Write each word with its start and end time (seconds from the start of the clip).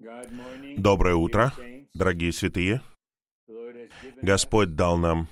Доброе 0.00 1.16
утро, 1.16 1.52
дорогие 1.92 2.32
святые. 2.32 2.82
Господь 4.22 4.76
дал 4.76 4.96
нам 4.96 5.26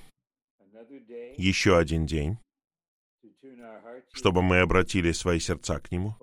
еще 1.37 1.78
один 1.78 2.05
день, 2.05 2.39
чтобы 4.13 4.42
мы 4.42 4.58
обратили 4.58 5.13
свои 5.13 5.39
сердца 5.39 5.79
к 5.79 5.92
Нему, 5.92 6.17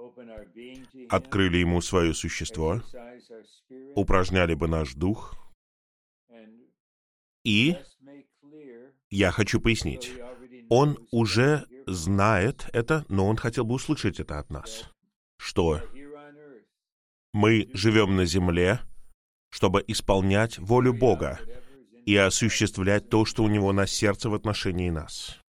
открыли 1.10 1.58
Ему 1.58 1.80
свое 1.80 2.14
существо, 2.14 2.82
упражняли 3.96 4.56
бы 4.56 4.68
наш 4.68 4.94
дух. 4.94 5.36
И 7.46 7.78
я 9.10 9.32
хочу 9.32 9.62
пояснить, 9.62 10.12
Он 10.70 10.98
уже 11.12 11.66
знает 11.88 12.70
это, 12.74 13.06
но 13.08 13.26
Он 13.26 13.38
хотел 13.38 13.64
бы 13.64 13.76
услышать 13.76 14.20
это 14.20 14.38
от 14.40 14.50
нас, 14.50 14.92
что 15.38 15.82
мы 17.34 17.70
живем 17.74 18.16
на 18.16 18.26
земле, 18.26 18.80
чтобы 19.50 19.84
исполнять 19.88 20.60
волю 20.60 20.94
Бога 20.94 21.40
и 22.06 22.16
осуществлять 22.16 23.10
то, 23.10 23.26
что 23.26 23.44
у 23.44 23.48
Него 23.48 23.74
на 23.74 23.88
сердце 23.88 24.30
в 24.30 24.36
отношении 24.36 24.90
нас. 24.90 25.40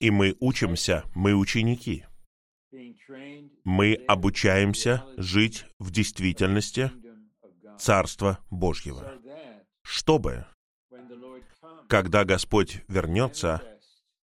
И 0.00 0.10
мы 0.10 0.36
учимся, 0.38 1.04
мы 1.14 1.34
ученики. 1.34 2.04
Мы 3.64 3.94
обучаемся 4.06 5.04
жить 5.16 5.64
в 5.78 5.90
действительности 5.90 6.92
Царства 7.78 8.38
Божьего, 8.50 9.14
чтобы, 9.82 10.46
когда 11.88 12.24
Господь 12.24 12.82
вернется, 12.88 13.62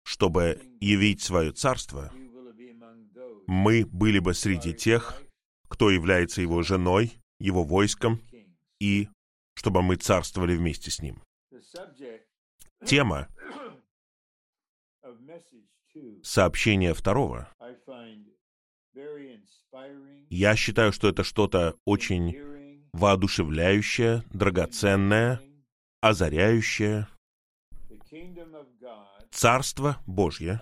чтобы 0.03 0.61
явить 0.81 1.23
свое 1.23 1.53
Царство, 1.53 2.13
мы 3.47 3.87
были 3.87 4.19
бы 4.19 4.35
среди 4.35 4.75
тех, 4.75 5.24
кто 5.75 5.91
является 5.91 6.41
его 6.41 6.63
женой, 6.63 7.19
его 7.41 7.65
войском, 7.65 8.21
и 8.79 9.09
чтобы 9.55 9.83
мы 9.83 9.97
царствовали 9.97 10.57
вместе 10.57 10.93
с 10.93 11.03
ним. 11.03 11.21
Тема 12.87 13.27
сообщения 16.23 16.95
второго. 16.95 17.49
Я 20.31 20.55
считаю, 20.55 20.93
что 20.93 21.09
это 21.09 21.25
что-то 21.25 21.75
очень 21.85 22.87
воодушевляющее, 22.93 24.23
драгоценное, 24.33 25.41
озаряющее. 26.01 27.09
Царство 29.33 29.97
Божье 30.07 30.61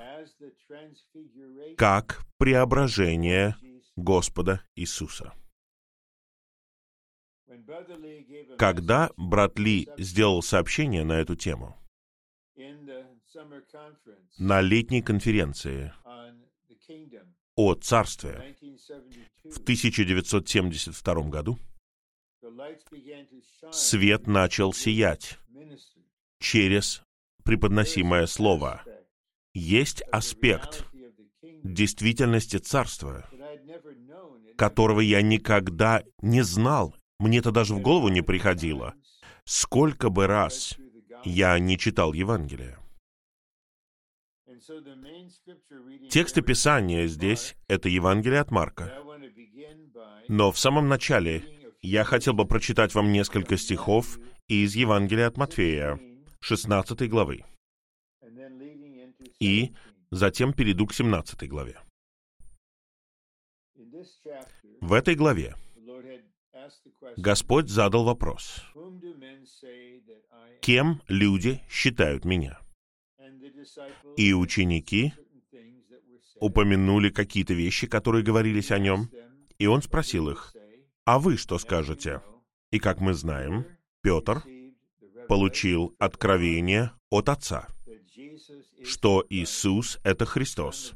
как 1.77 2.23
преображение 2.39 3.57
Господа 4.03 4.63
Иисуса. 4.77 5.33
Когда 8.59 9.11
брат 9.17 9.59
Ли 9.59 9.89
сделал 9.99 10.43
сообщение 10.43 11.05
на 11.05 11.15
эту 11.15 11.37
тему 11.37 11.77
на 14.39 14.61
летней 14.61 15.03
конференции 15.03 15.93
о 17.55 17.75
Царстве 17.75 18.57
в 19.45 19.59
1972 19.59 21.15
году, 21.29 21.59
свет 23.71 24.27
начал 24.27 24.73
сиять 24.73 25.39
через 26.41 27.03
преподносимое 27.45 28.27
слово. 28.27 28.83
Есть 29.55 30.03
аспект 30.11 30.87
действительности 31.63 32.57
Царства, 32.57 33.29
которого 34.57 35.01
я 35.01 35.23
никогда 35.23 36.03
не 36.21 36.43
знал, 36.43 36.95
мне 37.19 37.39
это 37.39 37.51
даже 37.53 37.75
в 37.75 37.81
голову 37.81 38.09
не 38.09 38.23
приходило. 38.23 38.95
Сколько 39.45 40.11
бы 40.11 40.27
раз 40.27 40.77
я 41.25 41.59
не 41.59 41.79
читал 41.79 42.13
Евангелие. 42.13 42.79
Тексты 46.11 46.43
Писания 46.43 47.07
здесь— 47.07 47.57
это 47.69 47.89
Евангелие 47.89 48.41
от 48.41 48.51
Марка. 48.51 48.93
Но 50.29 50.53
в 50.53 50.59
самом 50.59 50.89
начале 50.89 51.45
я 51.81 52.05
хотел 52.05 52.33
бы 52.33 52.47
прочитать 52.47 52.95
вам 52.95 53.13
несколько 53.13 53.57
стихов 53.57 54.19
из 54.47 54.75
Евангелия 54.77 55.27
от 55.27 55.37
Матфея, 55.37 55.99
16 56.41 57.09
главы. 57.09 57.45
И 59.41 59.73
затем 60.11 60.53
перейду 60.53 60.87
к 60.87 60.95
17 60.95 61.49
главе. 61.49 61.81
В 64.81 64.93
этой 64.93 65.15
главе 65.15 65.55
Господь 67.17 67.69
задал 67.69 68.05
вопрос, 68.05 68.63
«Кем 70.61 71.03
люди 71.09 71.61
считают 71.69 72.25
меня?» 72.25 72.59
И 74.17 74.33
ученики 74.33 75.13
упомянули 76.37 77.11
какие-то 77.11 77.55
вещи, 77.55 77.87
которые 77.87 78.25
говорились 78.25 78.71
о 78.71 78.79
нем, 78.79 79.11
и 79.59 79.67
он 79.67 79.83
спросил 79.83 80.29
их, 80.29 80.55
«А 81.05 81.19
вы 81.19 81.37
что 81.37 81.59
скажете?» 81.59 82.21
И 82.73 82.79
как 82.79 83.01
мы 83.01 83.13
знаем, 83.13 83.67
Петр 84.01 84.43
получил 85.29 85.95
откровение 85.99 86.93
от 87.11 87.29
Отца, 87.29 87.69
что 88.83 89.25
Иисус— 89.29 89.99
это 90.05 90.25
Христос, 90.25 90.95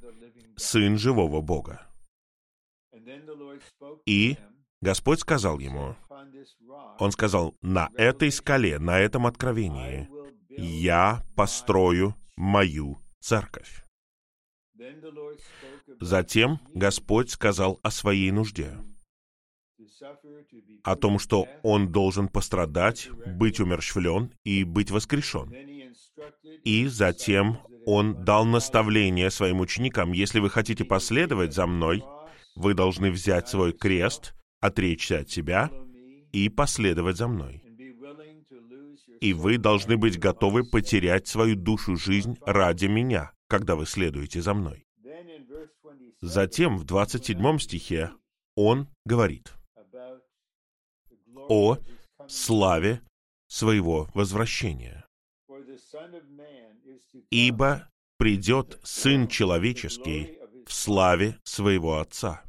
Сын 0.57 0.97
живого 0.97 1.43
Бога. 1.43 1.86
И 4.07 4.37
Господь 4.81 5.21
сказал 5.21 5.59
ему, 5.59 5.97
Он 6.99 7.13
сказал, 7.13 7.55
на 7.63 7.91
этой 7.97 8.31
скале, 8.31 8.79
на 8.79 8.99
этом 8.99 9.27
откровении 9.27 10.09
я 10.49 11.23
построю 11.35 12.15
мою 12.37 12.99
церковь. 13.21 13.85
Затем 16.01 16.61
Господь 16.75 17.31
сказал 17.31 17.81
о 17.83 17.91
своей 17.91 18.31
нужде, 18.31 18.77
о 20.85 20.97
том, 20.97 21.19
что 21.19 21.47
Он 21.63 21.91
должен 21.91 22.29
пострадать, 22.29 23.09
быть 23.27 23.61
умерщвлен 23.61 24.33
и 24.45 24.65
быть 24.65 24.91
воскрешен. 24.91 25.53
И 26.65 26.87
затем 26.87 27.61
Он 27.87 28.25
дал 28.25 28.45
наставление 28.45 29.31
своим 29.31 29.61
ученикам, 29.61 30.13
если 30.13 30.41
вы 30.41 30.51
хотите 30.51 30.85
последовать 30.85 31.55
за 31.55 31.67
мной, 31.67 32.05
вы 32.57 32.75
должны 32.75 33.11
взять 33.11 33.49
свой 33.49 33.73
крест, 33.73 34.35
отречься 34.61 35.21
от 35.21 35.31
себя 35.31 35.71
и 36.33 36.49
последовать 36.49 37.19
за 37.19 37.29
мной. 37.29 37.63
И 39.21 39.33
вы 39.33 39.59
должны 39.59 39.97
быть 39.97 40.19
готовы 40.19 40.65
потерять 40.65 41.27
свою 41.27 41.55
душу 41.55 41.97
жизнь 41.97 42.37
ради 42.43 42.87
меня, 42.87 43.33
когда 43.47 43.77
вы 43.77 43.87
следуете 43.87 44.43
за 44.43 44.55
мной. 44.55 44.87
Затем 46.21 46.79
в 46.79 46.85
27 46.85 47.59
стихе 47.59 48.13
он 48.55 48.89
говорит 49.05 49.55
о 51.49 51.79
славе 52.27 53.03
своего 53.47 54.09
возвращения. 54.15 55.07
«Ибо 57.31 57.89
придет 58.19 58.81
Сын 58.83 59.29
Человеческий 59.29 60.36
в 60.67 60.73
славе 60.73 61.39
своего 61.45 61.99
Отца 61.99 62.43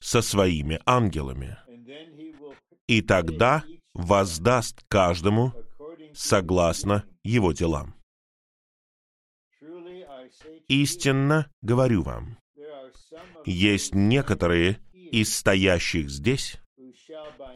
со 0.00 0.22
своими 0.22 0.80
ангелами. 0.86 1.56
И 2.86 3.02
тогда 3.02 3.64
воздаст 3.94 4.84
каждому 4.88 5.52
согласно 6.14 7.04
его 7.22 7.52
делам. 7.52 7.94
Истинно 10.68 11.50
говорю 11.62 12.02
вам, 12.02 12.38
есть 13.44 13.94
некоторые 13.94 14.80
из 14.92 15.34
стоящих 15.34 16.10
здесь, 16.10 16.60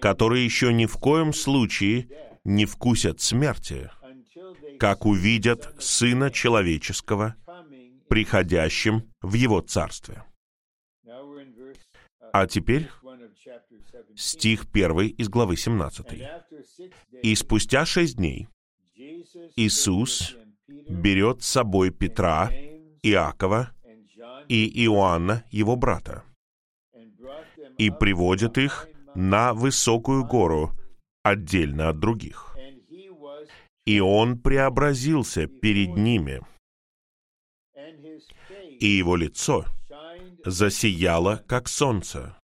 которые 0.00 0.44
еще 0.44 0.72
ни 0.72 0.86
в 0.86 0.96
коем 0.98 1.32
случае 1.32 2.08
не 2.44 2.66
вкусят 2.66 3.20
смерти, 3.20 3.90
как 4.78 5.06
увидят 5.06 5.74
Сына 5.78 6.30
Человеческого, 6.30 7.36
приходящим 8.08 9.10
в 9.20 9.34
Его 9.34 9.60
Царстве. 9.60 10.24
А 12.32 12.46
теперь 12.46 12.88
стих 14.16 14.66
1 14.72 15.00
из 15.16 15.28
главы 15.28 15.56
17. 15.56 16.06
«И 17.22 17.34
спустя 17.34 17.86
шесть 17.86 18.16
дней 18.16 18.48
Иисус 19.56 20.36
берет 20.88 21.42
с 21.42 21.48
собой 21.48 21.90
Петра, 21.90 22.50
Иакова 23.02 23.70
и 24.48 24.84
Иоанна, 24.84 25.44
его 25.50 25.76
брата, 25.76 26.24
и 27.76 27.90
приводит 27.90 28.58
их 28.58 28.88
на 29.14 29.54
высокую 29.54 30.24
гору, 30.24 30.72
отдельно 31.22 31.90
от 31.90 31.98
других. 31.98 32.56
И 33.84 34.00
он 34.00 34.38
преобразился 34.38 35.46
перед 35.46 35.96
ними, 35.96 36.42
и 38.80 38.86
его 38.86 39.16
лицо 39.16 39.66
засияло, 40.44 41.44
как 41.48 41.68
солнце, 41.68 42.38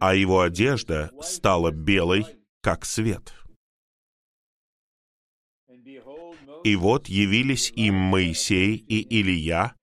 а 0.00 0.14
его 0.14 0.40
одежда 0.40 1.10
стала 1.20 1.70
белой, 1.70 2.24
как 2.60 2.84
свет. 2.84 3.34
И 6.64 6.76
вот 6.76 7.08
явились 7.08 7.70
им 7.72 7.94
Моисей 7.94 8.76
и 8.76 9.02
Илия, 9.20 9.76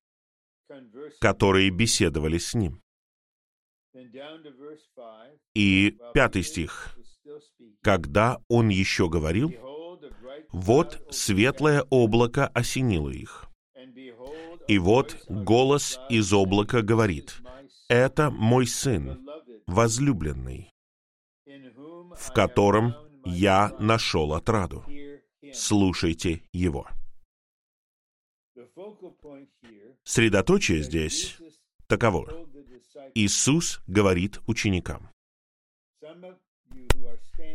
которые 1.20 1.70
беседовали 1.70 2.40
с 2.40 2.56
ним. 2.56 2.82
И 5.54 5.98
пятый 6.14 6.44
стих. 6.44 6.98
Когда 7.84 8.42
он 8.48 8.70
еще 8.70 9.10
говорил, 9.10 9.54
вот 10.50 11.08
светлое 11.12 11.84
облако 11.90 12.48
осенило 12.48 13.10
их. 13.10 13.51
И 14.72 14.80
вот 14.80 15.18
голос 15.28 16.00
из 16.10 16.32
облака 16.32 16.82
говорит, 16.82 17.42
«Это 17.90 18.32
мой 18.32 18.66
сын, 18.66 19.28
возлюбленный, 19.68 20.72
в 21.46 22.32
котором 22.34 22.94
я 23.26 23.76
нашел 23.80 24.34
отраду. 24.34 24.86
Слушайте 25.52 26.44
его». 26.54 26.88
Средоточие 30.06 30.84
здесь 30.84 31.38
таково. 31.88 32.48
Иисус 33.14 33.82
говорит 33.88 34.40
ученикам. 34.48 35.10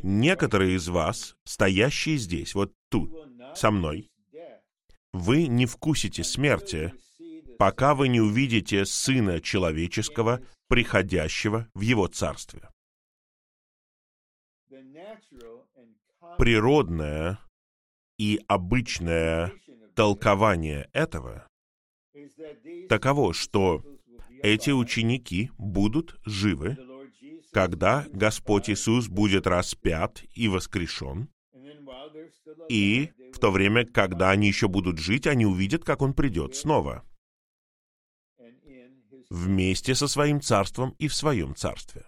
Некоторые 0.03 0.77
из 0.77 0.89
вас, 0.89 1.35
стоящие 1.45 2.19
здесь, 2.19 2.55
вот 2.55 2.75
тут, 2.91 3.11
со 3.55 3.71
мной, 3.71 4.11
вы 5.15 5.47
не 5.47 5.65
вкусите 5.65 6.23
смерти, 6.23 6.93
пока 7.59 7.95
вы 7.95 8.09
не 8.09 8.21
увидите 8.21 8.85
Сына 8.85 9.41
Человеческого, 9.41 10.43
приходящего 10.69 11.69
в 11.75 11.81
Его 11.81 12.07
Царстве. 12.07 12.69
Природное 16.39 17.39
и 18.19 18.41
обычное 18.47 19.53
толкование 19.95 20.89
этого 20.93 21.47
таково, 22.89 23.33
что 23.33 23.83
эти 24.43 24.71
ученики 24.71 25.51
будут 25.59 26.17
живы, 26.25 26.77
когда 27.53 28.07
Господь 28.13 28.69
Иисус 28.69 29.09
будет 29.09 29.47
распят 29.47 30.23
и 30.35 30.49
воскрешен, 30.49 31.29
и 32.69 33.13
в 33.33 33.39
то 33.39 33.51
время, 33.51 33.87
когда 33.87 34.31
они 34.31 34.49
еще 34.49 34.69
будут 34.69 34.99
жить, 34.99 35.27
они 35.27 35.47
увидят, 35.47 35.85
как 35.85 36.03
Он 36.03 36.13
придет 36.13 36.55
снова 36.57 37.05
вместе 39.31 39.95
со 39.95 40.09
своим 40.09 40.41
царством 40.41 40.95
и 40.99 41.09
в 41.09 41.15
своем 41.15 41.55
царстве. 41.55 42.07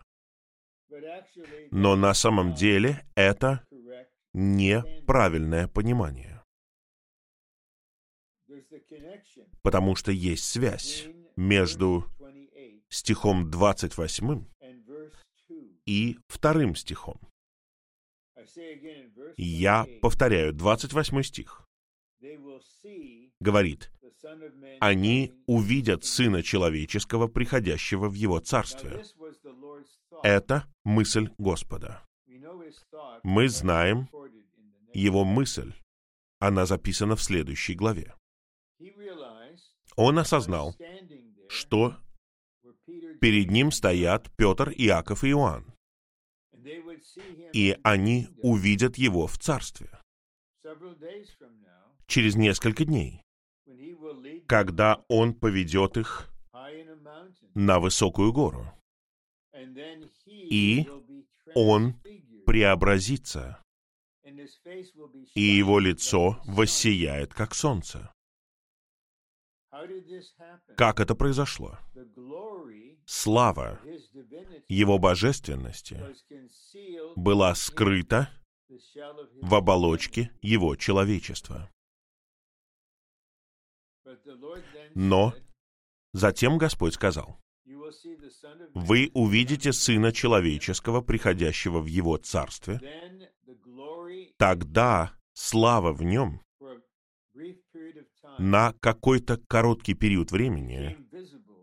Но 1.70 1.96
на 1.96 2.14
самом 2.14 2.54
деле 2.54 3.06
это 3.14 3.64
неправильное 4.32 5.68
понимание. 5.68 6.42
Потому 9.62 9.94
что 9.94 10.12
есть 10.12 10.44
связь 10.44 11.06
между 11.36 12.06
стихом 12.88 13.50
28 13.50 14.44
и 15.86 16.18
вторым 16.28 16.74
стихом. 16.74 17.20
Я 19.36 19.86
повторяю, 20.00 20.52
28 20.52 21.22
стих 21.22 21.68
говорит, 23.40 23.90
«Они 24.80 25.34
увидят 25.46 26.04
Сына 26.04 26.42
Человеческого, 26.42 27.28
приходящего 27.28 28.08
в 28.08 28.14
Его 28.14 28.40
Царствие». 28.40 29.04
Это 30.22 30.64
мысль 30.84 31.30
Господа. 31.38 32.02
Мы 33.22 33.48
знаем 33.48 34.08
Его 34.92 35.24
мысль. 35.24 35.72
Она 36.40 36.66
записана 36.66 37.16
в 37.16 37.22
следующей 37.22 37.74
главе. 37.74 38.14
Он 39.96 40.18
осознал, 40.18 40.76
что 41.48 41.96
перед 43.20 43.50
ним 43.50 43.72
стоят 43.72 44.30
Петр, 44.36 44.70
Иаков 44.70 45.24
и 45.24 45.30
Иоанн, 45.30 45.74
и 47.52 47.76
они 47.82 48.28
увидят 48.42 48.96
его 48.96 49.26
в 49.26 49.38
царстве. 49.38 49.90
Через 52.06 52.36
несколько 52.36 52.84
дней, 52.84 53.22
когда 54.48 55.04
он 55.08 55.34
поведет 55.34 55.98
их 55.98 56.28
на 57.54 57.78
высокую 57.78 58.32
гору, 58.32 58.72
и 60.26 60.88
он 61.54 62.00
преобразится, 62.46 63.62
и 65.34 65.42
его 65.42 65.78
лицо 65.78 66.40
воссияет, 66.46 67.34
как 67.34 67.54
солнце. 67.54 68.12
Как 70.76 71.00
это 71.00 71.14
произошло? 71.14 71.78
Слава 73.04 73.80
Его 74.68 74.98
божественности 74.98 76.02
была 77.16 77.54
скрыта 77.54 78.30
в 79.42 79.54
оболочке 79.54 80.30
Его 80.40 80.74
человечества. 80.76 81.70
Но 84.98 85.32
затем 86.12 86.58
Господь 86.58 86.94
сказал, 86.94 87.38
«Вы 88.74 89.12
увидите 89.14 89.72
Сына 89.72 90.10
Человеческого, 90.10 91.02
приходящего 91.02 91.78
в 91.78 91.86
Его 91.86 92.16
Царстве, 92.16 92.80
тогда 94.38 95.12
слава 95.34 95.92
в 95.92 96.02
Нем 96.02 96.42
на 98.38 98.74
какой-то 98.80 99.36
короткий 99.46 99.94
период 99.94 100.32
времени 100.32 100.96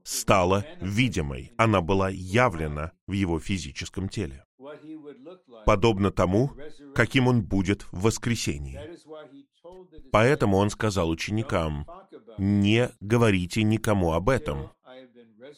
стала 0.04 0.66
видимой, 0.80 1.52
она 1.58 1.82
была 1.82 2.10
явлена 2.10 2.94
в 3.06 3.12
его 3.12 3.42
физическом 3.42 4.08
теле, 4.08 4.46
подобно 5.66 6.12
тому, 6.12 6.52
каким 6.94 7.28
он 7.28 7.44
будет 7.44 7.84
в 7.92 8.04
воскресении. 8.04 8.80
Поэтому 10.12 10.58
он 10.58 10.70
сказал 10.70 11.10
ученикам, 11.10 11.86
«Не 12.38 12.92
говорите 13.00 13.64
никому 13.64 14.14
об 14.14 14.30
этом, 14.30 14.72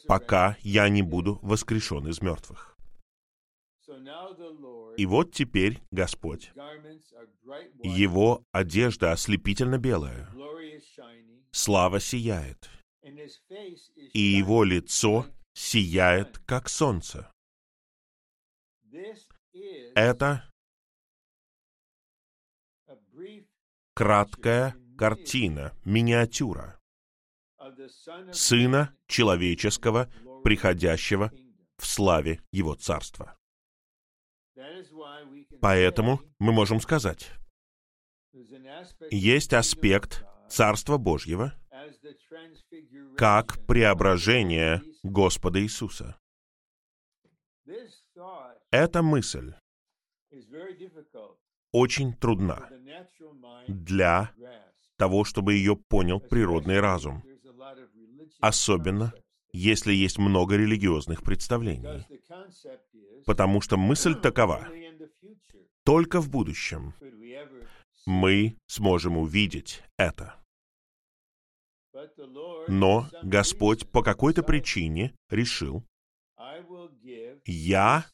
пока 0.06 0.56
я 0.60 0.88
не 0.88 1.02
буду 1.02 1.38
воскрешен 1.42 2.06
из 2.08 2.20
мертвых». 2.20 2.76
И 4.96 5.06
вот 5.06 5.32
теперь 5.32 5.80
Господь, 5.90 6.52
Его 7.82 8.44
одежда 8.52 9.12
ослепительно 9.12 9.78
белая, 9.78 10.28
слава 11.50 12.00
сияет, 12.00 12.68
и 14.12 14.20
Его 14.20 14.64
лицо 14.64 15.26
сияет, 15.54 16.38
как 16.40 16.68
солнце. 16.68 17.30
Это 19.94 20.44
краткая 23.94 24.76
картина, 24.98 25.72
миниатюра 25.84 26.78
Сына 28.32 28.94
Человеческого, 29.06 30.10
приходящего 30.42 31.32
в 31.76 31.86
славе 31.86 32.40
Его 32.50 32.74
Царства. 32.74 33.36
Поэтому 35.60 36.20
мы 36.38 36.52
можем 36.52 36.80
сказать, 36.80 37.30
есть 39.10 39.52
аспект 39.52 40.24
Царства 40.48 40.98
Божьего 40.98 41.54
как 43.16 43.64
преображение 43.66 44.82
Господа 45.02 45.62
Иисуса. 45.62 46.18
Эта 48.70 49.02
мысль 49.02 49.54
очень 51.72 52.14
трудна 52.14 52.68
для 53.68 54.32
того, 54.98 55.24
чтобы 55.24 55.54
ее 55.54 55.76
понял 55.76 56.20
природный 56.20 56.80
разум. 56.80 57.22
Особенно, 58.40 59.14
если 59.52 59.94
есть 59.94 60.18
много 60.18 60.56
религиозных 60.56 61.22
представлений. 61.22 62.04
Потому 63.24 63.60
что 63.60 63.76
мысль 63.76 64.14
такова. 64.14 64.68
Только 65.84 66.20
в 66.20 66.28
будущем 66.28 66.94
мы 68.04 68.56
сможем 68.66 69.16
увидеть 69.16 69.82
это. 69.96 70.34
Но 72.68 73.08
Господь 73.22 73.90
по 73.90 74.02
какой-то 74.02 74.42
причине 74.42 75.14
решил, 75.30 75.84
я 77.44 78.06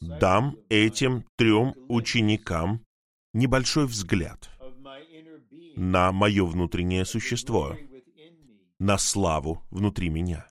дам 0.00 0.56
этим 0.68 1.24
трем 1.36 1.74
ученикам 1.88 2.84
небольшой 3.32 3.86
взгляд 3.86 4.50
на 5.76 6.12
мое 6.12 6.44
внутреннее 6.44 7.04
существо, 7.04 7.76
на 8.78 8.98
славу 8.98 9.62
внутри 9.70 10.08
меня, 10.08 10.48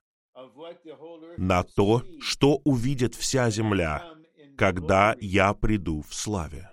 на 1.36 1.62
то, 1.62 2.02
что 2.20 2.60
увидит 2.64 3.14
вся 3.14 3.50
земля, 3.50 4.14
когда 4.56 5.16
я 5.20 5.54
приду 5.54 6.02
в 6.02 6.14
славе. 6.14 6.70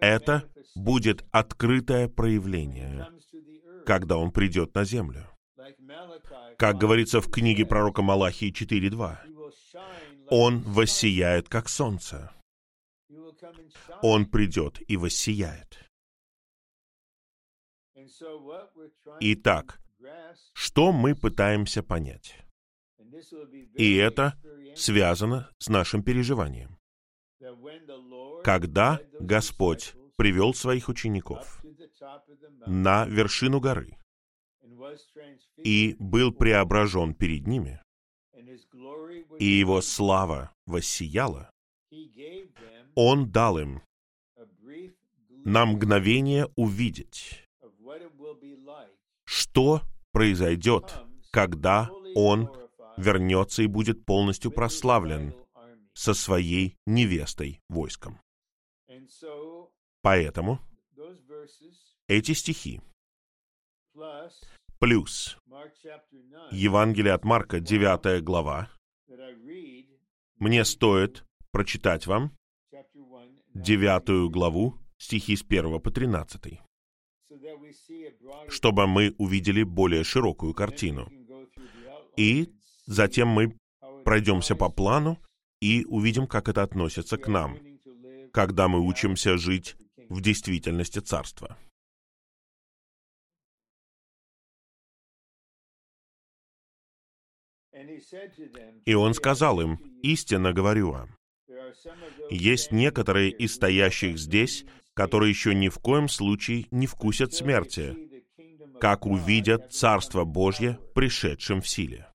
Это 0.00 0.48
будет 0.74 1.24
открытое 1.30 2.08
проявление, 2.08 3.08
когда 3.84 4.16
Он 4.16 4.30
придет 4.30 4.74
на 4.74 4.84
землю. 4.84 5.28
Как 6.56 6.78
говорится 6.78 7.20
в 7.20 7.30
книге 7.30 7.66
пророка 7.66 8.02
Малахии 8.02 8.52
4.2, 8.52 9.16
Он 10.30 10.60
воссияет, 10.62 11.48
как 11.48 11.68
солнце. 11.68 12.32
Он 14.02 14.26
придет 14.26 14.80
и 14.88 14.96
воссияет. 14.96 15.87
Итак, 19.20 19.80
что 20.52 20.92
мы 20.92 21.14
пытаемся 21.14 21.82
понять? 21.82 22.36
И 23.74 23.94
это 23.94 24.34
связано 24.76 25.50
с 25.58 25.68
нашим 25.68 26.02
переживанием. 26.02 26.78
Когда 28.44 29.00
Господь 29.20 29.94
привел 30.16 30.54
своих 30.54 30.88
учеников 30.88 31.62
на 32.66 33.06
вершину 33.06 33.60
горы 33.60 33.96
и 35.56 35.96
был 35.98 36.32
преображен 36.32 37.14
перед 37.14 37.46
ними, 37.46 37.82
и 39.38 39.44
его 39.44 39.80
слава 39.80 40.52
воссияла, 40.66 41.50
Он 42.94 43.30
дал 43.30 43.58
им 43.58 43.82
на 45.44 45.64
мгновение 45.66 46.48
увидеть, 46.56 47.47
что 49.28 49.82
произойдет, 50.12 50.96
когда 51.30 51.90
Он 52.14 52.50
вернется 52.96 53.62
и 53.62 53.66
будет 53.66 54.06
полностью 54.06 54.50
прославлен 54.50 55.34
со 55.92 56.14
своей 56.14 56.78
невестой 56.86 57.60
войском. 57.68 58.18
Поэтому 60.00 60.60
эти 62.06 62.32
стихи 62.32 62.80
плюс 64.78 65.36
Евангелие 66.50 67.12
от 67.12 67.24
Марка, 67.24 67.60
9 67.60 68.24
глава, 68.24 68.70
мне 70.36 70.64
стоит 70.64 71.24
прочитать 71.50 72.06
вам 72.06 72.34
9 73.54 74.30
главу, 74.32 74.78
стихи 74.96 75.36
с 75.36 75.42
1 75.42 75.80
по 75.80 75.90
13, 75.90 76.60
чтобы 78.48 78.86
мы 78.86 79.14
увидели 79.18 79.62
более 79.62 80.04
широкую 80.04 80.54
картину. 80.54 81.10
И 82.16 82.48
затем 82.86 83.28
мы 83.28 83.56
пройдемся 84.04 84.56
по 84.56 84.68
плану 84.70 85.18
и 85.60 85.84
увидим, 85.84 86.26
как 86.26 86.48
это 86.48 86.62
относится 86.62 87.16
к 87.18 87.28
нам, 87.28 87.58
когда 88.32 88.68
мы 88.68 88.80
учимся 88.80 89.36
жить 89.36 89.76
в 90.08 90.20
действительности 90.20 91.00
Царства. 91.00 91.58
И 98.84 98.94
он 98.94 99.14
сказал 99.14 99.60
им, 99.60 99.76
«Истинно 100.02 100.52
говорю 100.52 100.90
вам, 100.90 101.16
есть 102.30 102.72
некоторые 102.72 103.30
из 103.30 103.54
стоящих 103.54 104.18
здесь, 104.18 104.64
которые 104.98 105.30
еще 105.30 105.54
ни 105.54 105.68
в 105.68 105.78
коем 105.78 106.08
случае 106.08 106.66
не 106.72 106.88
вкусят 106.88 107.32
смерти, 107.32 107.96
как 108.80 109.06
увидят 109.06 109.72
Царство 109.72 110.24
Божье, 110.24 110.76
пришедшим 110.92 111.60
в 111.60 111.68
силе». 111.68 112.08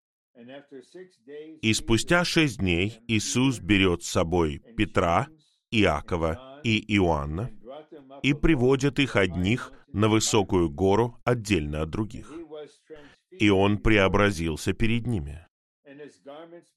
И 1.62 1.74
спустя 1.74 2.25
шесть 2.25 2.60
дней 2.60 3.00
Иисус 3.08 3.60
берет 3.60 4.04
с 4.04 4.10
собой 4.10 4.62
Петра, 4.75 5.28
Иакова 5.72 6.60
и 6.66 6.78
Иоанна 6.98 7.52
и 8.22 8.34
приводит 8.34 9.00
их 9.00 9.16
одних 9.16 9.72
на 9.94 10.10
высокую 10.10 10.70
гору 10.70 11.22
отдельно 11.24 11.84
от 11.84 11.90
других. 11.90 12.34
И 13.32 13.50
он 13.50 13.78
преобразился 13.78 14.74
перед 14.74 15.08
ними. 15.08 15.48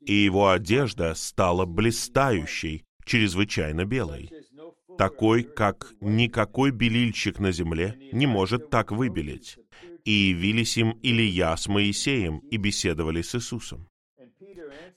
И 0.02 0.14
его 0.14 0.50
одежда 0.50 1.14
стала 1.14 1.66
блистающей, 1.66 2.84
чрезвычайно 3.04 3.84
белой, 3.84 4.30
такой, 4.96 5.42
как 5.42 5.92
никакой 6.00 6.70
белильщик 6.70 7.38
на 7.38 7.52
земле 7.52 7.98
не 8.12 8.26
может 8.26 8.70
так 8.70 8.92
выбелить. 8.92 9.58
И 10.04 10.10
явились 10.10 10.76
им 10.76 10.98
Илья 11.02 11.56
с 11.56 11.66
Моисеем 11.68 12.38
и 12.50 12.56
беседовали 12.56 13.22
с 13.22 13.34
Иисусом. 13.34 13.88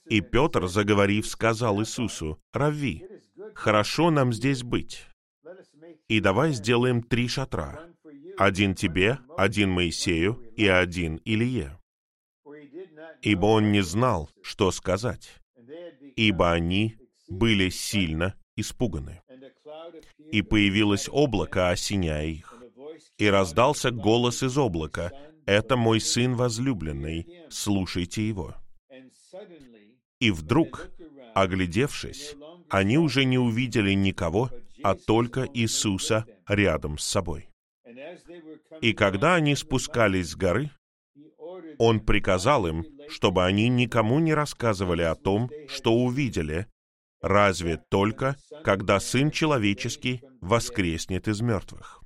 И 0.08 0.20
Петр, 0.20 0.66
заговорив, 0.66 1.26
сказал 1.26 1.80
Иисусу, 1.80 2.40
«Рави, 2.52 3.04
хорошо 3.54 4.10
нам 4.10 4.32
здесь 4.32 4.62
быть. 4.62 5.06
И 6.08 6.20
давай 6.20 6.52
сделаем 6.52 7.02
три 7.02 7.28
шатра. 7.28 7.88
Один 8.36 8.74
тебе, 8.74 9.18
один 9.36 9.70
Моисею 9.70 10.42
и 10.56 10.66
один 10.66 11.20
Илье. 11.24 11.78
Ибо 13.22 13.46
он 13.46 13.70
не 13.70 13.82
знал, 13.82 14.30
что 14.42 14.70
сказать, 14.70 15.30
ибо 16.16 16.52
они 16.52 16.96
были 17.28 17.68
сильно 17.68 18.34
испуганы. 18.56 19.20
И 20.30 20.42
появилось 20.42 21.08
облако, 21.10 21.70
осеняя 21.70 22.26
их. 22.26 22.54
И 23.18 23.26
раздался 23.26 23.90
голос 23.90 24.42
из 24.42 24.56
облака, 24.56 25.12
«Это 25.46 25.76
мой 25.76 26.00
сын 26.00 26.34
возлюбленный, 26.34 27.26
слушайте 27.48 28.26
его». 28.26 28.54
И 30.20 30.30
вдруг, 30.30 30.90
оглядевшись, 31.34 32.36
они 32.68 32.98
уже 32.98 33.24
не 33.24 33.38
увидели 33.38 33.92
никого, 33.92 34.50
а 34.82 34.94
только 34.94 35.48
Иисуса 35.52 36.26
рядом 36.46 36.98
с 36.98 37.04
собой. 37.04 37.50
И 38.80 38.92
когда 38.92 39.34
они 39.34 39.56
спускались 39.56 40.30
с 40.30 40.36
горы, 40.36 40.70
Он 41.78 42.00
приказал 42.00 42.66
им, 42.66 42.84
чтобы 43.08 43.44
они 43.44 43.68
никому 43.68 44.18
не 44.18 44.34
рассказывали 44.34 45.02
о 45.02 45.14
том, 45.14 45.50
что 45.68 45.94
увидели, 45.94 46.66
разве 47.20 47.82
только, 47.88 48.36
когда 48.64 49.00
Сын 49.00 49.30
Человеческий 49.30 50.22
воскреснет 50.40 51.28
из 51.28 51.40
мертвых. 51.40 52.02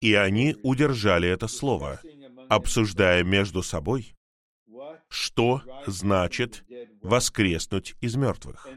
И 0.00 0.14
они 0.14 0.56
удержали 0.62 1.28
это 1.28 1.48
слово, 1.48 2.00
обсуждая 2.48 3.22
между 3.22 3.62
собой, 3.62 4.14
что 5.08 5.62
значит 5.86 6.64
воскреснуть 7.02 7.94
из 8.00 8.16
мертвых. 8.16 8.68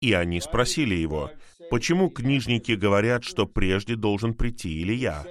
И 0.00 0.12
они 0.12 0.40
спросили 0.40 0.94
его, 0.94 1.30
почему 1.70 2.10
книжники 2.10 2.72
говорят, 2.72 3.24
что 3.24 3.46
прежде 3.46 3.96
должен 3.96 4.34
прийти 4.34 4.82
Илья? 4.82 5.24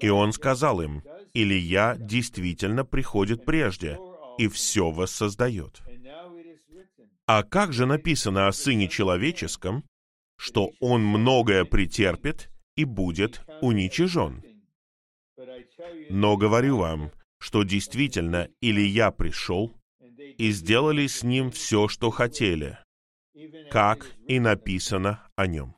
И 0.00 0.08
он 0.08 0.32
сказал 0.32 0.80
им, 0.82 1.02
Илья 1.34 1.96
действительно 1.98 2.84
приходит 2.84 3.44
прежде 3.44 3.98
и 4.38 4.48
все 4.48 4.90
воссоздает. 4.90 5.82
А 7.34 7.44
как 7.44 7.72
же 7.72 7.86
написано 7.86 8.46
о 8.46 8.52
Сыне 8.52 8.88
Человеческом, 8.88 9.84
что 10.36 10.72
Он 10.80 11.02
многое 11.02 11.64
претерпит 11.64 12.50
и 12.76 12.84
будет 12.84 13.40
уничижен? 13.62 14.44
Но 16.10 16.36
говорю 16.36 16.76
вам, 16.76 17.10
что 17.38 17.62
действительно 17.62 18.50
Илья 18.60 19.10
пришел 19.12 19.74
и 20.36 20.50
сделали 20.50 21.06
с 21.06 21.22
ним 21.22 21.50
все, 21.50 21.88
что 21.88 22.10
хотели, 22.10 22.78
как 23.70 24.06
и 24.28 24.38
написано 24.38 25.26
о 25.34 25.46
нем. 25.46 25.74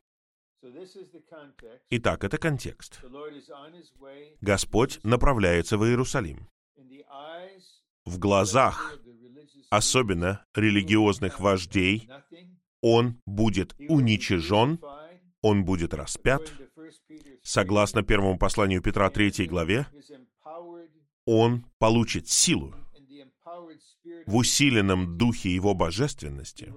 Итак, 1.89 2.25
это 2.25 2.37
контекст. 2.37 2.99
Господь 4.41 4.99
направляется 5.03 5.77
в 5.77 5.85
Иерусалим. 5.85 6.49
В 8.03 8.19
глазах, 8.19 8.99
особенно 9.69 10.45
религиозных 10.55 11.39
вождей, 11.39 12.09
Он 12.81 13.19
будет 13.25 13.75
уничижен, 13.89 14.79
Он 15.41 15.65
будет 15.65 15.93
распят. 15.93 16.51
Согласно 17.43 18.03
первому 18.03 18.37
посланию 18.37 18.81
Петра 18.81 19.09
3 19.09 19.45
главе, 19.47 19.87
он 21.25 21.65
получит 21.79 22.27
силу 22.27 22.75
в 24.25 24.35
усиленном 24.35 25.17
духе 25.17 25.53
его 25.53 25.73
божественности. 25.73 26.73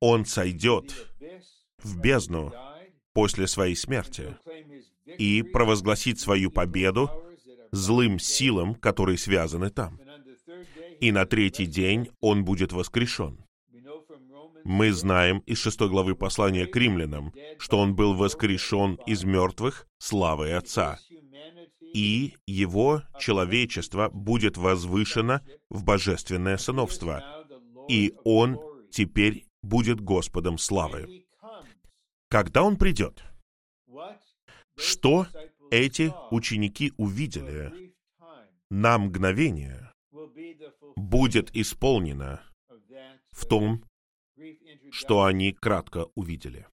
Он 0.00 0.24
сойдет 0.24 1.14
в 1.78 2.00
бездну 2.00 2.52
после 3.12 3.46
своей 3.46 3.76
смерти 3.76 4.36
и 5.18 5.42
провозгласит 5.42 6.18
свою 6.18 6.50
победу 6.50 7.10
злым 7.72 8.18
силам, 8.18 8.74
которые 8.74 9.18
связаны 9.18 9.70
там. 9.70 10.00
И 11.02 11.12
на 11.12 11.26
третий 11.26 11.66
день 11.66 12.08
он 12.20 12.44
будет 12.44 12.72
воскрешен. 12.72 13.44
Мы 14.64 14.92
знаем 14.92 15.40
из 15.40 15.58
шестой 15.58 15.88
главы 15.88 16.14
послания 16.14 16.66
к 16.66 16.76
римлянам, 16.76 17.34
что 17.58 17.78
он 17.78 17.94
был 17.94 18.14
воскрешен 18.14 18.94
из 19.06 19.24
мертвых 19.24 19.86
славой 19.98 20.54
Отца 20.54 20.98
и 21.92 22.34
его 22.46 23.02
человечество 23.18 24.08
будет 24.08 24.56
возвышено 24.56 25.42
в 25.68 25.84
божественное 25.84 26.56
сыновство, 26.56 27.22
и 27.88 28.14
он 28.24 28.58
теперь 28.90 29.46
будет 29.62 30.00
Господом 30.00 30.58
славы. 30.58 31.26
Когда 32.28 32.62
он 32.62 32.76
придет, 32.76 33.22
что 34.76 35.26
эти 35.70 36.12
ученики 36.30 36.92
увидели 36.96 37.94
на 38.70 38.98
мгновение, 38.98 39.91
будет 41.02 41.54
исполнено 41.54 42.40
в 43.30 43.46
том, 43.46 43.84
что 44.90 45.24
они 45.24 45.52
кратко 45.52 46.06
увидели. 46.14 46.66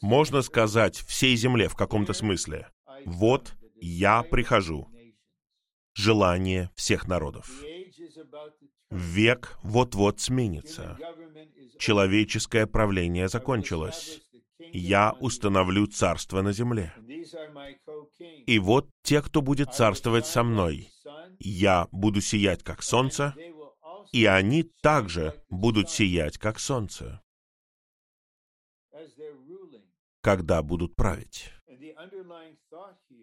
Можно 0.00 0.42
сказать 0.42 0.96
всей 0.96 1.36
земле 1.36 1.68
в 1.68 1.76
каком-то 1.76 2.12
смысле, 2.12 2.68
вот 3.04 3.54
я 3.76 4.22
прихожу, 4.22 4.88
желание 5.94 6.70
всех 6.74 7.06
народов. 7.06 7.50
Век 8.90 9.58
вот-вот 9.62 10.20
сменится. 10.20 10.98
Человеческое 11.78 12.66
правление 12.66 13.28
закончилось. 13.28 14.22
Я 14.72 15.14
установлю 15.20 15.86
царство 15.86 16.42
на 16.42 16.52
земле. 16.52 16.92
И 18.46 18.58
вот 18.58 18.88
те, 19.02 19.22
кто 19.22 19.42
будет 19.42 19.74
царствовать 19.74 20.26
со 20.26 20.42
мной. 20.42 20.88
Я 21.40 21.88
буду 21.90 22.20
сиять, 22.20 22.62
как 22.62 22.82
солнце, 22.82 23.34
и 24.12 24.26
они 24.26 24.62
также 24.62 25.42
будут 25.48 25.90
сиять, 25.90 26.36
как 26.36 26.58
солнце, 26.58 27.22
когда 30.20 30.62
будут 30.62 30.94
править. 30.94 31.50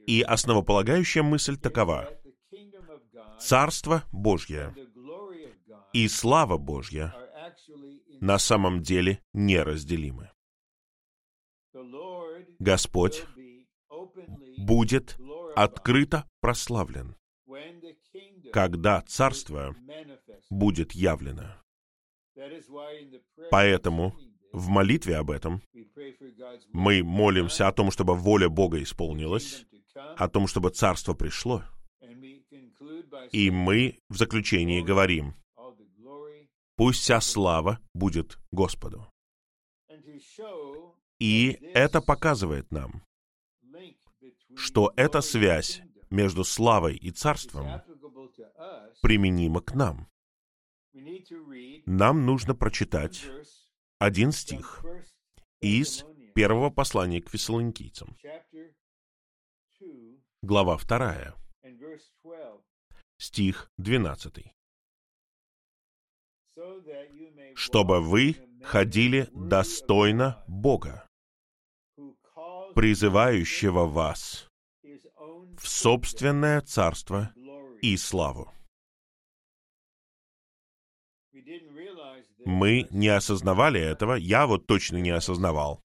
И 0.07 0.21
основополагающая 0.21 1.21
мысль 1.21 1.57
такова. 1.57 2.09
Царство 3.39 4.03
Божье 4.11 4.73
и 5.93 6.07
слава 6.07 6.57
Божья 6.57 7.13
на 8.19 8.39
самом 8.39 8.81
деле 8.81 9.21
неразделимы. 9.33 10.31
Господь 12.59 13.25
будет 14.57 15.17
открыто 15.55 16.27
прославлен, 16.39 17.15
когда 18.51 19.01
Царство 19.01 19.75
будет 20.49 20.93
явлено. 20.93 21.55
Поэтому 23.49 24.15
в 24.51 24.69
молитве 24.69 25.17
об 25.17 25.31
этом 25.31 25.61
мы 26.71 27.03
молимся 27.03 27.67
о 27.67 27.71
том, 27.71 27.91
чтобы 27.91 28.15
воля 28.15 28.49
Бога 28.49 28.81
исполнилась, 28.81 29.65
о 29.95 30.27
том, 30.27 30.47
чтобы 30.47 30.69
Царство 30.69 31.13
пришло. 31.13 31.63
И 33.31 33.51
мы 33.51 33.99
в 34.09 34.17
заключении 34.17 34.81
говорим, 34.81 35.35
пусть 36.75 37.01
вся 37.01 37.19
слава 37.21 37.79
будет 37.93 38.37
Господу. 38.51 39.07
И 41.19 41.57
это 41.73 42.01
показывает 42.01 42.71
нам, 42.71 43.03
что 44.55 44.93
эта 44.95 45.21
связь 45.21 45.81
между 46.09 46.43
славой 46.43 46.95
и 46.95 47.11
царством 47.11 47.81
применима 49.01 49.61
к 49.61 49.73
нам. 49.73 50.07
Нам 51.85 52.25
нужно 52.25 52.55
прочитать 52.55 53.25
один 53.99 54.31
стих 54.31 54.83
из 55.61 56.05
первого 56.35 56.69
послания 56.69 57.21
к 57.21 57.29
фессалоникийцам. 57.29 58.15
Глава 60.41 60.77
вторая, 60.77 61.35
стих 63.17 63.71
двенадцатый. 63.77 64.53
«Чтобы 67.55 68.01
вы 68.01 68.35
ходили 68.63 69.29
достойно 69.33 70.43
Бога, 70.47 71.07
призывающего 72.75 73.85
вас 73.85 74.47
в 74.83 75.67
собственное 75.67 76.61
царство 76.61 77.33
и 77.81 77.97
славу». 77.97 78.56
Мы 82.47 82.87
не 82.91 83.09
осознавали 83.09 83.77
этого, 83.77 84.13
я 84.13 84.47
вот 84.47 84.67
точно 84.67 84.95
не 84.95 85.09
осознавал, 85.09 85.81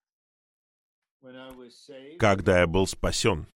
когда 2.21 2.61
я 2.61 2.69
был 2.69 2.87
спасен, 2.87 3.49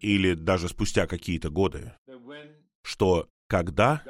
или 0.00 0.34
даже 0.34 0.68
спустя 0.68 1.06
какие-то 1.06 1.48
годы, 1.48 1.94
что 2.82 3.30
когда 3.46 4.04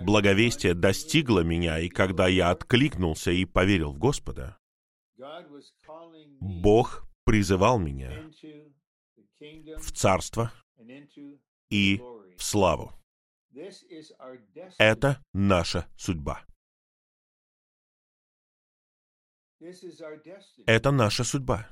благовестие 0.00 0.74
достигло 0.74 1.44
меня, 1.44 1.78
и 1.78 1.88
когда 1.88 2.26
я 2.26 2.50
откликнулся 2.50 3.30
и 3.30 3.44
поверил 3.44 3.92
в 3.92 3.98
Господа, 3.98 4.58
Бог 6.40 7.04
призывал 7.24 7.78
меня 7.78 8.10
в 9.78 9.92
царство 9.92 10.52
и 11.70 12.00
в 12.36 12.42
славу. 12.42 12.92
Это 14.78 15.22
наша 15.32 15.88
судьба. 15.96 16.44
Это 20.66 20.90
наша 20.90 21.24
судьба. 21.24 21.70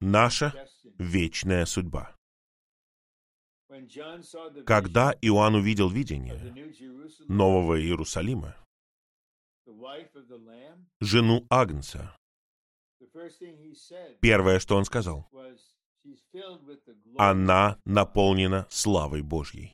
Наша 0.00 0.68
вечная 0.98 1.66
судьба. 1.66 2.16
Когда 4.66 5.12
Иоанн 5.20 5.56
увидел 5.56 5.90
видение 5.90 6.38
Нового 7.28 7.80
Иерусалима, 7.80 8.56
жену 11.00 11.46
Агнца, 11.50 12.16
первое, 14.20 14.58
что 14.58 14.76
он 14.76 14.84
сказал, 14.84 15.28
она 17.16 17.78
наполнена 17.84 18.66
славой 18.70 19.22
Божьей. 19.22 19.72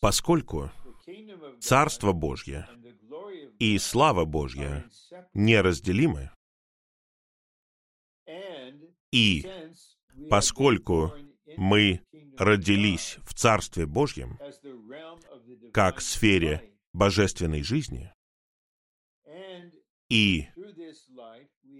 Поскольку 0.00 0.70
Царство 1.60 2.12
Божье 2.12 2.68
и 3.58 3.78
слава 3.78 4.24
Божья 4.24 4.84
неразделимы, 5.34 6.30
и 9.10 9.46
поскольку 10.30 11.12
мы 11.56 12.02
родились 12.38 13.18
в 13.22 13.34
Царстве 13.34 13.86
Божьем, 13.86 14.38
как 15.72 15.98
в 15.98 16.02
сфере 16.02 16.72
божественной 16.92 17.62
жизни, 17.62 18.12
и 20.08 20.48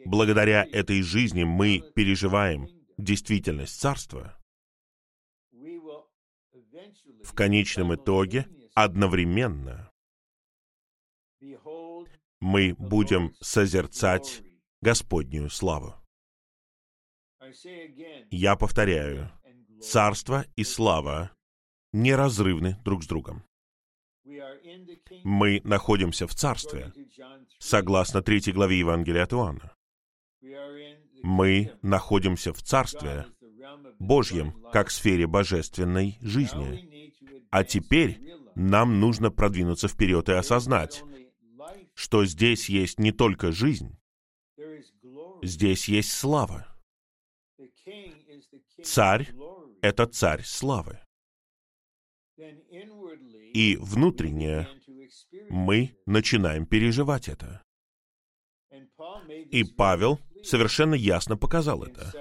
благодаря 0.04 0.64
этой 0.64 1.02
жизни 1.02 1.44
мы 1.44 1.82
переживаем 1.94 2.68
действительность 2.96 3.80
Царства, 3.80 4.38
в 7.24 7.34
конечном 7.34 7.94
итоге 7.94 8.46
одновременно 8.74 9.90
мы 12.40 12.74
будем 12.78 13.34
созерцать 13.40 14.42
Господнюю 14.80 15.48
славу. 15.48 15.94
Я 18.30 18.56
повторяю, 18.56 19.30
царство 19.80 20.44
и 20.56 20.64
слава 20.64 21.30
неразрывны 21.92 22.76
друг 22.84 23.04
с 23.04 23.06
другом. 23.06 23.44
Мы 25.24 25.60
находимся 25.64 26.26
в 26.26 26.34
царстве, 26.34 26.92
согласно 27.58 28.22
третьей 28.22 28.52
главе 28.52 28.78
Евангелия 28.78 29.24
от 29.24 29.32
Иоанна. 29.32 29.76
Мы 31.22 31.72
находимся 31.82 32.52
в 32.52 32.62
царстве 32.62 33.26
Божьем, 33.98 34.52
как 34.72 34.90
сфере 34.90 35.26
божественной 35.26 36.18
жизни. 36.20 37.12
А 37.50 37.64
теперь 37.64 38.20
нам 38.54 39.00
нужно 39.00 39.30
продвинуться 39.30 39.88
вперед 39.88 40.28
и 40.28 40.32
осознать, 40.32 41.04
что 41.94 42.24
здесь 42.24 42.68
есть 42.68 42.98
не 42.98 43.12
только 43.12 43.52
жизнь, 43.52 43.96
здесь 45.42 45.88
есть 45.88 46.12
слава. 46.12 46.66
Царь— 48.82 49.32
это 49.82 50.06
царь 50.06 50.42
славы. 50.42 50.98
И 53.54 53.76
внутренне 53.80 54.68
мы 55.50 55.96
начинаем 56.06 56.66
переживать 56.66 57.28
это. 57.28 57.62
И 59.50 59.64
Павел 59.64 60.18
совершенно 60.42 60.94
ясно 60.94 61.36
показал 61.36 61.82
это. 61.84 62.12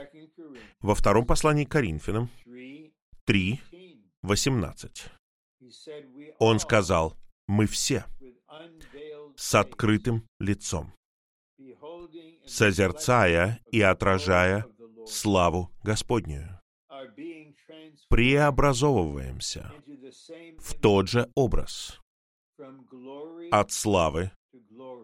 Во 0.80 0.96
втором 0.96 1.26
послании 1.26 1.66
к 1.66 1.72
Коринфянам 1.72 2.30
3, 3.26 3.62
18. 4.24 5.06
Он 6.40 6.60
сказал, 6.60 7.18
мы 7.48 7.68
все 7.68 8.06
с 9.36 9.56
открытым 9.56 10.28
лицом, 10.40 10.94
созерцая 12.46 13.60
и 13.72 13.82
отражая 13.82 14.66
славу 15.06 15.72
Господнюю. 15.84 16.60
Преобразовываемся 18.10 19.72
в 20.60 20.80
тот 20.80 21.08
же 21.08 21.32
образ, 21.36 22.00
от 23.52 23.72
славы 23.72 24.32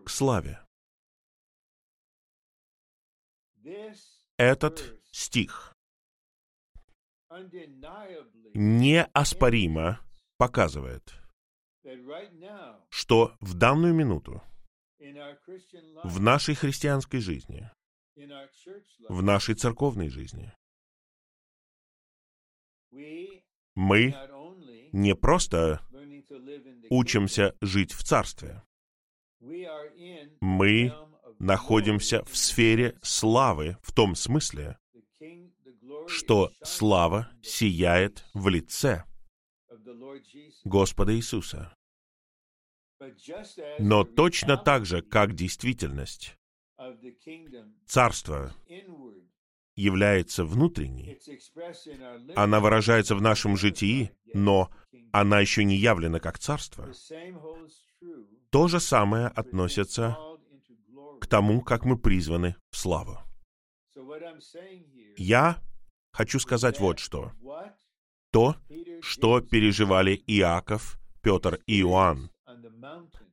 к 0.06 0.10
славе. 0.10 0.60
Этот 4.38 5.02
стих 5.12 5.76
неоспоримо 8.54 10.00
показывает, 10.38 11.14
что 12.90 13.36
в 13.42 13.56
данную 13.56 13.94
минуту 13.94 14.42
в 16.04 16.20
нашей 16.20 16.56
христианской 16.56 17.20
жизни, 17.20 17.70
в 19.10 19.22
нашей 19.22 19.56
церковной 19.56 20.10
жизни, 20.10 20.54
мы 23.76 24.16
не 24.94 25.16
просто 25.16 25.82
учимся 26.90 27.56
жить 27.62 27.92
в 27.92 28.04
Царстве. 28.04 28.64
Мы 30.42 31.07
находимся 31.40 32.24
в 32.26 32.36
сфере 32.38 32.98
славы 33.02 33.78
в 33.82 33.92
том 33.92 34.16
смысле, 34.16 34.78
что 36.08 36.52
слава 36.64 37.30
сияет 37.42 38.26
в 38.34 38.48
лице 38.48 39.04
Господа 40.64 41.16
Иисуса. 41.16 41.74
Но 43.80 44.04
точно 44.04 44.58
так 44.58 44.86
же, 44.86 45.02
как 45.02 45.34
действительность 45.36 46.36
Царства 47.86 48.54
является 49.76 50.44
внутренней, 50.44 51.20
она 52.36 52.60
выражается 52.60 53.16
в 53.16 53.22
нашем 53.22 53.56
житии, 53.56 54.12
но 54.34 54.72
она 55.12 55.40
еще 55.40 55.64
не 55.64 55.76
явлена 55.76 56.20
как 56.20 56.40
Царство. 56.40 56.92
То 58.50 58.68
же 58.68 58.80
самое 58.80 59.28
относится 59.28 60.18
к 61.28 61.30
тому, 61.30 61.62
как 61.62 61.84
мы 61.84 61.98
призваны 61.98 62.56
в 62.72 62.78
славу. 62.78 63.20
Я 65.18 65.62
хочу 66.14 66.40
сказать 66.40 66.80
вот 66.80 67.00
что. 67.00 67.34
То, 68.32 68.56
что 69.02 69.42
переживали 69.42 70.24
Иаков, 70.26 70.98
Петр 71.22 71.60
и 71.66 71.82
Иоанн 71.82 72.32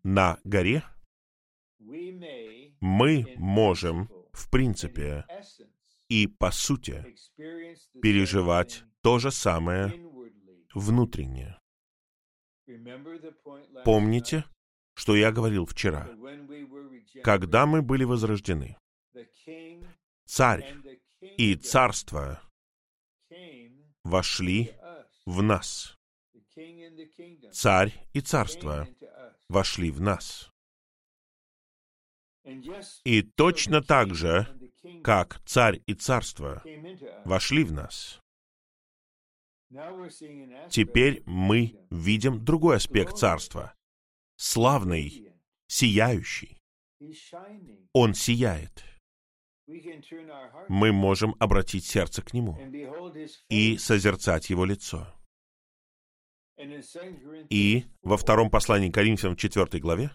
на 0.02 0.38
горе, 0.42 0.82
мы 2.80 3.34
можем, 3.36 4.08
в 4.32 4.50
принципе, 4.50 5.24
и 6.08 6.26
по 6.26 6.50
сути, 6.50 7.04
переживать 8.02 8.82
то 9.02 9.20
же 9.20 9.30
самое 9.30 9.92
внутренне. 10.74 11.56
Помните, 13.84 14.44
что 14.94 15.16
я 15.16 15.32
говорил 15.32 15.66
вчера? 15.66 16.08
Когда 17.22 17.66
мы 17.66 17.82
были 17.82 18.04
возрождены, 18.04 18.76
царь 20.24 20.74
и 21.20 21.54
царство 21.56 22.40
вошли 24.04 24.72
в 25.26 25.42
нас. 25.42 25.96
Царь 27.52 27.92
и 28.12 28.20
царство 28.20 28.88
вошли 29.48 29.90
в 29.90 30.00
нас. 30.00 30.50
И 33.04 33.22
точно 33.22 33.82
так 33.82 34.14
же, 34.14 34.46
как 35.02 35.40
царь 35.46 35.80
и 35.86 35.94
царство 35.94 36.62
вошли 37.24 37.64
в 37.64 37.72
нас, 37.72 38.20
теперь 40.70 41.22
мы 41.26 41.74
видим 41.90 42.44
другой 42.44 42.76
аспект 42.76 43.16
царства. 43.16 43.74
Славный, 44.36 45.32
сияющий. 45.66 46.58
Он 47.92 48.14
сияет. 48.14 48.84
Мы 50.68 50.92
можем 50.92 51.34
обратить 51.38 51.84
сердце 51.84 52.22
к 52.22 52.34
Нему 52.34 52.58
и 53.48 53.78
созерцать 53.78 54.50
Его 54.50 54.64
лицо. 54.64 55.06
И 57.50 57.84
во 58.02 58.16
втором 58.16 58.50
послании 58.50 58.90
к 58.90 58.94
Коринфянам, 58.94 59.36
4 59.36 59.80
главе, 59.80 60.10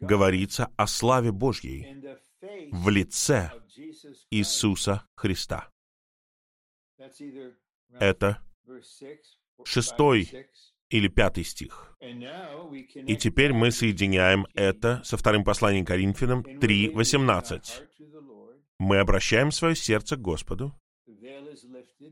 говорится 0.00 0.72
о 0.76 0.86
славе 0.86 1.32
Божьей 1.32 2.00
в 2.70 2.88
лице 2.88 3.50
Иисуса 4.30 5.06
Христа. 5.16 5.70
Это 7.98 8.42
шестой 9.64 10.48
или 10.88 11.08
пятый 11.08 11.44
стих. 11.44 11.96
И 12.00 13.16
теперь 13.16 13.52
мы 13.52 13.70
соединяем 13.70 14.46
это 14.54 15.02
со 15.04 15.16
вторым 15.16 15.44
посланием 15.44 15.84
Коринфянам 15.84 16.42
3.18. 16.42 17.60
Мы 18.78 18.98
обращаем 18.98 19.50
свое 19.50 19.74
сердце 19.74 20.16
к 20.16 20.20
Господу, 20.20 20.74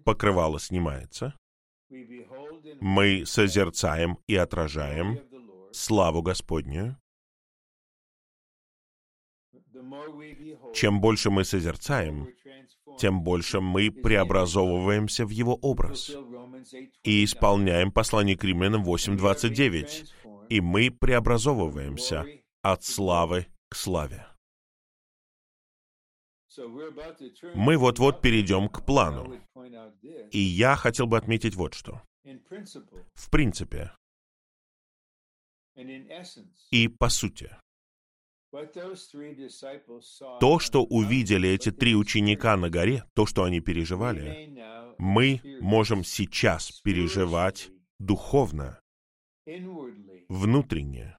покрывало 0.04 0.58
снимается, 0.58 1.34
мы 2.80 3.24
созерцаем 3.26 4.18
и 4.26 4.34
отражаем 4.34 5.20
славу 5.72 6.22
Господню. 6.22 6.98
Чем 10.72 11.00
больше 11.00 11.30
мы 11.30 11.44
созерцаем, 11.44 12.28
тем 12.98 13.22
больше 13.22 13.60
мы 13.60 13.90
преобразовываемся 13.90 15.26
в 15.26 15.30
Его 15.30 15.54
образ 15.56 16.10
и 17.02 17.24
исполняем 17.24 17.92
послание 17.92 18.36
к 18.36 18.44
римлянам 18.44 18.84
8.29, 18.84 20.08
и 20.48 20.60
мы 20.60 20.90
преобразовываемся 20.90 22.26
от 22.62 22.84
славы 22.84 23.46
к 23.68 23.76
славе. 23.76 24.26
Мы 27.54 27.76
вот-вот 27.76 28.20
перейдем 28.20 28.68
к 28.68 28.84
плану. 28.84 29.40
И 30.30 30.38
я 30.38 30.76
хотел 30.76 31.06
бы 31.06 31.18
отметить 31.18 31.56
вот 31.56 31.74
что. 31.74 32.02
В 33.14 33.30
принципе 33.30 33.92
и 36.70 36.88
по 36.88 37.08
сути. 37.08 37.56
То, 40.40 40.58
что 40.60 40.84
увидели 40.84 41.48
эти 41.48 41.72
три 41.72 41.96
ученика 41.96 42.56
на 42.56 42.70
горе, 42.70 43.04
то, 43.14 43.26
что 43.26 43.42
они 43.42 43.60
переживали, 43.60 44.94
мы 44.98 45.40
можем 45.60 46.04
сейчас 46.04 46.70
переживать 46.82 47.70
духовно, 47.98 48.80
внутренне, 50.28 51.18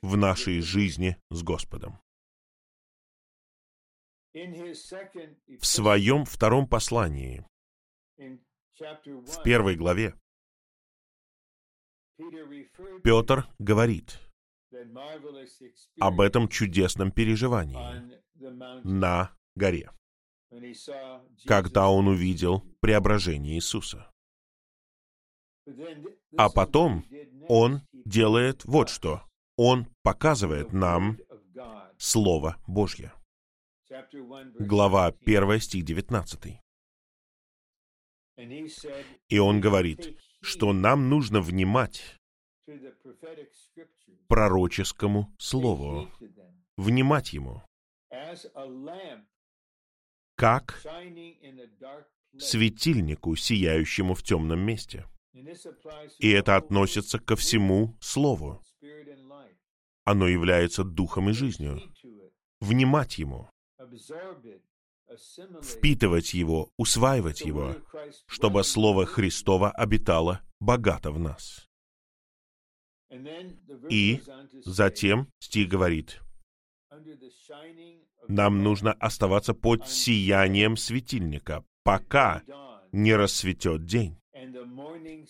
в 0.00 0.16
нашей 0.16 0.60
жизни 0.62 1.18
с 1.30 1.42
Господом. 1.42 2.00
В 4.32 5.66
своем 5.66 6.24
втором 6.24 6.66
послании, 6.66 7.44
в 8.16 9.42
первой 9.42 9.76
главе, 9.76 10.14
Петр 13.02 13.46
говорит 13.58 14.29
об 16.00 16.20
этом 16.20 16.48
чудесном 16.48 17.10
переживании 17.10 18.20
на 18.84 19.32
горе, 19.54 19.90
когда 21.46 21.88
он 21.88 22.08
увидел 22.08 22.64
преображение 22.80 23.56
Иисуса. 23.56 24.10
А 26.36 26.48
потом 26.50 27.04
он 27.48 27.82
делает 27.92 28.64
вот 28.64 28.88
что. 28.88 29.22
Он 29.56 29.86
показывает 30.02 30.72
нам 30.72 31.18
Слово 31.98 32.56
Божье. 32.66 33.12
Глава 34.58 35.06
1, 35.06 35.60
стих 35.60 35.84
19. 35.84 36.60
И 39.28 39.38
он 39.38 39.60
говорит, 39.60 40.16
что 40.40 40.72
нам 40.72 41.10
нужно 41.10 41.40
внимать 41.40 42.19
пророческому 44.28 45.34
слову, 45.38 46.08
внимать 46.76 47.32
ему, 47.32 47.62
как 50.36 50.82
светильнику, 52.38 53.36
сияющему 53.36 54.14
в 54.14 54.22
темном 54.22 54.60
месте. 54.60 55.06
И 56.18 56.30
это 56.30 56.56
относится 56.56 57.18
ко 57.18 57.36
всему 57.36 57.96
Слову. 58.00 58.62
Оно 60.04 60.26
является 60.26 60.82
духом 60.82 61.30
и 61.30 61.32
жизнью. 61.32 61.80
Внимать 62.60 63.18
ему, 63.18 63.48
впитывать 65.62 66.34
его, 66.34 66.70
усваивать 66.76 67.40
его, 67.42 67.76
чтобы 68.26 68.64
Слово 68.64 69.06
Христово 69.06 69.70
обитало 69.70 70.40
богато 70.58 71.10
в 71.10 71.18
нас. 71.18 71.69
И 73.88 74.22
затем 74.64 75.28
стих 75.40 75.68
говорит, 75.68 76.20
Нам 78.28 78.62
нужно 78.62 78.92
оставаться 78.92 79.54
под 79.54 79.88
сиянием 79.88 80.76
светильника, 80.76 81.64
пока 81.82 82.42
не 82.92 83.14
рассветет 83.14 83.84
день 83.84 84.16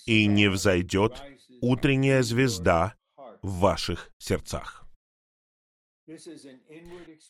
и 0.06 0.26
не 0.26 0.48
взойдет 0.48 1.22
утренняя 1.60 2.22
звезда 2.22 2.94
в 3.42 3.58
ваших 3.60 4.10
сердцах. 4.18 4.86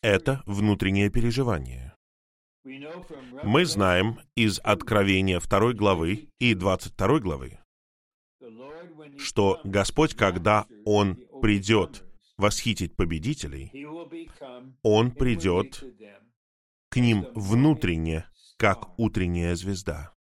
Это 0.02 0.42
внутреннее 0.46 1.10
переживание. 1.10 1.94
Мы 2.64 3.64
знаем 3.64 4.20
из 4.34 4.58
Откровения 4.60 5.40
2 5.40 5.72
главы 5.74 6.28
и 6.38 6.54
22 6.54 7.20
главы, 7.20 7.58
что 9.18 9.60
Господь, 9.64 10.14
когда 10.14 10.66
Он 10.84 11.16
придет 11.40 12.04
восхитить 12.36 12.96
победителей, 12.96 13.72
Он 14.82 15.12
придет 15.12 15.84
к 16.88 16.96
ним 16.96 17.26
внутренне, 17.34 18.26
как 18.56 18.98
утренняя 18.98 19.54
звезда. 19.54 20.12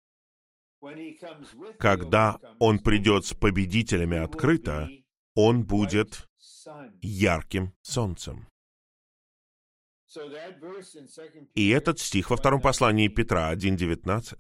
Когда 1.78 2.39
Он 2.60 2.80
придет 2.80 3.26
с 3.26 3.34
победителями 3.34 4.18
открыто, 4.18 4.89
Он 5.36 5.63
будет 5.63 6.28
ярким 7.02 7.74
солнцем. 7.82 8.48
И 11.54 11.70
этот 11.70 12.00
стих 12.00 12.30
во 12.30 12.38
втором 12.38 12.62
послании 12.62 13.08
Петра 13.08 13.54
1.19 13.54 14.38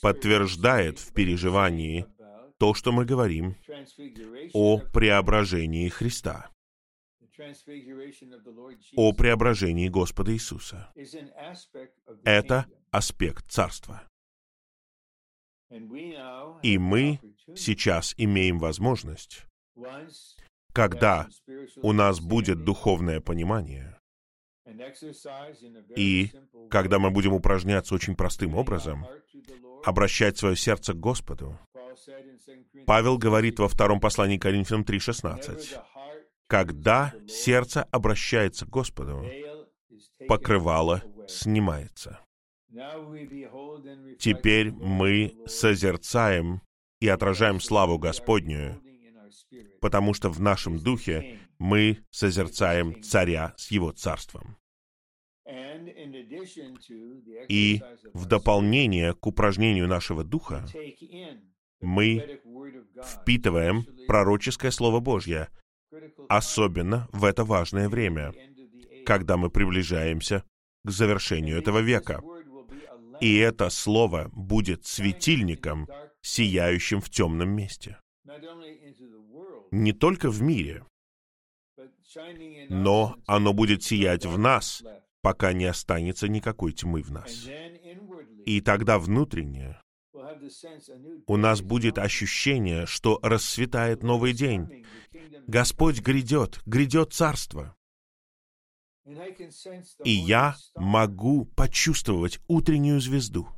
подтверждает 0.00 0.98
в 0.98 1.12
переживании 1.12 2.06
то, 2.62 2.74
что 2.74 2.92
мы 2.92 3.04
говорим 3.04 3.56
о 4.52 4.78
преображении 4.78 5.88
Христа, 5.88 6.48
о 8.94 9.12
преображении 9.12 9.88
Господа 9.88 10.32
Иисуса. 10.32 10.92
Это 12.22 12.66
аспект 12.92 13.50
Царства. 13.50 14.04
И 16.62 16.78
мы 16.78 17.18
сейчас 17.56 18.14
имеем 18.16 18.60
возможность 18.60 19.44
когда 20.72 21.28
у 21.82 21.92
нас 21.92 22.20
будет 22.20 22.64
духовное 22.64 23.20
понимание, 23.20 24.00
и 25.96 26.30
когда 26.70 26.98
мы 26.98 27.10
будем 27.10 27.34
упражняться 27.34 27.94
очень 27.94 28.16
простым 28.16 28.54
образом, 28.54 29.06
обращать 29.84 30.38
свое 30.38 30.56
сердце 30.56 30.92
к 30.94 31.00
Господу. 31.00 31.58
Павел 32.86 33.18
говорит 33.18 33.58
во 33.58 33.68
втором 33.68 34.00
послании 34.00 34.38
Коринфянам 34.38 34.82
3.16, 34.82 35.78
когда 36.46 37.14
сердце 37.26 37.84
обращается 37.84 38.66
к 38.66 38.70
Господу, 38.70 39.26
покрывало 40.28 41.02
снимается. 41.28 42.20
Теперь 44.18 44.70
мы 44.70 45.34
созерцаем 45.46 46.62
и 47.00 47.08
отражаем 47.08 47.60
славу 47.60 47.98
Господнюю, 47.98 48.82
потому 49.80 50.14
что 50.14 50.30
в 50.30 50.40
нашем 50.40 50.78
духе 50.78 51.38
мы 51.58 51.98
созерцаем 52.10 53.02
царя 53.02 53.54
с 53.56 53.70
его 53.70 53.92
царством. 53.92 54.56
И 57.48 57.80
в 58.14 58.26
дополнение 58.26 59.14
к 59.14 59.26
упражнению 59.26 59.88
нашего 59.88 60.24
духа 60.24 60.64
мы 61.82 62.40
впитываем 63.04 63.84
пророческое 64.06 64.70
Слово 64.70 65.00
Божье, 65.00 65.48
особенно 66.28 67.08
в 67.12 67.24
это 67.24 67.44
важное 67.44 67.88
время, 67.88 68.32
когда 69.04 69.36
мы 69.36 69.50
приближаемся 69.50 70.44
к 70.84 70.90
завершению 70.90 71.58
этого 71.58 71.80
века. 71.80 72.22
И 73.20 73.36
это 73.36 73.68
Слово 73.70 74.30
будет 74.32 74.86
светильником, 74.86 75.88
сияющим 76.22 77.00
в 77.00 77.10
темном 77.10 77.50
месте 77.50 77.98
не 79.72 79.92
только 79.92 80.30
в 80.30 80.40
мире, 80.42 80.84
но 82.68 83.16
оно 83.26 83.52
будет 83.52 83.82
сиять 83.82 84.26
в 84.26 84.38
нас, 84.38 84.84
пока 85.22 85.52
не 85.52 85.64
останется 85.64 86.28
никакой 86.28 86.72
тьмы 86.72 87.02
в 87.02 87.10
нас. 87.10 87.48
И 88.44 88.60
тогда 88.60 88.98
внутренне 88.98 89.80
у 91.26 91.36
нас 91.36 91.60
будет 91.60 91.98
ощущение, 91.98 92.86
что 92.86 93.18
расцветает 93.22 94.02
новый 94.02 94.32
день. 94.32 94.86
Господь 95.46 96.00
грядет, 96.00 96.60
грядет 96.66 97.12
царство. 97.12 97.76
И 100.04 100.10
я 100.10 100.56
могу 100.76 101.46
почувствовать 101.46 102.38
утреннюю 102.46 103.00
звезду. 103.00 103.48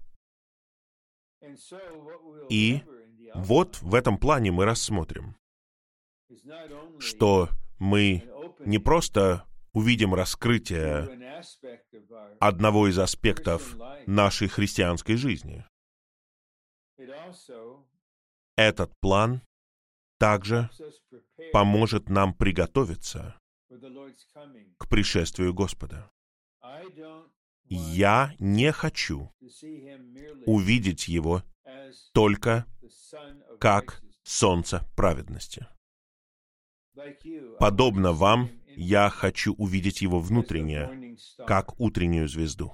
И 2.48 2.82
вот 3.34 3.82
в 3.82 3.94
этом 3.94 4.16
плане 4.18 4.52
мы 4.52 4.64
рассмотрим, 4.64 5.36
что 6.98 7.50
мы 7.78 8.24
не 8.60 8.78
просто 8.78 9.44
увидим 9.72 10.14
раскрытие 10.14 11.42
одного 12.40 12.88
из 12.88 12.98
аспектов 12.98 13.76
нашей 14.06 14.48
христианской 14.48 15.16
жизни. 15.16 15.64
Этот 18.56 18.92
план 19.00 19.42
также 20.18 20.70
поможет 21.52 22.08
нам 22.08 22.34
приготовиться 22.34 23.38
к 24.78 24.88
пришествию 24.88 25.52
Господа. 25.52 26.10
Я 27.66 28.34
не 28.38 28.72
хочу 28.72 29.32
увидеть 30.46 31.08
Его 31.08 31.42
только 32.12 32.66
как 33.58 34.02
солнце 34.22 34.86
праведности. 34.96 35.66
Подобно 37.58 38.12
вам, 38.12 38.50
я 38.76 39.08
хочу 39.10 39.54
увидеть 39.54 40.00
его 40.02 40.20
внутреннее, 40.20 41.16
как 41.46 41.78
утреннюю 41.80 42.28
звезду. 42.28 42.72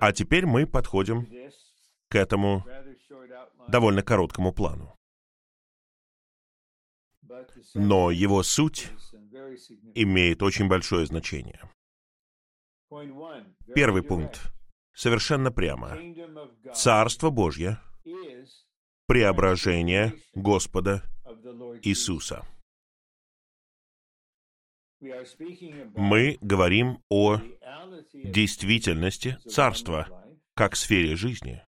А 0.00 0.12
теперь 0.12 0.46
мы 0.46 0.66
подходим 0.66 1.26
к 2.08 2.16
этому 2.16 2.64
довольно 3.68 4.02
короткому 4.02 4.52
плану. 4.52 4.96
Но 7.74 8.10
его 8.10 8.42
суть 8.42 8.90
имеет 9.94 10.42
очень 10.42 10.68
большое 10.68 11.06
значение. 11.06 11.60
Первый 13.74 14.02
пункт. 14.02 14.52
Совершенно 14.92 15.50
прямо. 15.50 15.98
Царство 16.74 17.30
Божье— 17.30 17.80
преображение 19.06 20.14
Господа 20.34 21.02
Иисуса. 21.82 22.46
Мы 25.94 26.38
говорим 26.40 26.98
о 27.10 27.40
действительности 28.12 29.38
Царства 29.48 30.08
как 30.54 30.76
сфере 30.76 31.16
жизни. 31.16 31.62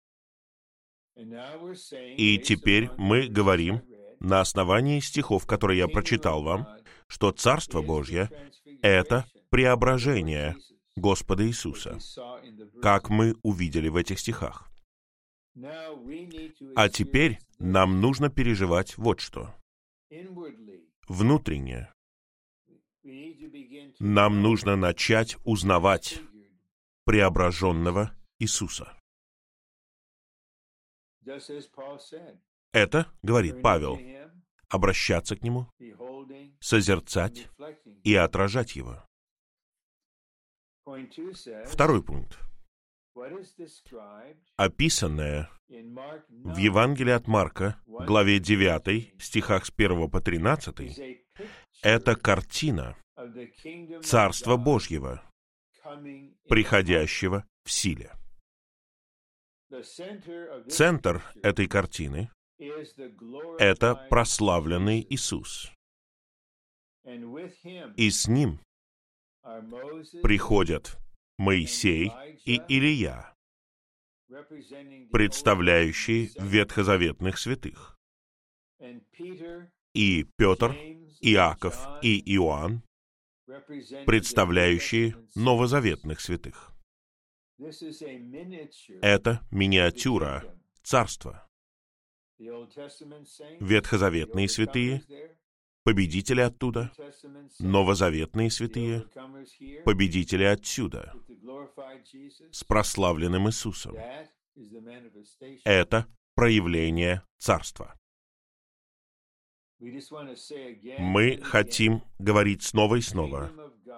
И 1.15 2.39
теперь 2.39 2.91
мы 2.97 3.29
говорим 3.29 3.83
на 4.21 4.41
основании 4.41 5.01
стихов, 5.01 5.47
которые 5.47 5.79
я 5.79 5.89
прочитал 5.89 6.43
вам, 6.43 6.67
что 7.07 7.33
Царство 7.33 7.83
Божье— 7.83 8.31
это 8.83 9.27
преображение 9.51 10.57
Господа 10.97 11.47
Иисуса, 11.47 11.99
как 12.81 13.11
мы 13.11 13.35
увидели 13.43 13.89
в 13.89 13.97
этих 13.97 14.19
стихах. 14.19 14.71
А 16.77 16.89
теперь 16.89 17.39
нам 17.59 18.01
нужно 18.01 18.31
переживать 18.31 18.97
вот 18.97 19.21
что. 19.21 19.55
Внутренне. 21.09 21.93
Нам 23.99 24.43
нужно 24.43 24.77
начать 24.77 25.37
узнавать 25.45 26.21
преображенного 27.05 28.15
Иисуса. 28.39 28.97
Это, 32.73 33.13
говорит 33.23 33.63
Павел, 33.63 33.99
обращаться 34.69 35.37
к 35.37 35.43
Нему, 35.43 35.71
созерцать 36.61 37.49
и 38.05 38.15
отражать 38.15 38.77
Его. 38.77 39.05
Второй 41.67 42.03
пункт 42.03 42.39
описанное 44.57 45.51
в 45.69 46.57
Евангелии 46.57 47.13
от 47.13 47.27
Марка, 47.27 47.77
главе 47.87 48.39
9, 48.39 49.23
стихах 49.23 49.67
с 49.67 49.73
1 49.75 50.11
по 50.11 50.21
13, 50.21 51.22
это 51.83 52.17
картина 52.17 52.97
Царства 54.03 54.57
Божьего, 54.57 55.23
приходящего 56.49 57.47
в 57.65 57.71
силе. 57.71 58.13
Центр 60.69 61.23
этой 61.43 61.67
картины— 61.67 62.31
это 63.59 63.95
прославленный 64.11 65.07
Иисус. 65.09 65.73
И 67.05 68.11
с 68.11 68.29
ним 68.29 68.61
приходят 70.23 70.99
Моисей 71.39 72.13
и 72.45 72.61
Илия, 72.69 73.35
представляющие 75.11 76.31
ветхозаветных 76.39 77.39
святых, 77.39 77.97
и 79.95 80.25
Петр, 80.37 80.75
Иаков 81.23 81.87
и 82.03 82.21
Иоанн, 82.35 82.83
представляющие 84.07 85.15
новозаветных 85.37 86.21
святых. 86.21 86.73
Это 89.01 89.47
миниатюра 89.53 90.45
царства. 90.83 91.49
Ветхозаветные 93.61 94.49
святые, 94.49 95.05
победители 95.85 96.41
оттуда, 96.41 96.93
новозаветные 97.61 98.51
святые, 98.51 99.07
победители 99.85 100.43
отсюда, 100.43 101.15
с 102.51 102.65
прославленным 102.65 103.49
Иисусом. 103.49 103.95
Это 105.65 106.09
проявление 106.35 107.23
царства. 107.39 107.97
Мы 110.99 111.39
хотим 111.43 112.03
говорить 112.21 112.63
снова 112.63 112.97
и 112.97 113.01
снова, 113.01 113.51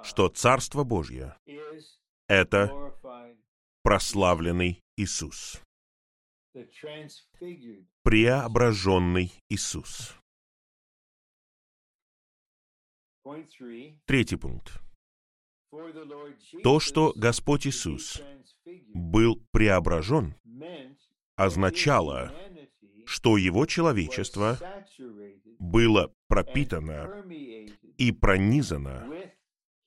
что 0.02 0.28
Царство 0.28 0.82
Божье— 0.82 1.36
это 2.28 2.94
прославленный 3.82 4.82
Иисус, 4.96 5.60
преображенный 8.02 9.32
Иисус. 9.50 10.16
Третий 14.06 14.36
пункт. 14.36 14.80
То, 16.62 16.80
что 16.80 17.12
Господь 17.14 17.66
Иисус 17.66 18.22
был 18.94 19.42
преображен, 19.50 20.34
означало, 21.36 22.32
что 23.04 23.36
Его 23.36 23.66
человечество 23.66 24.58
было 25.74 26.14
пропитано 26.28 27.24
и 27.98 28.12
пронизано 28.12 29.10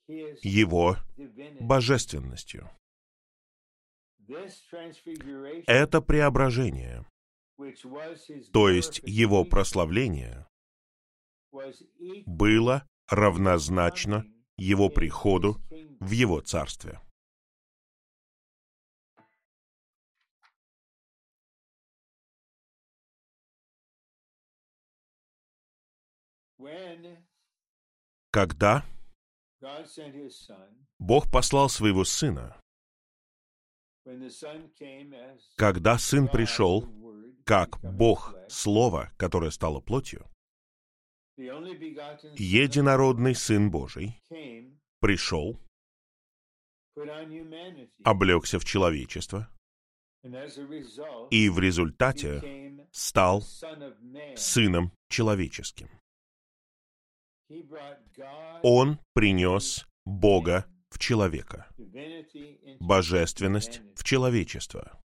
Его 0.08 0.98
божественностью. 1.62 2.70
Это 5.66 6.02
преображение, 6.02 7.06
то 8.52 8.68
есть 8.70 9.00
Его 9.06 9.46
прославление, 9.46 10.46
было 12.26 12.86
равнозначно 13.08 14.26
Его 14.58 14.90
приходу 14.90 15.56
в 16.02 16.12
Его 16.12 16.42
Царстве. 16.42 17.00
Когда 28.32 28.86
Бог 31.00 31.32
послал 31.32 31.70
своего 31.70 32.04
Сына, 32.04 32.60
когда 35.56 35.98
Сын 35.98 36.28
пришел, 36.28 36.88
как 37.46 37.80
Бог, 37.82 38.36
Слово, 38.50 39.12
которое 39.18 39.52
стало 39.52 39.80
плотью, 39.82 40.26
единородный 41.38 43.36
Сын 43.36 43.70
Божий 43.70 44.20
пришел, 45.00 45.60
облегся 48.04 48.60
в 48.60 48.66
человечество, 48.66 49.50
и 51.32 51.50
в 51.50 51.60
результате 51.60 52.88
стал 52.92 53.44
Сыном 54.36 54.92
Человеческим. 55.10 55.90
Он 58.64 59.00
принес 59.14 59.86
Бога 60.06 60.66
в 60.90 61.00
человека, 61.00 61.68
божественность 62.80 63.82
в 63.96 64.04
человечество. 64.04 65.02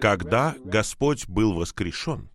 Когда 0.00 0.54
Господь 0.64 1.28
был 1.28 1.54
воскрешен, 1.54 2.30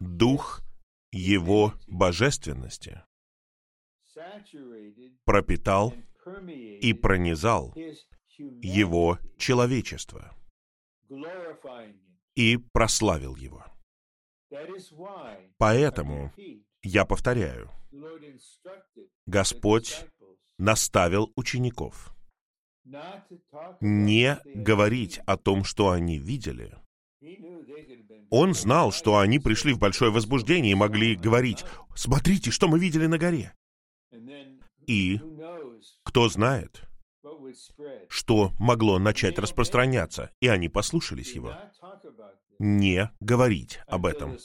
Дух 0.00 0.62
Его 1.10 1.74
божественности 1.86 3.02
пропитал 5.24 5.94
и 6.80 6.92
пронизал 6.92 7.74
Его 8.36 9.18
человечество 9.38 10.34
и 12.34 12.56
прославил 12.72 13.36
Его. 13.36 13.71
Поэтому, 15.58 16.32
я 16.82 17.04
повторяю, 17.04 17.70
Господь 19.26 20.04
наставил 20.58 21.32
учеников. 21.36 22.14
не 23.80 24.38
говорить 24.44 25.20
о 25.26 25.36
том, 25.36 25.64
что 25.64 25.90
они 25.90 26.18
видели. 26.18 26.76
Он 28.30 28.54
знал, 28.54 28.90
что 28.90 29.18
они 29.18 29.38
пришли 29.38 29.72
в 29.72 29.78
большое 29.78 30.10
возбуждение 30.10 30.72
и 30.72 30.76
могли 30.76 31.14
говорить, 31.14 31.64
«Смотрите, 31.94 32.50
что 32.50 32.66
мы 32.66 32.78
видели 32.80 33.06
на 33.06 33.18
горе». 33.18 33.54
И 34.86 35.20
кто 36.02 36.28
знает, 36.28 36.82
что 38.08 38.50
могло 38.58 38.98
начать 38.98 39.38
распространяться, 39.38 40.32
и 40.40 40.48
они 40.48 40.68
послушались 40.68 41.34
его 41.34 41.54
не 42.62 43.10
говорить 43.18 43.80
об 43.88 44.06
этом, 44.06 44.38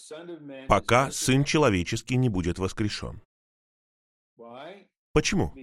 пока 0.68 1.12
Сын 1.12 1.44
Человеческий 1.44 2.18
не 2.18 2.30
будет 2.30 2.58
воскрешен. 2.58 3.22
Почему? 5.14 5.54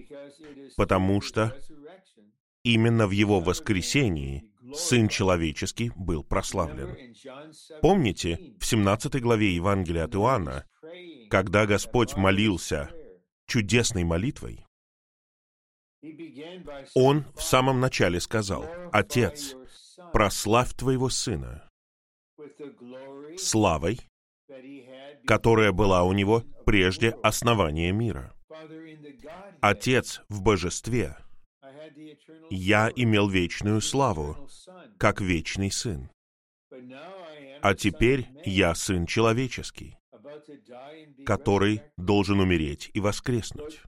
Потому 0.77 1.21
что 1.21 1.57
именно 2.63 3.07
в 3.07 3.11
Его 3.11 3.41
воскресении 3.41 4.45
Сын 4.73 5.09
Человеческий 5.09 5.91
был 5.97 6.23
прославлен. 6.23 6.97
Помните, 7.83 8.55
в 8.61 8.65
17 8.65 9.21
главе 9.21 9.55
Евангелия 9.55 10.05
от 10.05 10.15
Иоанна, 10.15 10.65
когда 11.31 11.67
Господь 11.67 12.17
молился 12.17 12.91
чудесной 13.47 14.05
молитвой, 14.05 14.65
Он 16.95 17.25
в 17.35 17.43
самом 17.43 17.81
начале 17.81 18.21
сказал, 18.21 18.69
«Отец, 18.93 19.57
прославь 20.13 20.75
Твоего 20.75 21.09
Сына, 21.09 21.69
славой, 23.39 24.01
которая 25.27 25.73
была 25.73 26.05
у 26.05 26.13
него 26.13 26.43
прежде 26.67 27.11
основания 27.23 27.93
мира. 27.93 28.35
Отец 29.61 30.23
в 30.29 30.43
божестве, 30.43 31.17
я 32.51 32.91
имел 32.95 33.29
вечную 33.29 33.81
славу, 33.81 34.49
как 34.99 35.21
вечный 35.21 35.71
сын. 35.71 36.11
А 37.63 37.75
теперь 37.75 38.29
я 38.45 38.75
сын 38.75 39.07
человеческий, 39.07 39.97
который 41.25 41.83
должен 41.97 42.41
умереть 42.41 42.91
и 42.93 43.01
воскреснуть. 43.01 43.83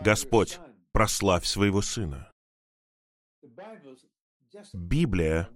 Господь, 0.00 0.58
прославь 0.92 1.44
своего 1.44 1.82
сына. 1.82 2.30
Библия 4.72 5.48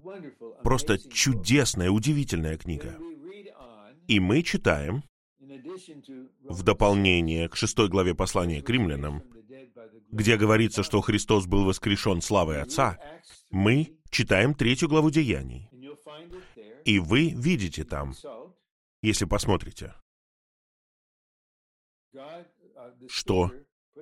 просто 0.62 0.98
чудесная, 0.98 1.90
удивительная 1.90 2.56
книга. 2.56 2.98
И 4.08 4.20
мы 4.20 4.42
читаем, 4.42 5.02
в 6.44 6.62
дополнение 6.62 7.48
к 7.48 7.56
шестой 7.56 7.88
главе 7.88 8.14
послания 8.14 8.62
к 8.62 8.70
римлянам, 8.70 9.22
где 10.10 10.36
говорится, 10.36 10.82
что 10.82 11.00
Христос 11.00 11.46
был 11.46 11.64
воскрешен 11.64 12.20
славой 12.20 12.60
Отца, 12.60 12.98
мы 13.50 13.96
читаем 14.10 14.54
третью 14.54 14.88
главу 14.88 15.10
Деяний. 15.10 15.68
И 16.84 16.98
вы 16.98 17.30
видите 17.30 17.84
там, 17.84 18.14
если 19.02 19.24
посмотрите, 19.24 19.94
что 23.08 23.52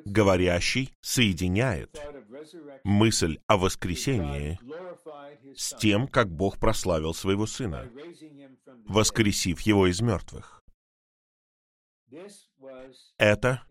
говорящий 0.05 0.95
соединяет 1.01 2.01
мысль 2.85 3.39
о 3.47 3.57
воскресении 3.57 4.59
с 5.55 5.77
тем, 5.77 6.09
как 6.09 6.31
Бог 6.31 6.59
прославил 6.59 7.15
своего 7.15 7.47
Сына, 7.47 7.91
воскресив 8.87 9.61
его 9.63 9.87
из 9.87 10.01
мертвых. 10.01 10.63
Это, 13.19 13.63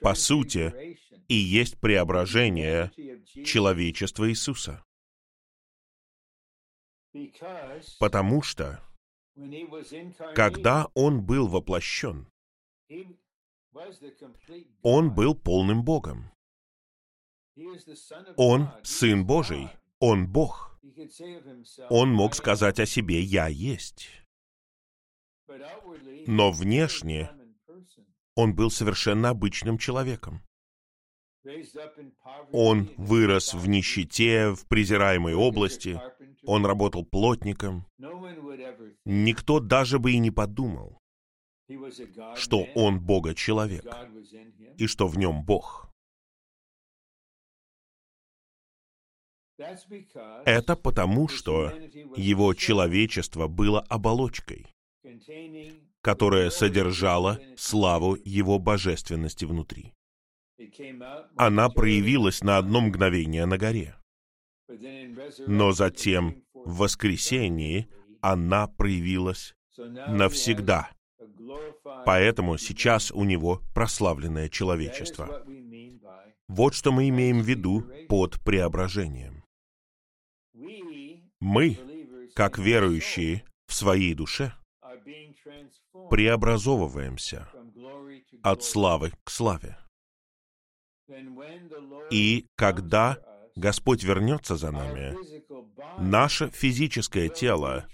по 0.00 0.14
сути, 0.14 0.98
и 1.28 1.34
есть 1.34 1.80
преображение 1.80 2.90
человечества 3.44 4.28
Иисуса. 4.30 4.84
Потому 7.98 8.42
что 8.42 8.80
Когда 10.34 10.88
Он 10.94 11.24
был 11.24 11.48
воплощен, 11.48 12.30
Он 14.82 15.14
был 15.14 15.34
полным 15.34 15.84
Богом. 15.84 16.33
Он 18.36 18.68
Сын 18.82 19.24
Божий, 19.24 19.68
Он 20.00 20.26
Бог. 20.26 20.78
Он 21.88 22.12
мог 22.12 22.34
сказать 22.34 22.80
о 22.80 22.86
себе 22.86 23.20
«Я 23.20 23.48
есть». 23.48 24.08
Но 26.26 26.50
внешне 26.52 27.30
он 28.34 28.54
был 28.54 28.70
совершенно 28.70 29.30
обычным 29.30 29.78
человеком. 29.78 30.42
Он 32.52 32.90
вырос 32.96 33.54
в 33.54 33.68
нищете, 33.68 34.50
в 34.54 34.66
презираемой 34.66 35.34
области. 35.34 36.00
Он 36.44 36.64
работал 36.64 37.04
плотником. 37.04 37.86
Никто 39.04 39.60
даже 39.60 39.98
бы 39.98 40.12
и 40.12 40.18
не 40.18 40.30
подумал, 40.30 40.98
что 42.34 42.66
он 42.74 43.00
Бога-человек 43.00 43.84
и 44.78 44.86
что 44.86 45.06
в 45.06 45.18
нем 45.18 45.44
Бог. 45.44 45.93
Это 50.44 50.76
потому, 50.76 51.28
что 51.28 51.72
его 52.16 52.54
человечество 52.54 53.46
было 53.46 53.80
оболочкой, 53.80 54.66
которая 56.00 56.50
содержала 56.50 57.40
славу 57.56 58.16
его 58.24 58.58
божественности 58.58 59.44
внутри. 59.44 59.92
Она 61.36 61.68
проявилась 61.68 62.42
на 62.42 62.58
одно 62.58 62.80
мгновение 62.80 63.46
на 63.46 63.58
горе. 63.58 63.96
Но 65.46 65.72
затем, 65.72 66.42
в 66.52 66.78
воскресении, 66.78 67.88
она 68.20 68.66
проявилась 68.66 69.54
навсегда. 69.76 70.90
Поэтому 72.06 72.56
сейчас 72.58 73.10
у 73.10 73.24
него 73.24 73.60
прославленное 73.74 74.48
человечество. 74.48 75.44
Вот 76.48 76.74
что 76.74 76.92
мы 76.92 77.08
имеем 77.08 77.40
в 77.40 77.46
виду 77.46 77.84
под 78.08 78.42
преображением. 78.42 79.43
Мы, 81.46 81.78
как 82.34 82.56
верующие 82.56 83.44
в 83.66 83.74
своей 83.74 84.14
душе, 84.14 84.54
преобразовываемся 86.08 87.46
от 88.42 88.64
славы 88.64 89.12
к 89.24 89.30
славе. 89.30 89.76
И 92.10 92.46
когда 92.56 93.18
Господь 93.56 94.04
вернется 94.04 94.56
за 94.56 94.70
нами, 94.70 95.14
наше 95.98 96.48
физическое 96.48 97.28
тело 97.28 97.86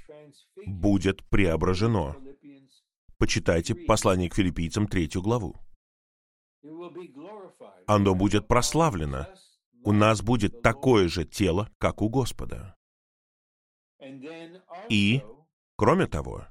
будет 0.65 1.29
преображено. 1.29 2.15
Почитайте 3.19 3.75
послание 3.75 4.31
к 4.31 4.37
филиппийцам 4.37 4.87
третью 4.87 5.23
главу. 5.23 5.57
Оно 7.89 8.15
будет 8.15 8.47
прославлено. 8.47 9.27
У 9.83 9.91
нас 9.91 10.23
будет 10.23 10.63
такое 10.63 11.09
же 11.09 11.25
тело, 11.25 11.69
как 11.79 12.01
у 12.01 12.09
Господа. 12.09 12.77
И, 14.89 15.23
кроме 15.77 16.07
того, 16.07 16.47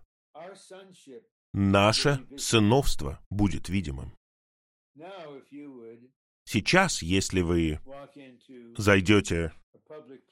наше 1.54 2.26
сыновство 2.38 3.20
будет 3.30 3.70
видимым. 3.70 4.14
Сейчас, 6.46 7.02
если 7.02 7.42
вы 7.42 7.80
зайдете 8.78 9.54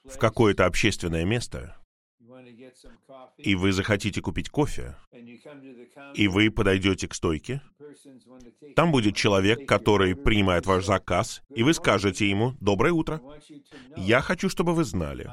в 0.04 0.18
какое-то 0.18 0.66
общественное 0.66 1.24
место, 1.24 1.76
и 3.36 3.54
вы 3.54 3.72
захотите 3.72 4.20
купить 4.20 4.50
кофе, 4.50 4.96
и 6.14 6.28
вы 6.28 6.50
подойдете 6.50 7.08
к 7.08 7.14
стойке, 7.14 7.62
там 8.76 8.92
будет 8.92 9.16
человек, 9.16 9.66
который 9.66 10.14
принимает 10.16 10.66
ваш 10.66 10.84
заказ, 10.84 11.42
и 11.48 11.62
вы 11.62 11.74
скажете 11.74 12.28
ему 12.28 12.54
«Доброе 12.60 12.92
утро! 12.92 13.20
Я 13.96 14.20
хочу, 14.20 14.48
чтобы 14.48 14.74
вы 14.74 14.84
знали, 14.84 15.30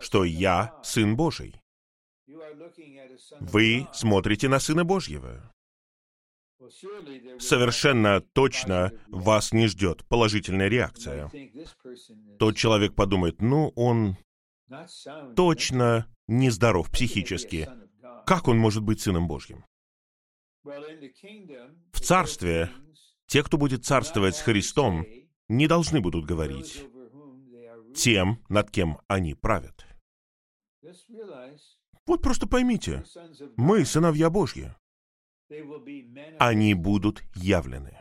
что 0.00 0.24
я 0.24 0.78
Сын 0.82 1.16
Божий». 1.16 1.60
Вы 3.40 3.86
смотрите 3.92 4.48
на 4.48 4.58
Сына 4.58 4.84
Божьего 4.84 5.50
совершенно 7.38 8.20
точно 8.20 8.92
вас 9.08 9.52
не 9.52 9.66
ждет 9.66 10.04
положительная 10.06 10.68
реакция. 10.68 11.30
Тот 12.38 12.56
человек 12.56 12.94
подумает, 12.94 13.40
ну, 13.40 13.72
он 13.74 14.16
точно 15.36 16.06
нездоров 16.26 16.90
психически. 16.90 17.68
Как 18.26 18.48
он 18.48 18.58
может 18.58 18.82
быть 18.82 19.00
Сыном 19.00 19.28
Божьим? 19.28 19.64
В 20.62 22.00
Царстве 22.00 22.70
те, 23.26 23.42
кто 23.42 23.58
будет 23.58 23.84
царствовать 23.84 24.36
с 24.36 24.40
Христом, 24.40 25.06
не 25.48 25.66
должны 25.66 26.00
будут 26.00 26.24
говорить 26.24 26.84
тем, 27.94 28.42
над 28.48 28.70
кем 28.70 28.98
они 29.08 29.34
правят. 29.34 29.86
Вот 32.06 32.20
просто 32.22 32.46
поймите, 32.46 33.04
мы 33.56 33.84
сыновья 33.84 34.28
Божьи 34.30 34.74
они 36.38 36.74
будут 36.74 37.22
явлены. 37.34 37.96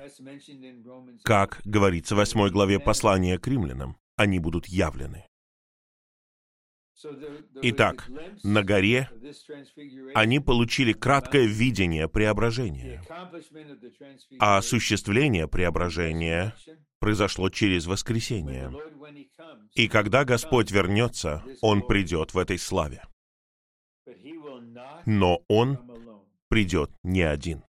Как 1.24 1.62
говорится 1.66 2.16
в 2.16 2.20
8 2.20 2.50
главе 2.50 2.80
послания 2.80 3.38
к 3.38 3.48
римлянам, 3.48 3.98
они 4.16 4.40
будут 4.40 4.68
явлены. 4.68 5.26
Итак, 7.62 8.10
на 8.44 8.64
горе 8.64 9.10
они 10.14 10.40
получили 10.40 10.94
краткое 10.94 11.46
видение 11.46 12.08
преображения, 12.08 13.02
а 14.40 14.58
осуществление 14.58 15.48
преображения 15.48 16.56
произошло 17.00 17.50
через 17.50 17.86
воскресение. 17.86 18.72
И 19.76 19.88
когда 19.88 20.24
Господь 20.24 20.72
вернется, 20.72 21.44
Он 21.62 21.86
придет 21.86 22.34
в 22.34 22.38
этой 22.38 22.58
славе. 22.58 23.04
Но 25.06 25.44
Он 25.48 25.80
придет 26.48 26.92
не 27.04 27.24
один. 27.24 27.64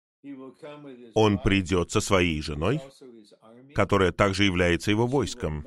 Он 1.16 1.40
придет 1.40 1.92
со 1.92 2.00
своей 2.00 2.42
женой, 2.42 2.82
которая 3.74 4.12
также 4.12 4.44
является 4.44 4.92
его 4.92 5.08
войском, 5.08 5.66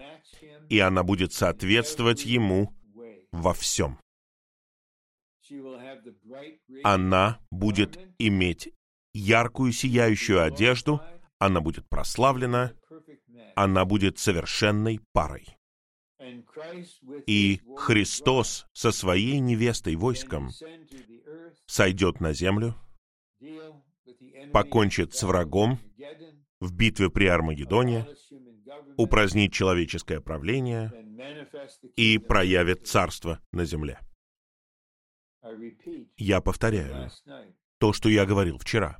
и 0.68 0.78
она 0.78 1.02
будет 1.02 1.32
соответствовать 1.32 2.24
ему 2.24 2.75
во 3.36 3.52
всем. 3.54 3.98
Она 6.82 7.38
будет 7.50 7.98
иметь 8.18 8.72
яркую 9.14 9.72
сияющую 9.72 10.42
одежду, 10.42 11.00
она 11.38 11.60
будет 11.60 11.88
прославлена, 11.88 12.72
она 13.54 13.84
будет 13.84 14.18
совершенной 14.18 15.00
парой. 15.12 15.46
И 17.26 17.60
Христос 17.76 18.66
со 18.72 18.90
своей 18.90 19.38
невестой 19.38 19.94
войском 19.96 20.50
сойдет 21.66 22.20
на 22.20 22.32
землю, 22.32 22.74
покончит 24.52 25.14
с 25.14 25.22
врагом 25.22 25.78
в 26.60 26.72
битве 26.72 27.10
при 27.10 27.26
Армагеддоне, 27.26 28.08
упразднит 28.96 29.52
человеческое 29.52 30.20
правление 30.20 30.92
и 31.96 32.18
проявит 32.18 32.86
царство 32.86 33.40
на 33.52 33.64
земле. 33.64 34.00
Я 36.16 36.40
повторяю 36.40 37.10
то, 37.78 37.92
что 37.92 38.08
я 38.08 38.26
говорил 38.26 38.58
вчера. 38.58 38.98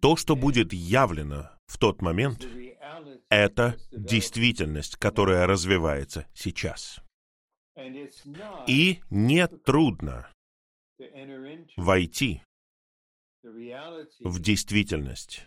То, 0.00 0.16
что 0.16 0.36
будет 0.36 0.72
явлено 0.72 1.50
в 1.66 1.78
тот 1.78 2.00
момент, 2.00 2.46
это 3.28 3.76
действительность, 3.90 4.96
которая 4.96 5.46
развивается 5.46 6.26
сейчас. 6.32 7.00
И 8.66 9.00
не 9.10 9.46
трудно 9.48 10.32
войти 11.76 12.42
в 13.42 14.40
действительность 14.40 15.46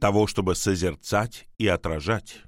того, 0.00 0.26
чтобы 0.26 0.54
созерцать 0.54 1.46
и 1.58 1.66
отражать 1.66 2.42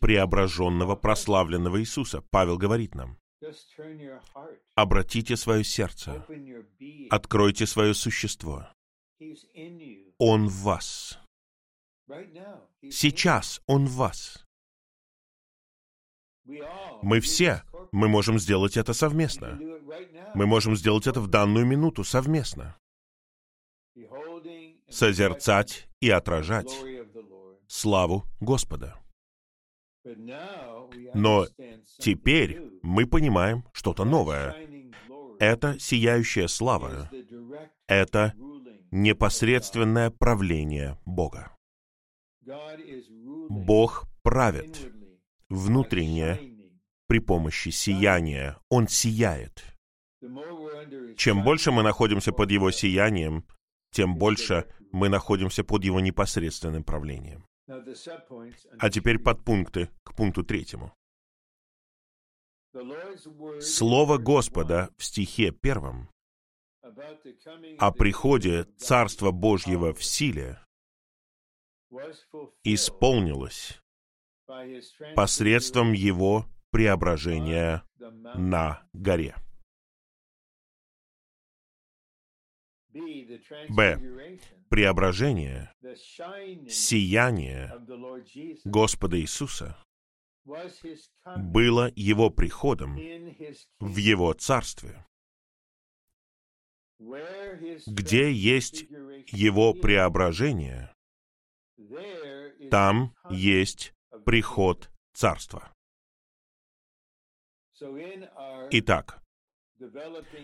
преображенного, 0.00 0.96
прославленного 0.96 1.80
Иисуса. 1.80 2.22
Павел 2.30 2.56
говорит 2.58 2.94
нам, 2.94 3.18
обратите 4.74 5.36
свое 5.36 5.64
сердце, 5.64 6.24
откройте 7.10 7.66
свое 7.66 7.94
существо. 7.94 8.68
Он 10.18 10.48
в 10.48 10.62
вас. 10.62 11.18
Сейчас 12.90 13.60
Он 13.66 13.86
в 13.86 13.92
вас. 13.92 14.44
Мы 17.02 17.20
все, 17.20 17.62
мы 17.92 18.08
можем 18.08 18.38
сделать 18.38 18.76
это 18.76 18.92
совместно. 18.92 19.58
Мы 20.34 20.46
можем 20.46 20.76
сделать 20.76 21.06
это 21.06 21.20
в 21.20 21.28
данную 21.28 21.64
минуту 21.64 22.04
совместно. 22.04 22.76
Созерцать 24.94 25.88
и 26.00 26.08
отражать 26.08 26.72
славу 27.66 28.22
Господа. 28.38 28.96
Но 31.14 31.48
теперь 31.98 32.62
мы 32.80 33.04
понимаем 33.04 33.64
что-то 33.72 34.04
новое. 34.04 34.54
Это 35.40 35.76
сияющая 35.80 36.46
слава. 36.46 37.10
Это 37.88 38.34
непосредственное 38.92 40.10
правление 40.10 40.96
Бога. 41.04 41.56
Бог 43.48 44.04
правит 44.22 44.92
внутренне 45.48 46.38
при 47.08 47.18
помощи 47.18 47.70
сияния. 47.70 48.58
Он 48.68 48.86
сияет. 48.86 49.64
Чем 51.16 51.42
больше 51.42 51.72
мы 51.72 51.82
находимся 51.82 52.30
под 52.30 52.52
Его 52.52 52.70
сиянием, 52.70 53.44
тем 53.90 54.16
больше 54.16 54.66
мы 54.94 55.08
находимся 55.08 55.64
под 55.64 55.84
Его 55.84 55.98
непосредственным 55.98 56.84
правлением. 56.84 57.44
А 58.78 58.90
теперь 58.90 59.18
подпункты 59.18 59.90
к 60.04 60.14
пункту 60.14 60.44
третьему. 60.44 60.94
Слово 63.60 64.18
Господа 64.18 64.90
в 64.96 65.04
стихе 65.04 65.50
первом 65.50 66.08
о 67.78 67.90
приходе 67.90 68.64
Царства 68.78 69.32
Божьего 69.32 69.92
в 69.92 70.04
силе 70.04 70.60
исполнилось 72.62 73.80
посредством 75.16 75.92
Его 75.92 76.46
преображения 76.70 77.82
на 77.98 78.86
горе. 78.92 79.34
Б. 82.94 84.38
Преображение, 84.70 85.72
сияние 86.68 87.72
Господа 88.64 89.20
Иисуса 89.20 89.76
было 91.36 91.90
Его 91.96 92.30
приходом 92.30 92.94
в 93.80 93.96
Его 93.96 94.32
Царстве. 94.34 95.04
Где 96.98 98.32
есть 98.32 98.82
Его 99.32 99.74
преображение, 99.74 100.94
там 102.70 103.14
есть 103.30 103.92
приход 104.24 104.90
Царства. 105.12 105.72
Итак, 108.70 109.23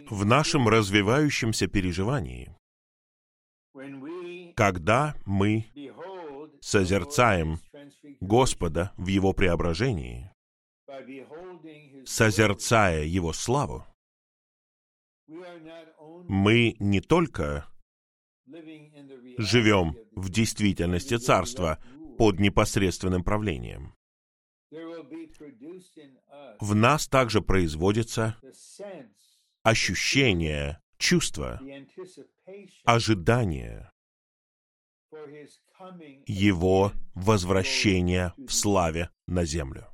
в 0.09 0.25
нашем 0.25 0.69
развивающемся 0.69 1.67
переживании, 1.67 2.55
когда 4.55 5.15
мы 5.25 5.67
созерцаем 6.61 7.59
Господа 8.21 8.93
в 8.97 9.07
Его 9.07 9.33
преображении, 9.33 10.31
созерцая 12.05 13.05
Его 13.05 13.33
славу, 13.33 13.87
мы 16.29 16.77
не 16.79 17.01
только 17.01 17.67
живем 19.39 19.97
в 20.13 20.29
действительности 20.29 21.17
Царства 21.17 21.79
под 22.19 22.41
непосредственным 22.41 23.23
правлением. 23.25 23.95
В 26.61 26.75
нас 26.75 27.09
также 27.09 27.41
производится 27.41 28.37
ощущение, 29.63 30.81
чувство, 30.99 31.61
ожидание 32.85 33.91
Его 36.27 36.93
возвращения 37.15 38.35
в 38.37 38.51
славе 38.51 39.11
на 39.27 39.45
землю. 39.45 39.87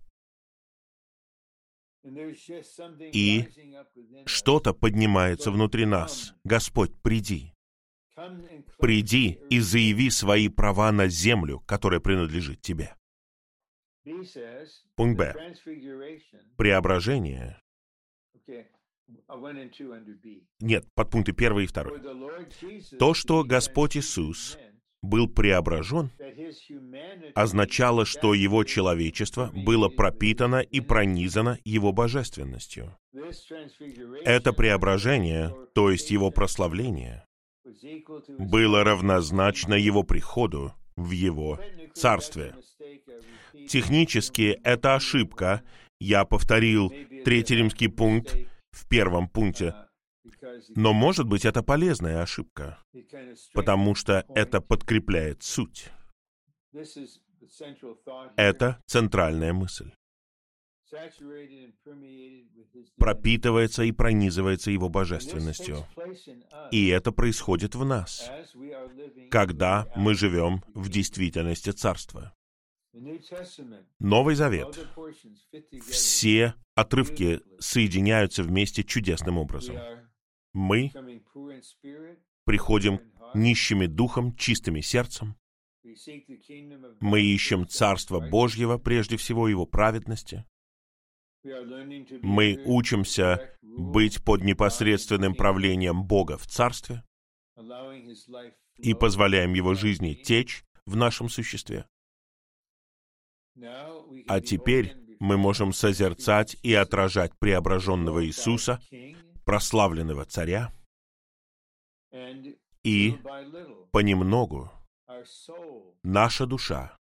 И 3.13 3.49
что-то 4.27 4.73
поднимается 4.73 5.51
внутри 5.51 5.87
нас. 5.87 6.35
Господь, 6.45 6.93
приди. 7.03 7.53
Приди 8.79 9.39
и 9.51 9.59
заяви 9.59 10.11
свои 10.11 10.49
права 10.49 10.93
на 10.93 11.09
землю, 11.09 11.61
которая 11.67 12.01
принадлежит 12.01 12.63
Тебе. 12.63 12.95
Пункт 14.95 15.19
Б. 15.19 15.55
Преображение. 16.57 17.61
Нет, 20.61 20.87
подпункты 20.95 21.33
первый 21.33 21.65
и 21.65 21.67
второй. 21.67 22.01
То, 22.99 23.15
что 23.15 23.45
Господь 23.45 23.97
Иисус 23.97 24.59
был 25.03 25.29
преображен, 25.29 26.11
означало, 27.35 28.05
что 28.05 28.35
его 28.35 28.65
человечество 28.65 29.51
было 29.55 29.89
пропитано 29.89 30.61
и 30.61 30.81
пронизано 30.81 31.59
его 31.65 31.93
божественностью. 31.93 32.97
Это 34.25 34.53
преображение, 34.53 35.55
то 35.75 35.91
есть 35.91 36.11
его 36.11 36.31
прославление, 36.31 37.25
было 38.39 38.85
равнозначно 38.85 39.75
его 39.75 40.03
приходу 40.03 40.73
в 40.97 41.11
его 41.11 41.61
царстве. 41.95 42.55
Технически 43.69 44.59
это 44.63 44.95
ошибка. 44.95 45.63
Я 45.99 46.25
повторил 46.25 46.93
третий 47.25 47.57
римский 47.57 47.89
пункт 47.89 48.37
в 48.77 48.87
первом 48.89 49.29
пункте. 49.29 49.75
Но, 50.75 50.93
может 50.93 51.27
быть, 51.27 51.45
это 51.45 51.63
полезная 51.63 52.23
ошибка, 52.23 52.79
потому 53.55 53.95
что 53.95 54.25
это 54.35 54.61
подкрепляет 54.61 55.43
суть. 55.43 55.91
Это 58.37 58.83
центральная 58.87 59.53
мысль. 59.53 59.93
Пропитывается 62.97 63.83
и 63.83 63.93
пронизывается 63.93 64.71
Его 64.71 64.89
божественностью. 64.89 65.87
И 66.71 66.89
это 66.89 67.13
происходит 67.13 67.75
в 67.75 67.85
нас, 67.85 68.31
когда 69.31 69.87
мы 69.97 70.15
живем 70.15 70.63
в 70.75 70.89
действительности 70.89 71.71
Царства. 71.71 72.36
Новый 73.99 74.35
Завет. 74.35 74.79
Все 75.89 76.55
отрывки 76.75 77.41
соединяются 77.59 78.43
вместе 78.43 78.85
чудесным 78.85 79.39
образом. 79.39 79.77
Мы 80.53 80.93
приходим 82.45 83.01
нищими 83.35 83.87
духом, 83.87 84.35
чистыми 84.37 84.81
сердцем. 84.81 85.37
Мы 87.01 87.21
ищем 87.21 87.69
Царство 87.69 88.19
Божьего, 88.21 88.79
прежде 88.79 89.17
всего 89.17 89.49
Его 89.49 89.67
праведности. 89.67 90.45
Мы 92.23 92.61
учимся 92.65 93.57
быть 93.63 94.25
под 94.25 94.43
непосредственным 94.43 95.35
правлением 95.35 96.05
Бога 96.05 96.39
в 96.39 96.47
Царстве 96.47 97.05
и 98.79 98.95
позволяем 98.95 99.53
Его 99.53 99.75
жизни 99.75 100.15
течь 100.15 100.65
в 100.87 100.97
нашем 100.97 101.29
существе. 101.29 101.87
А 104.29 104.41
теперь 104.41 104.95
мы 105.19 105.37
можем 105.37 105.73
созерцать 105.73 106.57
и 106.63 106.75
отражать 106.75 107.33
преображенного 107.39 108.25
Иисуса, 108.27 108.81
прославленного 109.45 110.25
Царя, 110.25 110.73
и 112.83 113.19
понемногу 113.93 114.71
наша 116.03 116.47
душа 116.47 116.97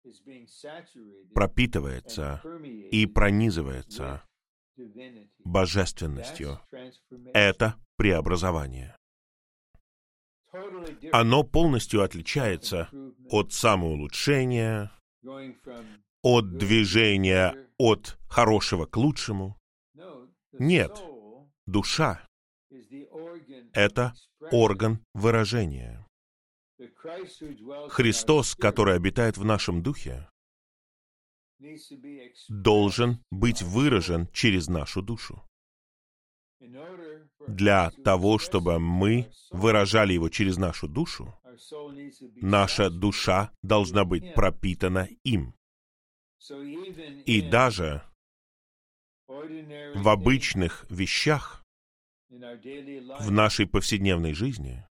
пропитывается 1.35 2.41
и 2.91 3.07
пронизывается 3.07 4.23
божественностью. 5.39 6.61
Это 7.33 7.75
преобразование. 7.97 8.97
Оно 11.13 11.43
полностью 11.43 12.03
отличается 12.03 12.89
от 13.29 13.53
самоулучшения, 13.53 14.93
от 16.25 16.57
движения 16.57 17.55
от 17.79 18.19
хорошего 18.29 18.87
к 18.87 18.97
лучшему. 18.97 19.57
Нет, 20.53 20.91
душа— 21.67 22.27
это 23.73 24.15
орган 24.51 25.05
выражения. 25.13 26.05
Христос, 27.91 28.55
который 28.55 28.97
обитает 28.97 29.37
в 29.37 29.45
нашем 29.45 29.83
духе, 29.83 30.29
должен 32.49 33.23
быть 33.31 33.63
выражен 33.63 34.29
через 34.33 34.69
нашу 34.69 35.03
душу. 35.03 35.43
Для 37.47 37.91
того, 38.03 38.39
чтобы 38.39 38.79
мы 38.79 39.31
выражали 39.51 40.15
его 40.15 40.31
через 40.31 40.57
нашу 40.57 40.89
душу, 40.89 41.35
наша 42.37 42.89
душа 42.89 43.53
должна 43.63 44.05
быть 44.07 44.35
пропитана 44.35 45.09
им. 45.23 45.55
И 47.27 47.41
даже 47.41 48.03
в 49.95 50.09
обычных 50.09 50.87
вещах, 50.91 51.65
в 52.29 53.31
нашей 53.31 53.67
повседневной 53.67 54.35
жизни, 54.35 54.87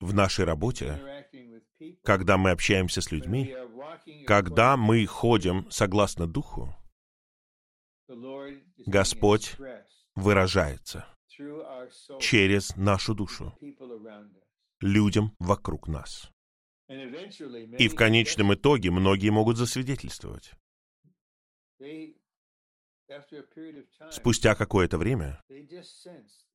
в 0.00 0.14
нашей 0.14 0.44
работе, 0.44 1.26
когда 2.02 2.36
мы 2.36 2.50
общаемся 2.50 3.00
с 3.00 3.10
людьми, 3.10 3.54
когда 4.26 4.76
мы 4.76 5.06
ходим 5.06 5.70
согласно 5.70 6.26
Духу, 6.26 6.74
Господь 8.86 9.56
выражается 10.14 11.06
через 12.20 12.76
нашу 12.76 13.14
душу 13.14 13.56
людям 14.80 15.34
вокруг 15.38 15.88
нас. 15.88 16.30
И 16.88 17.88
в 17.88 17.94
конечном 17.94 18.54
итоге 18.54 18.90
многие 18.90 19.30
могут 19.30 19.56
засвидетельствовать. 19.56 20.52
Спустя 24.10 24.54
какое-то 24.54 24.98
время 24.98 25.42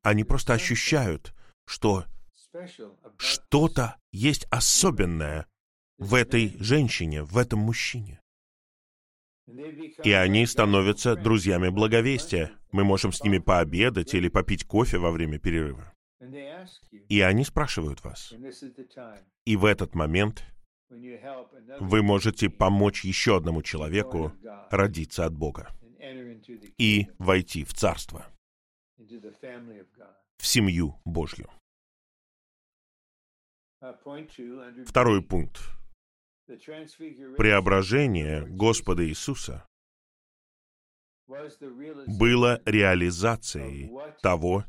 они 0.02 0.24
просто 0.24 0.54
ощущают, 0.54 1.34
что 1.66 2.06
что-то 3.18 3.98
есть 4.12 4.46
особенное 4.50 5.48
в 5.98 6.16
этой 6.16 6.58
женщине, 6.60 7.24
в 7.24 7.38
этом 7.38 7.60
мужчине. 7.60 8.22
И 10.04 10.12
они 10.12 10.46
становятся 10.46 11.16
друзьями 11.16 11.70
благовестия. 11.70 12.52
Мы 12.72 12.84
можем 12.84 13.12
с 13.12 13.24
ними 13.24 13.38
пообедать 13.38 14.14
или 14.14 14.30
попить 14.30 14.66
кофе 14.66 14.98
во 14.98 15.12
время 15.12 15.40
перерыва. 15.40 15.91
И 17.10 17.22
они 17.22 17.44
спрашивают 17.44 18.04
вас. 18.04 18.34
И 19.46 19.56
в 19.56 19.66
этот 19.66 19.96
момент 19.96 20.46
вы 20.90 22.04
можете 22.04 22.50
помочь 22.50 23.04
еще 23.06 23.38
одному 23.38 23.62
человеку 23.62 24.34
родиться 24.70 25.26
от 25.26 25.34
Бога 25.34 25.74
и 26.78 27.08
войти 27.18 27.64
в 27.64 27.74
Царство, 27.74 28.28
в 28.98 30.46
семью 30.46 31.00
Божью. 31.06 31.50
Второй 34.86 35.24
пункт. 35.24 35.60
Преображение 37.38 38.46
Господа 38.46 39.08
Иисуса 39.08 39.66
было 42.08 42.62
реализацией 42.66 43.92
того, 44.22 44.66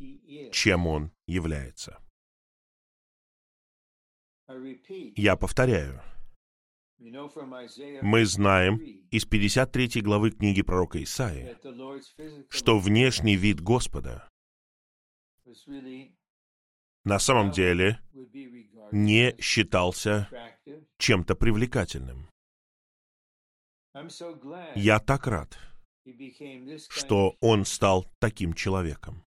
чем 0.52 0.86
Он 0.86 1.10
является. 1.26 1.98
Я 5.16 5.36
повторяю. 5.36 6.02
Мы 6.98 8.24
знаем 8.26 8.76
из 9.10 9.24
53 9.24 10.02
главы 10.02 10.30
книги 10.30 10.62
пророка 10.62 11.02
Исаия, 11.02 11.58
что 12.48 12.78
внешний 12.78 13.36
вид 13.36 13.60
Господа 13.60 14.28
на 17.04 17.18
самом 17.18 17.50
деле 17.50 18.00
не 18.92 19.34
считался 19.40 20.28
чем-то 20.98 21.34
привлекательным. 21.34 22.28
Я 24.76 25.00
так 25.00 25.26
рад, 25.26 25.58
что 26.88 27.36
он 27.40 27.64
стал 27.64 28.06
таким 28.18 28.54
человеком, 28.54 29.24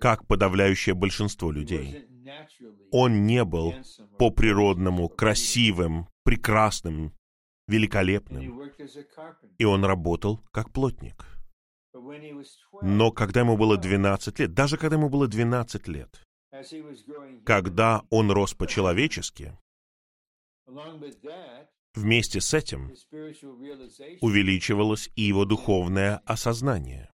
как 0.00 0.26
подавляющее 0.26 0.94
большинство 0.94 1.50
людей. 1.50 2.06
Он 2.90 3.26
не 3.26 3.44
был 3.44 3.74
по-природному 4.18 5.08
красивым, 5.08 6.08
прекрасным, 6.24 7.14
великолепным, 7.68 8.70
и 9.58 9.64
он 9.64 9.84
работал 9.84 10.40
как 10.52 10.72
плотник. 10.72 11.26
Но 12.82 13.10
когда 13.10 13.40
ему 13.40 13.56
было 13.56 13.76
12 13.76 14.38
лет, 14.40 14.52
даже 14.52 14.76
когда 14.76 14.96
ему 14.96 15.08
было 15.08 15.26
12 15.26 15.88
лет, 15.88 16.22
когда 17.44 18.02
он 18.10 18.30
рос 18.30 18.54
по-человечески, 18.54 19.56
вместе 21.96 22.40
с 22.40 22.54
этим 22.54 22.92
увеличивалось 24.20 25.10
и 25.16 25.22
его 25.22 25.44
духовное 25.44 26.18
осознание. 26.24 27.10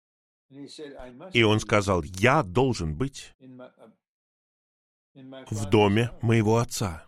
И 1.35 1.43
он 1.43 1.61
сказал, 1.61 2.03
я 2.03 2.43
должен 2.43 2.97
быть 2.97 3.35
в 5.14 5.68
доме 5.68 6.11
моего 6.22 6.59
отца. 6.59 7.07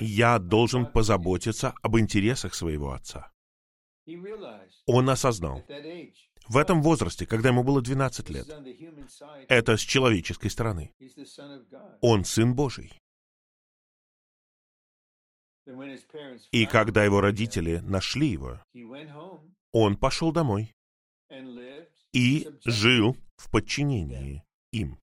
Я 0.00 0.38
должен 0.38 0.86
позаботиться 0.86 1.74
об 1.82 1.98
интересах 1.98 2.54
своего 2.54 2.92
отца. 2.92 3.30
Он 4.86 5.08
осознал, 5.08 5.64
в 6.46 6.58
этом 6.58 6.82
возрасте, 6.82 7.26
когда 7.26 7.48
ему 7.48 7.62
было 7.62 7.80
12 7.80 8.28
лет, 8.30 8.46
это 9.48 9.76
с 9.76 9.80
человеческой 9.80 10.50
стороны. 10.50 10.92
Он 12.00 12.24
Сын 12.24 12.54
Божий. 12.54 12.92
И 16.52 16.66
когда 16.66 17.04
его 17.04 17.20
родители 17.20 17.78
нашли 17.78 18.28
его, 18.28 18.60
он 19.72 19.96
пошел 19.96 20.32
домой 20.32 20.74
и 22.12 22.48
жил 22.64 23.16
в 23.36 23.50
подчинении 23.50 24.44
им. 24.72 24.98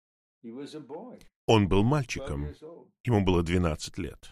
Он 1.46 1.68
был 1.68 1.82
мальчиком, 1.84 2.54
ему 3.04 3.24
было 3.24 3.42
12 3.42 3.98
лет. 3.98 4.30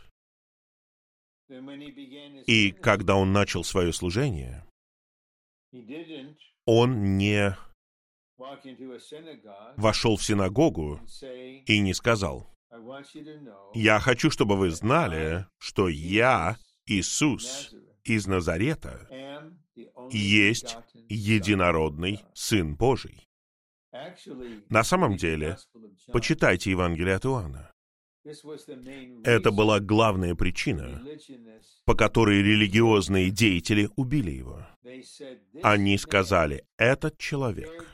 И 2.46 2.72
когда 2.72 3.16
он 3.16 3.32
начал 3.32 3.62
свое 3.64 3.92
служение, 3.92 4.66
он 6.64 7.16
не 7.16 7.56
вошел 9.76 10.16
в 10.16 10.24
синагогу 10.24 11.00
и 11.66 11.78
не 11.78 11.94
сказал, 11.94 12.50
«Я 13.74 14.00
хочу, 14.00 14.30
чтобы 14.30 14.56
вы 14.56 14.70
знали, 14.70 15.46
что 15.58 15.88
я, 15.88 16.56
Иисус 16.86 17.74
из 18.04 18.26
Назарета, 18.26 19.08
есть 20.10 20.76
единородный 21.08 22.20
Сын 22.34 22.74
Божий». 22.76 23.28
На 24.68 24.84
самом 24.84 25.16
деле, 25.16 25.56
почитайте 26.12 26.70
Евангелие 26.70 27.14
от 27.14 27.24
Иоанна. 27.24 27.72
Это 29.24 29.52
была 29.52 29.78
главная 29.78 30.34
причина, 30.34 31.02
по 31.84 31.94
которой 31.94 32.42
религиозные 32.42 33.30
деятели 33.30 33.88
убили 33.94 34.32
его. 34.32 34.66
Они 35.62 35.96
сказали, 35.96 36.66
этот 36.76 37.18
человек 37.18 37.86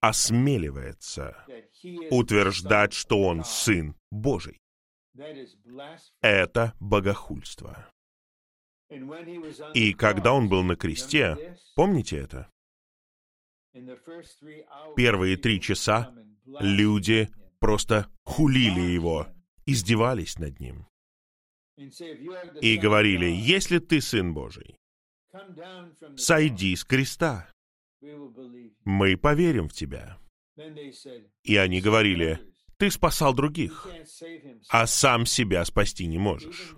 осмеливается 0.00 1.46
утверждать, 2.10 2.92
что 2.92 3.22
он 3.22 3.44
Сын 3.44 3.94
Божий. 4.10 4.60
Это 6.20 6.74
богохульство. 6.80 7.88
И 9.74 9.94
когда 9.94 10.32
он 10.32 10.48
был 10.48 10.62
на 10.62 10.76
кресте, 10.76 11.56
помните 11.74 12.18
это? 12.18 12.50
Первые 14.96 15.36
три 15.36 15.60
часа 15.60 16.14
люди 16.60 17.30
просто 17.58 18.08
хулили 18.24 18.80
его, 18.80 19.28
издевались 19.64 20.38
над 20.38 20.60
ним. 20.60 20.86
И 21.76 22.76
говорили, 22.76 23.26
если 23.26 23.78
ты 23.78 24.00
Сын 24.00 24.34
Божий, 24.34 24.76
сойди 26.16 26.76
с 26.76 26.84
креста, 26.84 27.50
мы 28.84 29.16
поверим 29.16 29.68
в 29.68 29.72
тебя. 29.72 30.18
И 31.42 31.56
они 31.56 31.80
говорили, 31.80 32.40
ты 32.76 32.90
спасал 32.90 33.34
других, 33.34 33.88
а 34.68 34.86
сам 34.86 35.26
себя 35.26 35.64
спасти 35.64 36.06
не 36.06 36.18
можешь. 36.18 36.74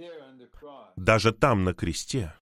Даже 0.96 1.32
там, 1.32 1.64
на 1.64 1.74
кресте, 1.74 2.34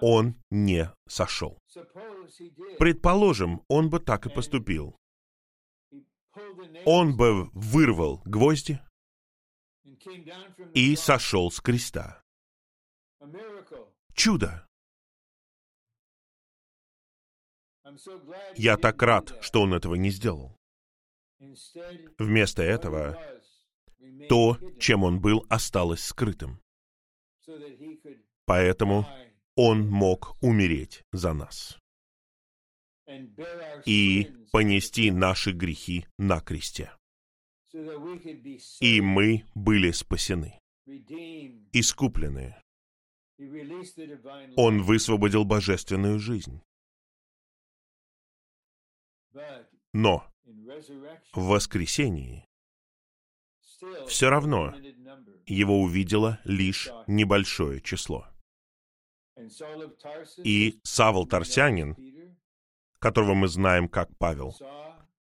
он 0.00 0.36
не 0.50 0.92
сошел. 1.08 1.58
Предположим, 2.78 3.62
он 3.68 3.90
бы 3.90 3.98
так 4.00 4.26
и 4.26 4.30
поступил. 4.30 4.96
Он 6.84 7.16
бы 7.16 7.48
вырвал 7.52 8.22
гвозди 8.24 8.80
и 10.74 10.96
сошел 10.96 11.50
с 11.50 11.60
креста. 11.60 12.22
Чудо! 14.14 14.63
Я 18.56 18.76
так 18.76 19.02
рад, 19.02 19.36
что 19.40 19.62
он 19.62 19.74
этого 19.74 19.94
не 19.94 20.10
сделал. 20.10 20.56
Вместо 22.18 22.62
этого, 22.62 23.18
то, 24.28 24.58
чем 24.78 25.04
он 25.04 25.20
был, 25.20 25.44
осталось 25.48 26.04
скрытым. 26.04 26.60
Поэтому 28.46 29.06
он 29.56 29.88
мог 29.88 30.36
умереть 30.42 31.02
за 31.12 31.32
нас 31.32 31.78
и 33.84 34.30
понести 34.50 35.10
наши 35.10 35.52
грехи 35.52 36.06
на 36.18 36.40
кресте. 36.40 36.90
И 38.80 39.00
мы 39.00 39.44
были 39.54 39.90
спасены, 39.90 40.58
искуплены. 41.72 42.56
Он 44.56 44.82
высвободил 44.82 45.44
божественную 45.44 46.18
жизнь. 46.18 46.62
Но 49.92 50.26
в 51.32 51.46
воскресении, 51.46 52.46
все 54.08 54.30
равно 54.30 54.74
его 55.46 55.80
увидело 55.80 56.40
лишь 56.44 56.88
небольшое 57.06 57.80
число. 57.80 58.26
И 60.38 60.80
Савл 60.84 61.26
Тарсянин, 61.26 61.96
которого 62.98 63.34
мы 63.34 63.48
знаем 63.48 63.88
как 63.88 64.16
Павел, 64.18 64.56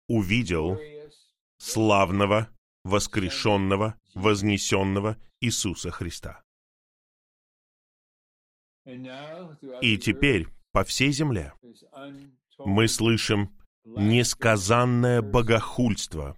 увидел 0.08 0.78
славного, 1.58 2.48
воскрешенного, 2.84 3.98
вознесенного 4.14 5.16
Иисуса 5.40 5.90
Христа. 5.90 6.42
И 8.84 9.98
теперь 9.98 10.46
по 10.72 10.84
всей 10.84 11.10
земле 11.10 11.52
мы 12.58 12.86
слышим 12.86 13.56
несказанное 13.86 15.22
богохульство, 15.22 16.36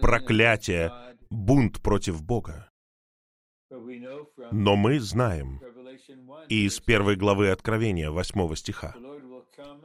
проклятие, 0.00 0.92
бунт 1.30 1.82
против 1.82 2.22
Бога. 2.22 2.70
Но 3.70 4.76
мы 4.76 4.98
знаем 5.00 5.60
из 6.48 6.80
первой 6.80 7.16
главы 7.16 7.50
Откровения, 7.50 8.10
восьмого 8.10 8.56
стиха, 8.56 8.94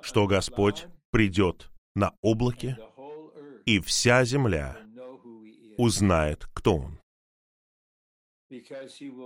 что 0.02 0.28
Господь 0.28 0.88
придет 1.12 1.70
на 1.96 2.14
облаке, 2.22 2.78
и 3.66 3.80
вся 3.80 4.24
земля 4.24 4.78
узнает, 5.78 6.48
кто 6.54 6.78
Он. 6.78 7.00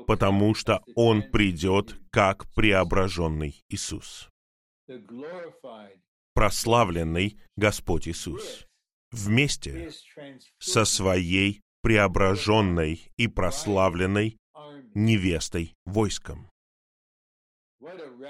Потому 0.08 0.56
что 0.56 0.82
Он 0.96 1.22
придет 1.22 2.00
как 2.12 2.52
преображенный 2.54 3.62
Иисус. 3.70 4.30
Прославленный 6.38 7.36
Господь 7.56 8.08
Иисус. 8.08 8.68
Вместе 9.10 9.90
со 10.60 10.86
своей 10.86 11.62
преображенной 11.82 13.12
и 13.18 13.28
прославленной 13.28 14.38
невестой 14.94 15.74
войском. 15.86 16.48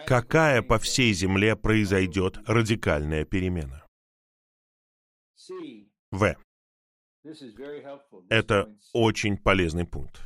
Какая 0.06 0.62
по 0.62 0.80
всей 0.80 1.12
земле 1.12 1.58
произойдет 1.58 2.38
радикальная 2.48 3.26
перемена? 3.26 3.86
В. 6.10 6.38
Это 8.30 8.74
очень 8.94 9.38
полезный 9.38 9.86
пункт. 9.86 10.22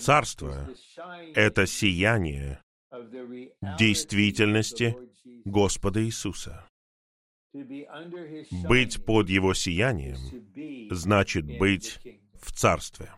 Царство— 0.00 0.68
это 1.34 1.64
сияние 1.66 2.62
действительности 3.78 4.94
Господа 5.44 6.04
Иисуса. 6.04 6.66
Быть 7.52 9.04
под 9.04 9.28
Его 9.28 9.54
сиянием 9.54 10.90
значит 10.90 11.46
быть 11.58 11.98
в 12.40 12.52
Царстве. 12.52 13.12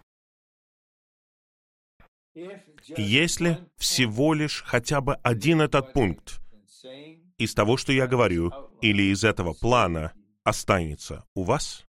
Если 2.97 3.59
всего 3.77 4.35
лишь 4.35 4.63
хотя 4.63 5.01
бы 5.01 5.15
один 5.17 5.63
этот 5.63 5.95
пункт 5.95 6.41
из 7.39 7.55
того, 7.55 7.77
что 7.79 7.93
я 7.93 8.07
говорю, 8.07 8.53
или 8.83 9.05
из 9.05 9.25
этого 9.25 9.55
плана 9.55 10.13
останется 10.45 11.25
у 11.35 11.45
вас, 11.45 11.87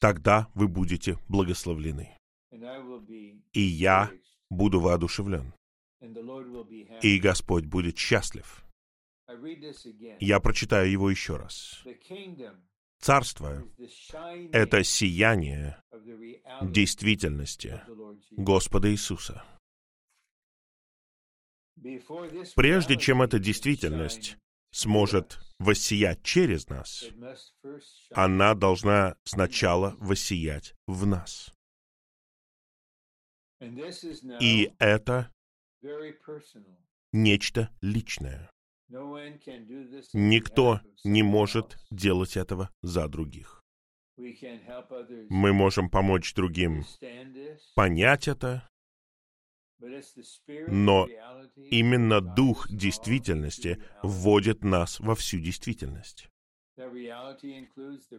тогда 0.00 0.48
вы 0.54 0.66
будете 0.66 1.16
благословлены. 1.28 2.16
И 3.52 3.60
я 3.60 4.10
буду 4.50 4.80
воодушевлен. 4.80 5.54
И 7.02 7.18
Господь 7.18 7.66
будет 7.66 7.98
счастлив. 7.98 8.64
Я 10.20 10.40
прочитаю 10.40 10.90
его 10.90 11.10
еще 11.10 11.36
раз. 11.36 11.84
Царство— 13.00 13.62
это 14.52 14.82
сияние 14.82 15.80
действительности 16.62 17.80
Господа 18.32 18.90
Иисуса. 18.90 19.44
Прежде 22.56 22.96
чем 22.96 23.22
эта 23.22 23.38
действительность 23.38 24.36
сможет 24.72 25.38
воссиять 25.58 26.22
через 26.22 26.68
нас, 26.68 27.04
она 28.10 28.54
должна 28.54 29.16
сначала 29.24 29.96
воссиять 30.00 30.74
в 30.86 31.06
нас. 31.06 31.52
И 34.40 34.72
это 34.78 35.32
нечто 37.12 37.70
личное. 37.80 38.50
Никто 40.12 40.80
не 41.04 41.22
может 41.22 41.76
делать 41.90 42.36
этого 42.36 42.70
за 42.82 43.08
других. 43.08 43.62
Мы 44.16 45.52
можем 45.52 45.90
помочь 45.90 46.34
другим 46.34 46.84
понять 47.74 48.28
это, 48.28 48.68
но 50.66 51.06
именно 51.70 52.20
дух 52.20 52.68
действительности 52.68 53.80
вводит 54.02 54.64
нас 54.64 54.98
во 55.00 55.14
всю 55.14 55.38
действительность. 55.38 56.28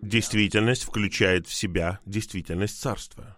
Действительность 0.02 0.84
включает 0.84 1.48
в 1.48 1.54
себя 1.54 2.00
действительность 2.06 2.80
царства. 2.80 3.38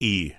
И 0.00 0.34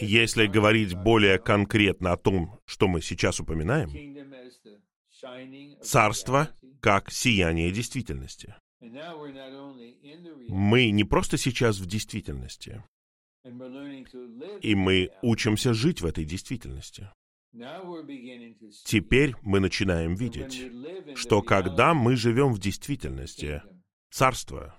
если 0.00 0.46
говорить 0.46 0.94
более 0.94 1.38
конкретно 1.38 2.12
о 2.12 2.16
том, 2.16 2.58
что 2.64 2.88
мы 2.88 3.00
сейчас 3.02 3.40
упоминаем, 3.40 3.90
царство 5.82 6.48
как 6.80 7.10
сияние 7.10 7.70
действительности. 7.70 8.54
Мы 10.48 10.90
не 10.90 11.04
просто 11.04 11.36
сейчас 11.36 11.78
в 11.78 11.86
действительности, 11.86 12.82
и 14.62 14.74
мы 14.74 15.10
учимся 15.22 15.74
жить 15.74 16.00
в 16.00 16.06
этой 16.06 16.24
действительности. 16.24 17.10
Теперь 18.84 19.34
мы 19.42 19.60
начинаем 19.60 20.14
видеть, 20.14 20.70
что 21.16 21.42
когда 21.42 21.94
мы 21.94 22.16
живем 22.16 22.52
в 22.52 22.58
действительности 22.58 23.62
царства, 24.10 24.78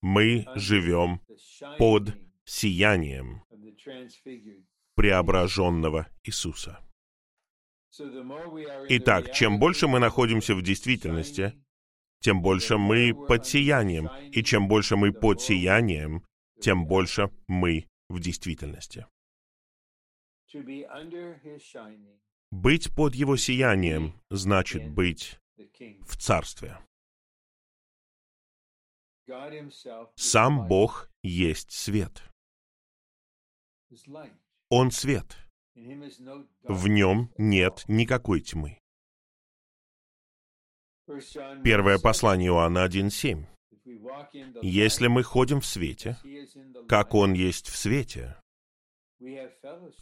мы 0.00 0.46
живем 0.56 1.20
под 1.78 2.14
сиянием 2.44 3.42
преображенного 4.94 6.08
Иисуса. 6.24 6.78
Итак, 8.88 9.32
чем 9.32 9.58
больше 9.58 9.86
мы 9.86 9.98
находимся 9.98 10.54
в 10.54 10.62
действительности, 10.62 11.54
тем 12.20 12.40
больше 12.40 12.78
мы 12.78 13.14
под 13.14 13.46
сиянием, 13.46 14.08
и 14.30 14.42
чем 14.42 14.68
больше 14.68 14.96
мы 14.96 15.12
под 15.12 15.40
сиянием, 15.40 16.24
тем 16.60 16.86
больше 16.86 17.30
мы 17.48 17.86
в 18.08 18.20
действительности. 18.20 19.06
Быть 22.50 22.94
под 22.94 23.14
Его 23.14 23.36
сиянием 23.36 24.20
значит 24.30 24.88
быть 24.90 25.38
в 26.06 26.16
Царстве. 26.16 26.78
Сам 30.16 30.68
Бог 30.68 31.10
есть 31.22 31.72
свет. 31.72 32.31
Он 34.68 34.90
свет. 34.90 35.36
В 35.74 36.88
нем 36.88 37.30
нет 37.38 37.84
никакой 37.88 38.40
тьмы. 38.40 38.78
Первое 41.64 41.98
послание 41.98 42.48
Иоанна 42.48 42.86
1.7. 42.86 43.46
Если 44.62 45.08
мы 45.08 45.22
ходим 45.22 45.60
в 45.60 45.66
свете, 45.66 46.16
как 46.88 47.14
Он 47.14 47.32
есть 47.32 47.68
в 47.68 47.76
свете, 47.76 48.36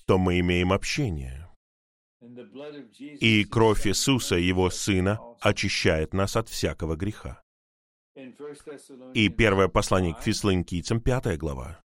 то 0.07 0.19
мы 0.19 0.41
имеем 0.41 0.73
общение. 0.73 1.49
И 3.01 3.45
кровь 3.45 3.87
Иисуса, 3.87 4.37
Его 4.37 4.71
Сына, 4.71 5.19
очищает 5.41 6.13
нас 6.13 6.37
от 6.37 6.49
всякого 6.49 6.97
греха. 6.97 7.43
И 9.15 9.29
первое 9.31 9.69
послание 9.69 10.15
к 10.15 10.23
Фессалоникийцам, 10.23 11.01
пятая 11.01 11.39
глава. 11.39 11.81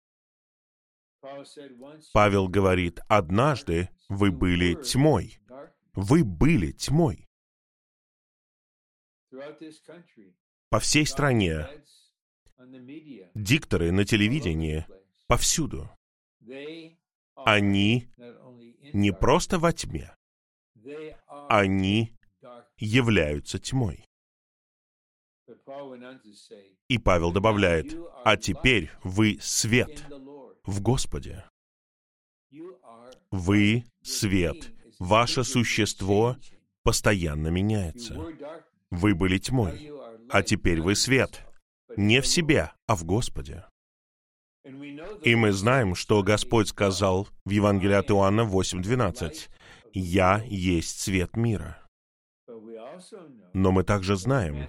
Павел 2.12 2.48
говорит, 2.48 3.00
однажды 3.08 3.88
вы 4.08 4.32
были 4.32 4.74
тьмой. 4.74 5.38
Вы 5.94 6.24
были 6.24 6.72
тьмой. 6.72 7.28
По 10.68 10.80
всей 10.80 11.06
стране, 11.06 11.66
дикторы 13.34 13.92
на 13.92 14.04
телевидении, 14.04 14.86
повсюду. 15.26 15.90
Они 17.34 18.08
не 18.92 19.12
просто 19.12 19.58
во 19.58 19.72
тьме, 19.72 20.14
они 21.48 22.16
являются 22.76 23.58
тьмой. 23.58 24.06
И 26.88 26.98
Павел 26.98 27.32
добавляет, 27.32 27.94
а 28.24 28.36
теперь 28.36 28.90
вы 29.02 29.38
свет 29.40 30.04
в 30.64 30.80
Господе. 30.80 31.44
Вы— 33.30 33.84
свет. 34.02 34.72
Ваше 34.98 35.44
существо 35.44 36.36
постоянно 36.82 37.48
меняется. 37.48 38.18
Вы 38.90 39.14
были 39.14 39.38
тьмой, 39.38 39.90
а 40.28 40.42
теперь 40.42 40.80
вы 40.80 40.94
свет. 40.94 41.44
Не 41.96 42.20
в 42.20 42.26
себе, 42.26 42.72
а 42.86 42.96
в 42.96 43.04
Господе. 43.04 43.64
И 45.22 45.34
мы 45.34 45.52
знаем, 45.52 45.94
что 45.94 46.22
Господь 46.22 46.68
сказал 46.68 47.28
в 47.44 47.50
Евангелии 47.50 47.94
от 47.94 48.10
Иоанна 48.10 48.42
8.12, 48.42 49.48
«Я 49.92 50.42
есть 50.46 51.00
свет 51.00 51.36
мира». 51.36 51.78
Но 53.52 53.72
мы 53.72 53.82
также 53.82 54.16
знаем, 54.16 54.68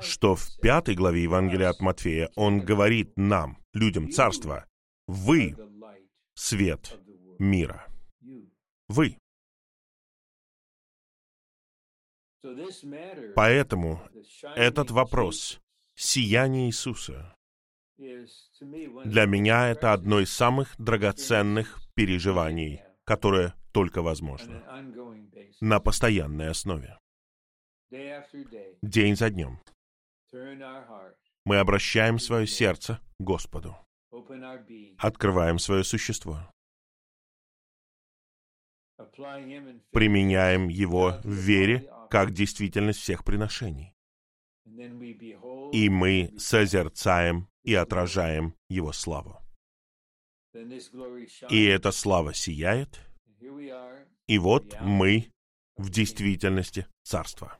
что 0.00 0.34
в 0.34 0.60
пятой 0.60 0.94
главе 0.94 1.22
Евангелия 1.22 1.68
от 1.68 1.80
Матфея 1.80 2.30
Он 2.34 2.60
говорит 2.60 3.12
нам, 3.16 3.58
людям 3.72 4.10
царства, 4.10 4.66
«Вы— 5.10 5.56
свет 6.34 6.96
мира». 7.40 7.84
Вы. 8.88 9.18
Поэтому 13.34 14.00
этот 14.54 14.92
вопрос, 14.92 15.60
сияние 15.96 16.68
Иисуса, 16.68 17.34
для 17.96 19.26
меня 19.26 19.70
это 19.70 19.92
одно 19.92 20.20
из 20.20 20.32
самых 20.32 20.76
драгоценных 20.78 21.80
переживаний, 21.94 22.80
которое 23.04 23.54
только 23.72 24.02
возможно, 24.02 24.62
на 25.60 25.80
постоянной 25.80 26.50
основе. 26.50 26.96
День 28.80 29.16
за 29.16 29.30
днем. 29.30 29.60
Мы 31.44 31.56
обращаем 31.56 32.20
свое 32.20 32.46
сердце 32.46 33.00
Господу, 33.18 33.76
открываем 34.98 35.58
свое 35.58 35.84
существо, 35.84 36.50
применяем 39.92 40.68
его 40.68 41.20
в 41.22 41.32
вере 41.32 41.90
как 42.10 42.32
действительность 42.32 43.00
всех 43.00 43.24
приношений. 43.24 43.94
И 45.72 45.88
мы 45.88 46.32
созерцаем 46.38 47.48
и 47.62 47.74
отражаем 47.74 48.54
Его 48.68 48.92
славу. 48.92 49.40
И 50.52 51.64
эта 51.64 51.92
слава 51.92 52.34
сияет, 52.34 53.00
и 54.26 54.38
вот 54.38 54.80
мы 54.80 55.30
в 55.76 55.90
действительности 55.90 56.86
Царства. 57.02 57.59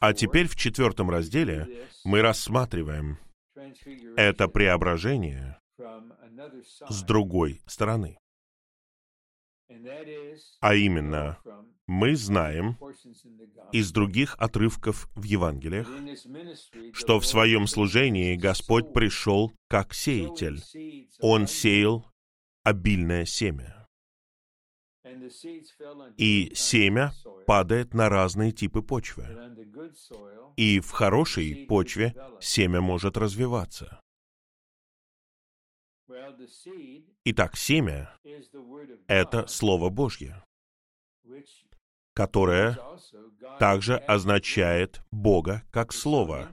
А 0.00 0.12
теперь 0.12 0.46
в 0.48 0.56
четвертом 0.56 1.10
разделе 1.10 1.88
мы 2.04 2.22
рассматриваем 2.22 3.18
это 4.16 4.48
преображение 4.48 5.58
с 6.88 7.02
другой 7.02 7.60
стороны. 7.66 8.18
А 10.60 10.74
именно, 10.74 11.38
мы 11.86 12.16
знаем 12.16 12.78
из 13.72 13.92
других 13.92 14.34
отрывков 14.38 15.08
в 15.14 15.24
Евангелиях, 15.24 15.88
что 16.94 17.20
в 17.20 17.26
своем 17.26 17.66
служении 17.66 18.36
Господь 18.36 18.92
пришел 18.92 19.52
как 19.68 19.92
сеятель. 19.94 20.62
Он 21.20 21.46
сеял 21.46 22.06
обильное 22.62 23.24
семя. 23.24 23.77
И 26.16 26.52
семя 26.54 27.12
падает 27.46 27.94
на 27.94 28.08
разные 28.08 28.52
типы 28.52 28.82
почвы. 28.82 29.26
И 30.56 30.80
в 30.80 30.90
хорошей 30.90 31.66
почве 31.66 32.14
семя 32.40 32.80
может 32.80 33.16
развиваться. 33.16 34.00
Итак, 37.24 37.56
семя— 37.56 38.16
это 39.06 39.46
Слово 39.46 39.90
Божье, 39.90 40.42
которое 42.14 42.78
также 43.58 43.96
означает 43.96 45.02
Бога 45.10 45.62
как 45.70 45.92
Слово, 45.92 46.52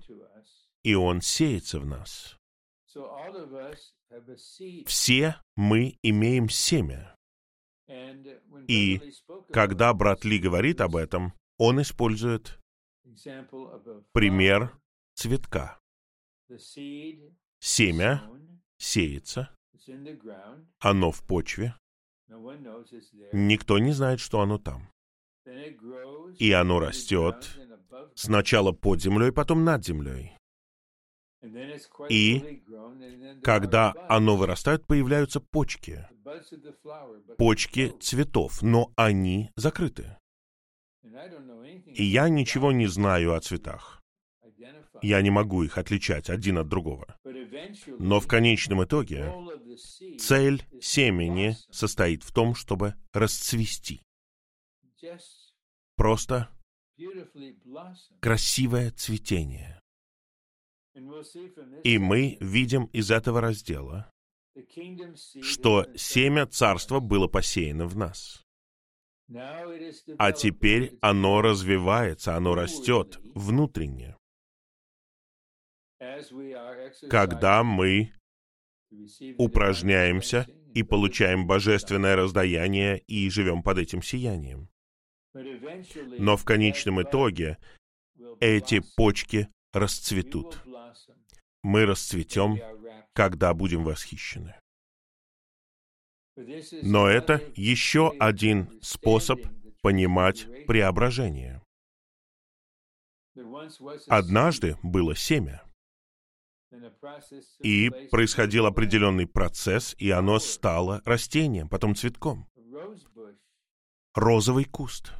и 0.83 0.93
Он 0.93 1.21
сеется 1.21 1.79
в 1.79 1.85
нас. 1.85 2.37
Все 4.85 5.35
мы 5.55 5.97
имеем 6.03 6.49
семя. 6.49 7.15
И 8.67 9.13
когда 9.51 9.93
брат 9.93 10.25
Ли 10.25 10.39
говорит 10.39 10.81
об 10.81 10.95
этом, 10.95 11.33
он 11.57 11.81
использует 11.81 12.59
пример 14.11 14.77
цветка. 15.13 15.79
Семя 17.59 18.23
сеется, 18.77 19.49
оно 20.79 21.11
в 21.11 21.23
почве, 21.23 21.75
никто 23.31 23.79
не 23.79 23.91
знает, 23.91 24.19
что 24.19 24.41
оно 24.41 24.57
там. 24.57 24.89
И 26.37 26.51
оно 26.51 26.79
растет 26.79 27.57
сначала 28.15 28.71
под 28.71 29.01
землей, 29.01 29.31
потом 29.31 29.63
над 29.63 29.85
землей. 29.85 30.37
И 32.09 32.63
когда 33.43 33.93
оно 34.09 34.35
вырастает, 34.37 34.85
появляются 34.85 35.39
почки. 35.39 36.07
Почки 37.37 37.93
цветов, 37.99 38.61
но 38.61 38.91
они 38.95 39.51
закрыты. 39.55 40.17
И 41.85 42.03
я 42.03 42.29
ничего 42.29 42.71
не 42.71 42.87
знаю 42.87 43.33
о 43.33 43.39
цветах. 43.39 44.01
Я 45.01 45.21
не 45.21 45.29
могу 45.29 45.63
их 45.63 45.77
отличать 45.77 46.29
один 46.29 46.57
от 46.57 46.67
другого. 46.67 47.17
Но 47.99 48.19
в 48.19 48.27
конечном 48.27 48.83
итоге 48.83 49.33
цель 50.17 50.63
семени 50.81 51.55
состоит 51.69 52.23
в 52.23 52.31
том, 52.31 52.55
чтобы 52.55 52.95
расцвести. 53.13 54.01
Просто 55.95 56.49
красивое 58.21 58.91
цветение. 58.91 59.79
И 61.83 61.97
мы 61.97 62.37
видим 62.39 62.85
из 62.85 63.11
этого 63.11 63.41
раздела, 63.41 64.09
что 65.41 65.85
семя 65.95 66.45
царства 66.45 66.99
было 66.99 67.27
посеяно 67.27 67.87
в 67.87 67.97
нас. 67.97 68.45
А 70.17 70.31
теперь 70.31 70.97
оно 71.01 71.41
развивается, 71.41 72.35
оно 72.35 72.55
растет 72.55 73.19
внутренне. 73.33 74.15
Когда 77.09 77.63
мы 77.63 78.13
упражняемся 79.37 80.47
и 80.73 80.83
получаем 80.83 81.47
божественное 81.47 82.15
раздаяние 82.15 82.99
и 83.07 83.29
живем 83.29 83.63
под 83.63 83.79
этим 83.79 84.01
сиянием. 84.01 84.69
Но 85.33 86.37
в 86.37 86.45
конечном 86.45 87.01
итоге 87.01 87.57
эти 88.39 88.81
почки 88.95 89.49
расцветут. 89.73 90.64
Мы 91.65 91.87
расцветем, 91.87 92.59
когда 93.13 93.51
будем 93.55 93.83
восхищены. 93.83 94.53
Но 96.83 97.07
это 97.07 97.41
еще 97.55 98.13
один 98.19 98.79
способ 98.83 99.41
понимать 99.81 100.45
преображение. 100.67 101.63
Однажды 104.07 104.77
было 104.83 105.15
семя, 105.15 105.63
и 107.63 107.89
происходил 108.11 108.67
определенный 108.67 109.25
процесс, 109.25 109.95
и 109.97 110.11
оно 110.11 110.37
стало 110.37 111.01
растением, 111.03 111.67
потом 111.67 111.95
цветком. 111.95 112.47
Розовый 114.13 114.65
куст. 114.65 115.13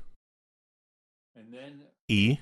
И 2.08 2.38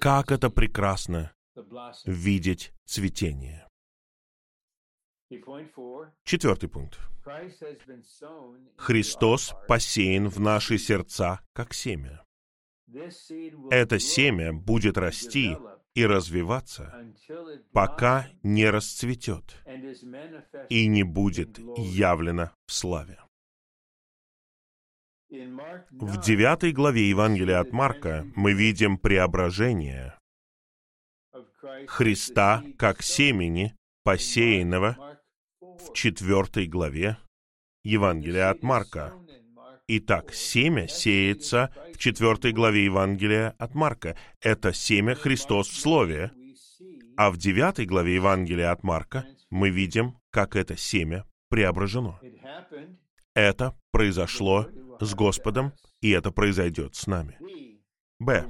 как 0.00 0.32
это 0.32 0.50
прекрасно 0.50 1.32
видеть 2.04 2.72
цветение. 2.84 3.68
Четвертый 6.24 6.68
пункт. 6.68 6.98
Христос 8.76 9.54
посеян 9.66 10.28
в 10.28 10.40
наши 10.40 10.78
сердца, 10.78 11.40
как 11.52 11.74
семя. 11.74 12.24
Это 13.70 13.98
семя 13.98 14.52
будет 14.52 14.96
расти 14.96 15.56
и 15.94 16.06
развиваться, 16.06 17.14
пока 17.72 18.28
не 18.42 18.70
расцветет 18.70 19.62
и 20.70 20.86
не 20.86 21.02
будет 21.02 21.58
явлено 21.76 22.52
в 22.66 22.72
славе. 22.72 23.18
В 25.28 26.20
девятой 26.22 26.72
главе 26.72 27.10
Евангелия 27.10 27.60
от 27.60 27.72
Марка 27.72 28.26
мы 28.34 28.54
видим 28.54 28.96
преображение 28.96 30.17
Христа 31.86 32.62
как 32.76 33.02
семени, 33.02 33.74
посеянного 34.04 35.18
в 35.60 35.92
четвертой 35.92 36.66
главе 36.66 37.18
Евангелия 37.84 38.50
от 38.50 38.62
Марка. 38.62 39.14
Итак, 39.86 40.34
семя 40.34 40.86
сеется 40.86 41.74
в 41.94 41.98
четвертой 41.98 42.52
главе 42.52 42.84
Евангелия 42.84 43.54
от 43.58 43.74
Марка. 43.74 44.16
Это 44.40 44.72
семя 44.72 45.14
Христос 45.14 45.68
в 45.68 45.78
Слове. 45.78 46.30
А 47.16 47.30
в 47.30 47.36
девятой 47.36 47.86
главе 47.86 48.14
Евангелия 48.16 48.70
от 48.70 48.82
Марка 48.82 49.26
мы 49.50 49.70
видим, 49.70 50.18
как 50.30 50.56
это 50.56 50.76
семя 50.76 51.24
преображено. 51.48 52.20
Это 53.34 53.74
произошло 53.90 54.68
с 55.00 55.14
Господом, 55.14 55.72
и 56.00 56.10
это 56.10 56.30
произойдет 56.30 56.94
с 56.94 57.06
нами. 57.06 57.38
Б. 58.20 58.46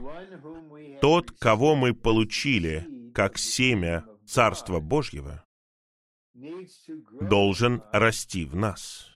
Тот, 1.01 1.31
кого 1.31 1.77
мы 1.77 1.95
получили 1.95 2.87
как 3.19 3.37
семя 3.37 4.07
Царства 4.29 4.79
Божьего, 4.79 5.45
должен 7.21 7.83
расти 7.93 8.45
в 8.45 8.55
нас, 8.55 9.11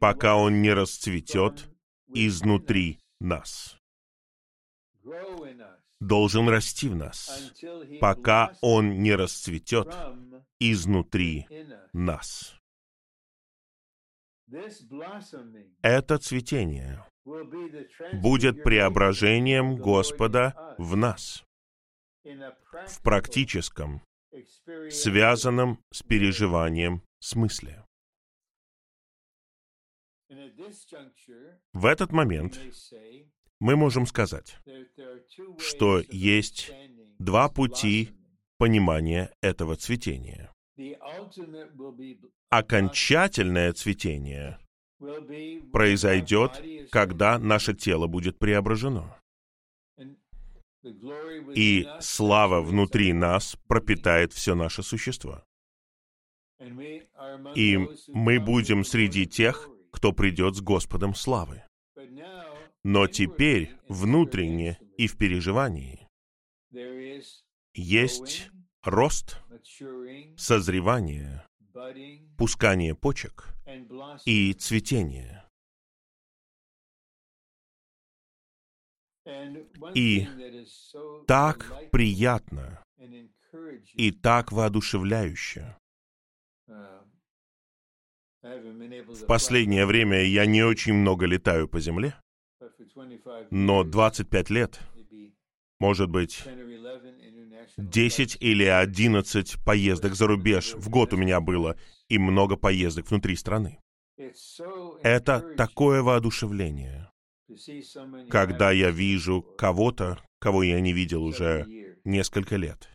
пока 0.00 0.36
он 0.36 0.62
не 0.62 0.72
расцветет 0.72 1.68
изнутри 2.14 2.98
нас. 3.20 3.78
Должен 6.00 6.48
расти 6.48 6.88
в 6.88 6.96
нас, 6.96 7.52
пока 8.00 8.56
он 8.62 9.02
не 9.02 9.14
расцветет 9.14 9.94
изнутри 10.58 11.46
нас. 11.92 12.58
Это 15.82 16.16
цветение 16.16 17.04
будет 18.14 18.62
преображением 18.62 19.76
Господа 19.76 20.74
в 20.78 20.96
нас, 20.96 21.44
в 22.24 23.02
практическом, 23.02 24.02
связанном 24.90 25.82
с 25.92 26.02
переживанием 26.02 27.02
смысле. 27.20 27.84
В 31.72 31.86
этот 31.86 32.12
момент 32.12 32.60
мы 33.58 33.76
можем 33.76 34.06
сказать, 34.06 34.56
что 35.58 36.02
есть 36.08 36.70
два 37.18 37.48
пути 37.48 38.10
понимания 38.58 39.32
этого 39.40 39.76
цветения. 39.76 40.52
Окончательное 42.48 43.72
цветение 43.72 44.58
произойдет, 45.72 46.62
когда 46.90 47.38
наше 47.38 47.74
тело 47.74 48.06
будет 48.06 48.38
преображено. 48.38 49.19
И 51.54 51.86
слава 52.00 52.62
внутри 52.62 53.12
нас 53.12 53.56
пропитает 53.68 54.32
все 54.32 54.54
наше 54.54 54.82
существо. 54.82 55.44
И 57.54 57.78
мы 58.08 58.40
будем 58.40 58.84
среди 58.84 59.26
тех, 59.26 59.68
кто 59.90 60.12
придет 60.12 60.56
с 60.56 60.60
Господом 60.60 61.14
славы. 61.14 61.62
Но 62.82 63.06
теперь 63.06 63.74
внутренне 63.88 64.78
и 64.96 65.06
в 65.06 65.16
переживании 65.18 66.08
есть 67.74 68.50
рост, 68.82 69.38
созревание, 70.36 71.46
пускание 72.36 72.94
почек 72.94 73.54
и 74.24 74.52
цветение. 74.54 75.39
И 79.94 80.26
так 81.26 81.72
приятно 81.90 82.82
и 83.94 84.10
так 84.10 84.52
воодушевляюще. 84.52 85.76
В 88.42 89.26
последнее 89.26 89.86
время 89.86 90.22
я 90.22 90.46
не 90.46 90.62
очень 90.62 90.94
много 90.94 91.26
летаю 91.26 91.68
по 91.68 91.80
земле, 91.80 92.14
но 93.50 93.84
25 93.84 94.50
лет, 94.50 94.80
может 95.78 96.08
быть, 96.08 96.42
10 97.76 98.38
или 98.40 98.64
11 98.64 99.64
поездок 99.64 100.14
за 100.14 100.26
рубеж 100.26 100.74
в 100.74 100.88
год 100.88 101.12
у 101.12 101.16
меня 101.16 101.40
было, 101.40 101.76
и 102.08 102.18
много 102.18 102.56
поездок 102.56 103.10
внутри 103.10 103.36
страны. 103.36 103.78
Это 105.02 105.54
такое 105.56 106.02
воодушевление, 106.02 107.09
когда 108.28 108.70
я 108.70 108.90
вижу 108.90 109.42
кого-то, 109.42 110.22
кого 110.38 110.62
я 110.62 110.80
не 110.80 110.92
видел 110.92 111.24
уже 111.24 111.66
несколько 112.04 112.56
лет. 112.56 112.88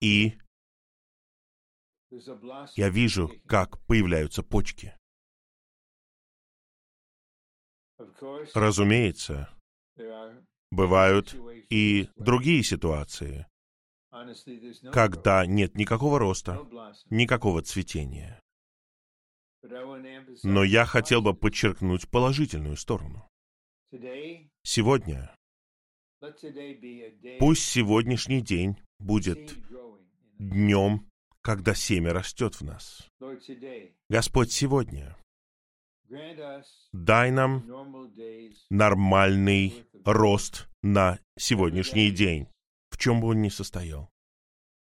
И 0.00 0.38
я 2.76 2.88
вижу, 2.90 3.30
как 3.46 3.78
появляются 3.86 4.42
почки. 4.42 4.94
Разумеется, 8.54 9.48
бывают 10.70 11.34
и 11.70 12.08
другие 12.16 12.62
ситуации, 12.62 13.46
когда 14.92 15.46
нет 15.46 15.76
никакого 15.76 16.18
роста, 16.18 16.60
никакого 17.10 17.62
цветения. 17.62 18.40
Но 20.42 20.64
я 20.64 20.84
хотел 20.86 21.22
бы 21.22 21.34
подчеркнуть 21.34 22.08
положительную 22.08 22.76
сторону. 22.76 23.28
Сегодня, 24.62 25.34
пусть 27.38 27.64
сегодняшний 27.64 28.40
день 28.40 28.76
будет 28.98 29.54
днем, 30.38 31.08
когда 31.42 31.74
семя 31.74 32.12
растет 32.12 32.54
в 32.56 32.62
нас. 32.62 33.08
Господь, 34.08 34.52
сегодня 34.52 35.16
дай 36.92 37.30
нам 37.30 37.64
нормальный 38.70 39.86
рост 40.04 40.68
на 40.82 41.18
сегодняшний 41.38 42.10
день, 42.10 42.48
в 42.90 42.98
чем 42.98 43.20
бы 43.20 43.28
он 43.28 43.42
ни 43.42 43.48
состоял. 43.48 44.10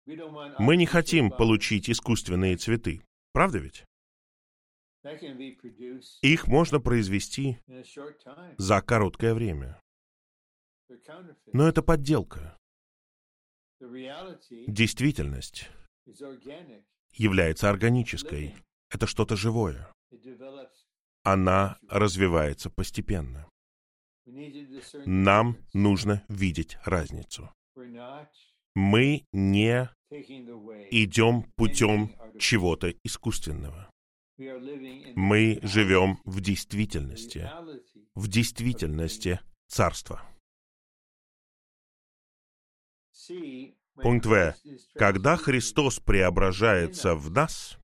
Мы 0.05 0.76
не 0.78 0.86
хотим 0.86 1.30
получить 1.30 1.89
искусственные 1.89 2.57
цветы, 2.57 3.01
правда 3.32 3.59
ведь? 3.59 3.86
Их 6.21 6.47
можно 6.47 6.79
произвести 6.79 7.57
за 8.57 8.81
короткое 8.81 9.33
время. 9.33 9.79
Но 11.51 11.67
это 11.67 11.81
подделка. 11.81 12.57
Действительность 14.67 15.69
является 17.13 17.69
органической. 17.69 18.55
Это 18.89 19.07
что-то 19.07 19.35
живое. 19.35 19.91
Она 21.23 21.77
развивается 21.89 22.69
постепенно. 22.69 23.49
Нам 25.05 25.57
нужно 25.73 26.23
видеть 26.29 26.77
разницу. 26.85 27.51
Мы 28.75 29.25
не 29.31 29.89
идем 30.91 31.43
путем 31.55 32.15
чего-то 32.39 32.93
искусственного. 33.03 33.92
Мы 34.38 35.59
живем 35.61 36.19
в 36.25 36.41
действительности, 36.41 37.49
в 38.15 38.27
действительности 38.27 39.39
Царства. 39.67 40.21
Пункт 43.95 44.25
В. 44.25 44.55
Когда 44.95 45.38
Христос 45.38 45.99
преображается 45.99 47.15
в 47.15 47.29
нас, 47.29 47.77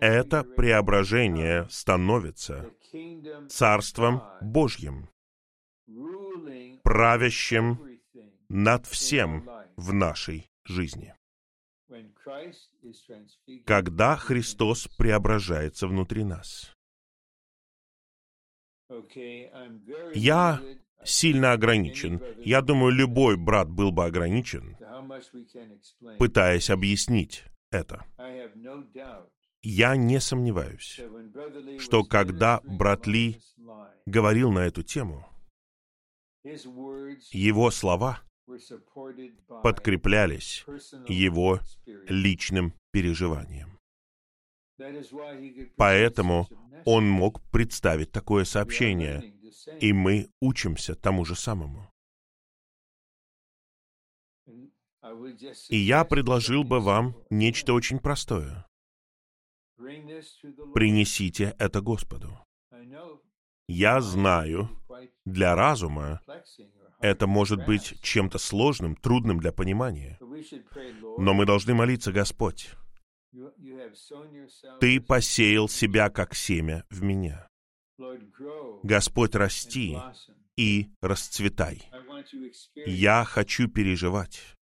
это 0.00 0.44
преображение 0.44 1.68
становится 1.68 2.70
Царством 3.48 4.22
Божьим, 4.40 5.08
правящим 6.84 8.00
над 8.48 8.86
всем 8.86 9.48
в 9.76 9.92
нашей 9.92 10.50
жизни. 10.64 11.14
Когда 13.66 14.16
Христос 14.16 14.88
преображается 14.96 15.86
внутри 15.86 16.24
нас. 16.24 16.74
Я 20.14 20.60
сильно 21.04 21.52
ограничен. 21.52 22.22
Я 22.38 22.62
думаю, 22.62 22.92
любой 22.92 23.36
брат 23.36 23.68
был 23.68 23.92
бы 23.92 24.04
ограничен, 24.04 24.76
пытаясь 26.18 26.70
объяснить 26.70 27.44
это. 27.70 28.04
Я 29.62 29.96
не 29.96 30.20
сомневаюсь, 30.20 31.00
что 31.78 32.04
когда 32.04 32.60
брат 32.64 33.06
Ли 33.06 33.40
говорил 34.06 34.50
на 34.50 34.60
эту 34.60 34.82
тему, 34.82 35.26
его 37.30 37.70
слова 37.70 38.22
подкреплялись 39.62 40.64
его 41.08 41.60
личным 42.08 42.74
переживанием. 42.90 43.78
Поэтому 45.76 46.48
он 46.84 47.08
мог 47.08 47.40
представить 47.50 48.10
такое 48.10 48.44
сообщение, 48.44 49.34
и 49.80 49.92
мы 49.92 50.28
учимся 50.40 50.94
тому 50.94 51.24
же 51.24 51.36
самому. 51.36 51.88
И 55.68 55.76
я 55.76 56.04
предложил 56.04 56.64
бы 56.64 56.80
вам 56.80 57.16
нечто 57.30 57.74
очень 57.74 57.98
простое. 57.98 58.66
Принесите 59.76 61.54
это 61.58 61.80
Господу. 61.80 62.38
Я 63.68 64.00
знаю, 64.00 64.68
для 65.24 65.54
разума 65.54 66.20
это 67.02 67.26
может 67.26 67.66
быть 67.66 68.00
чем-то 68.00 68.38
сложным, 68.38 68.96
трудным 68.96 69.40
для 69.40 69.52
понимания. 69.52 70.18
Но 71.18 71.34
мы 71.34 71.44
должны 71.44 71.74
молиться, 71.74 72.12
Господь, 72.12 72.70
Ты 74.80 75.00
посеял 75.00 75.68
себя 75.68 76.10
как 76.10 76.34
семя 76.34 76.84
в 76.90 77.02
меня. 77.02 77.48
Господь, 78.82 79.34
расти 79.34 79.96
и 80.56 80.88
расцветай. 81.00 81.82
Я 82.86 83.24
хочу 83.24 83.68
переживать 83.68 84.56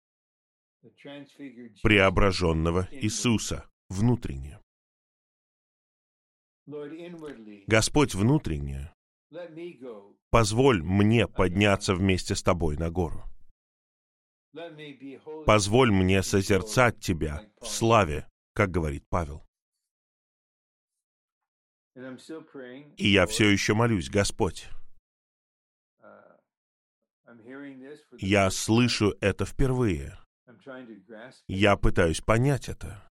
преображенного 1.83 2.89
Иисуса 2.91 3.69
внутренне. 3.89 4.59
Господь 7.67 8.15
внутренне, 8.15 8.93
позволь 10.31 10.83
мне 10.83 11.27
подняться 11.29 11.95
вместе 11.95 12.35
с 12.35 12.43
Тобой 12.43 12.77
на 12.77 12.91
гору. 12.91 13.25
Позволь 15.47 15.93
мне 15.93 16.23
созерцать 16.23 17.01
Тебя 17.01 17.43
в 17.61 17.67
славе, 17.67 18.29
как 18.55 18.71
говорит 18.71 19.05
Павел. 19.09 19.45
И 22.97 23.09
я 23.09 23.27
все 23.27 23.51
еще 23.51 23.75
молюсь, 23.75 24.09
Господь. 24.09 24.69
Я 28.19 28.51
слышу 28.51 29.15
это 29.21 29.45
впервые. 29.45 30.19
Я 31.47 31.77
пытаюсь 31.77 32.21
понять 32.21 32.69
это. 32.69 33.09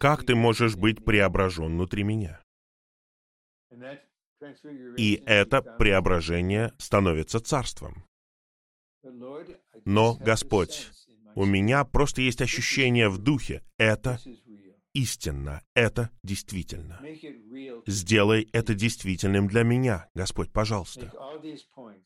Как 0.00 0.26
ты 0.26 0.34
можешь 0.34 0.76
быть 0.76 1.04
преображен 1.04 1.66
внутри 1.66 2.02
меня? 2.02 2.42
И 4.96 5.22
это 5.26 5.62
преображение 5.62 6.72
становится 6.78 7.40
царством. 7.40 8.04
Но, 9.84 10.14
Господь, 10.16 10.90
у 11.34 11.44
меня 11.44 11.84
просто 11.84 12.22
есть 12.22 12.42
ощущение 12.42 13.08
в 13.08 13.18
духе. 13.18 13.62
Это 13.78 14.18
истинно, 14.94 15.62
это 15.74 16.10
действительно. 16.22 17.00
Сделай 17.86 18.48
это 18.52 18.74
действительным 18.74 19.46
для 19.46 19.62
меня, 19.62 20.08
Господь, 20.14 20.50
пожалуйста. 20.50 21.12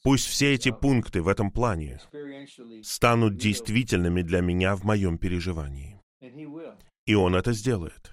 Пусть 0.03 0.27
все 0.27 0.55
эти 0.55 0.71
пункты 0.71 1.23
в 1.23 1.29
этом 1.29 1.51
плане 1.51 2.01
станут 2.83 3.37
действительными 3.37 4.23
для 4.23 4.41
меня 4.41 4.75
в 4.75 4.85
моем 4.85 5.19
переживании. 5.19 6.01
И 7.07 7.15
Он 7.15 7.35
это 7.35 7.53
сделает. 7.53 8.11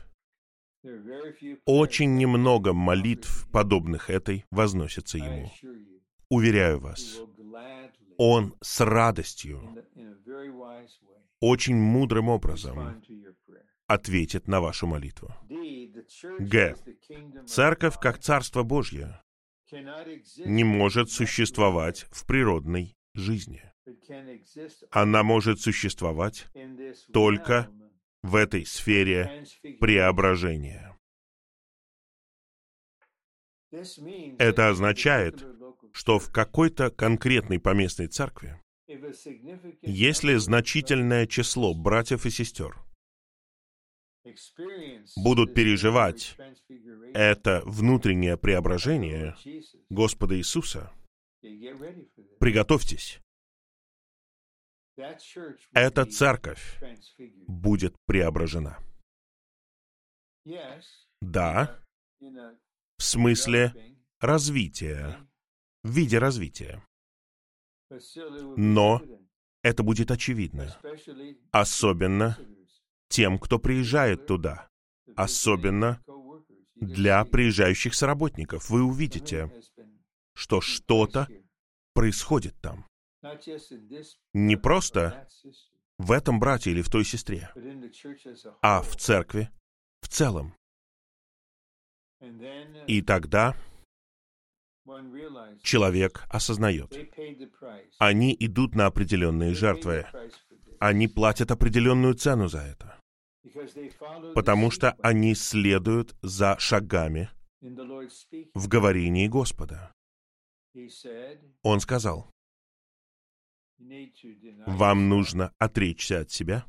Очень 1.65 2.15
немного 2.15 2.73
молитв, 2.73 3.47
подобных 3.51 4.09
этой, 4.09 4.45
возносится 4.51 5.17
Ему. 5.17 5.51
Уверяю 6.29 6.79
вас, 6.79 7.19
Он 8.17 8.53
с 8.61 8.81
радостью, 8.81 9.61
очень 11.39 11.75
мудрым 11.75 12.29
образом 12.29 13.01
ответит 13.87 14.47
на 14.47 14.59
вашу 14.59 14.87
молитву. 14.87 15.33
Г. 16.39 16.75
Церковь, 17.47 17.99
как 17.99 18.19
Царство 18.19 18.63
Божье, 18.63 19.21
не 20.45 20.63
может 20.63 21.11
существовать 21.11 22.05
в 22.11 22.25
природной 22.25 22.97
жизни. 23.13 23.63
Она 24.91 25.23
может 25.23 25.61
существовать 25.61 26.47
только 27.13 27.69
в 28.23 28.35
этой 28.35 28.65
сфере 28.65 29.45
преображения. 29.79 30.97
Это 34.39 34.69
означает, 34.69 35.45
что 35.91 36.19
в 36.19 36.31
какой-то 36.31 36.89
конкретной 36.89 37.59
поместной 37.59 38.07
церкви, 38.07 38.59
если 39.81 40.35
значительное 40.35 41.27
число 41.27 41.73
братьев 41.73 42.25
и 42.25 42.29
сестер 42.29 42.77
будут 45.17 45.53
переживать 45.53 46.37
это 47.13 47.61
внутреннее 47.65 48.37
преображение 48.37 49.35
Господа 49.89 50.37
Иисуса, 50.37 50.91
приготовьтесь. 52.39 53.19
Эта 55.73 56.05
церковь 56.05 56.79
будет 57.47 57.95
преображена. 58.05 58.79
Да, 61.21 61.79
в 62.19 63.03
смысле 63.03 63.95
развития, 64.19 65.17
в 65.83 65.91
виде 65.91 66.17
развития. 66.17 66.83
Но 68.57 69.01
это 69.63 69.83
будет 69.83 70.11
очевидно, 70.11 70.77
особенно 71.51 72.37
тем, 73.09 73.39
кто 73.39 73.59
приезжает 73.59 74.25
туда, 74.25 74.69
особенно 75.15 76.01
для 76.75 77.23
приезжающих 77.25 77.93
соработников. 77.93 78.69
Вы 78.69 78.83
увидите, 78.83 79.51
что 80.33 80.61
что-то 80.61 81.27
происходит 81.93 82.55
там. 82.61 82.85
Не 84.33 84.55
просто 84.55 85.27
в 85.97 86.11
этом 86.11 86.39
брате 86.39 86.71
или 86.71 86.81
в 86.81 86.89
той 86.89 87.03
сестре, 87.03 87.49
а 88.61 88.81
в 88.81 88.95
церкви 88.95 89.49
в 90.01 90.07
целом. 90.07 90.53
И 92.87 93.01
тогда 93.01 93.55
человек 95.61 96.23
осознает, 96.29 96.93
они 97.99 98.35
идут 98.39 98.75
на 98.75 98.85
определенные 98.85 99.53
жертвы, 99.53 100.05
они 100.79 101.07
платят 101.07 101.51
определенную 101.51 102.13
цену 102.13 102.47
за 102.47 102.59
это 102.59 102.97
потому 104.33 104.71
что 104.71 104.95
они 105.01 105.35
следуют 105.35 106.15
за 106.21 106.57
шагами 106.59 107.29
в 108.53 108.67
говорении 108.67 109.27
Господа. 109.27 109.91
Он 111.63 111.79
сказал, 111.79 112.29
вам 114.65 115.09
нужно 115.09 115.53
отречься 115.57 116.21
от 116.21 116.31
себя, 116.31 116.65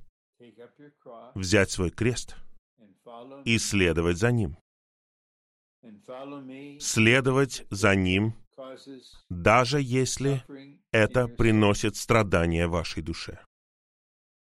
взять 1.35 1.71
свой 1.71 1.91
крест 1.91 2.37
и 3.45 3.59
следовать 3.59 4.19
за 4.19 4.33
ним. 4.33 4.57
Следовать 6.81 7.65
за 7.71 7.95
ним, 7.95 8.35
даже 9.29 9.81
если 9.81 10.45
это 10.93 11.29
приносит 11.29 11.97
страдания 11.97 12.67
вашей 12.67 13.03
душе. 13.03 13.41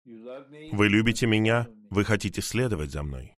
Вы 0.05 0.89
любите 0.89 1.28
меня, 1.28 1.68
вы 1.89 2.03
хотите 2.03 2.41
следовать 2.41 2.91
за 2.91 3.03
мной. 3.03 3.36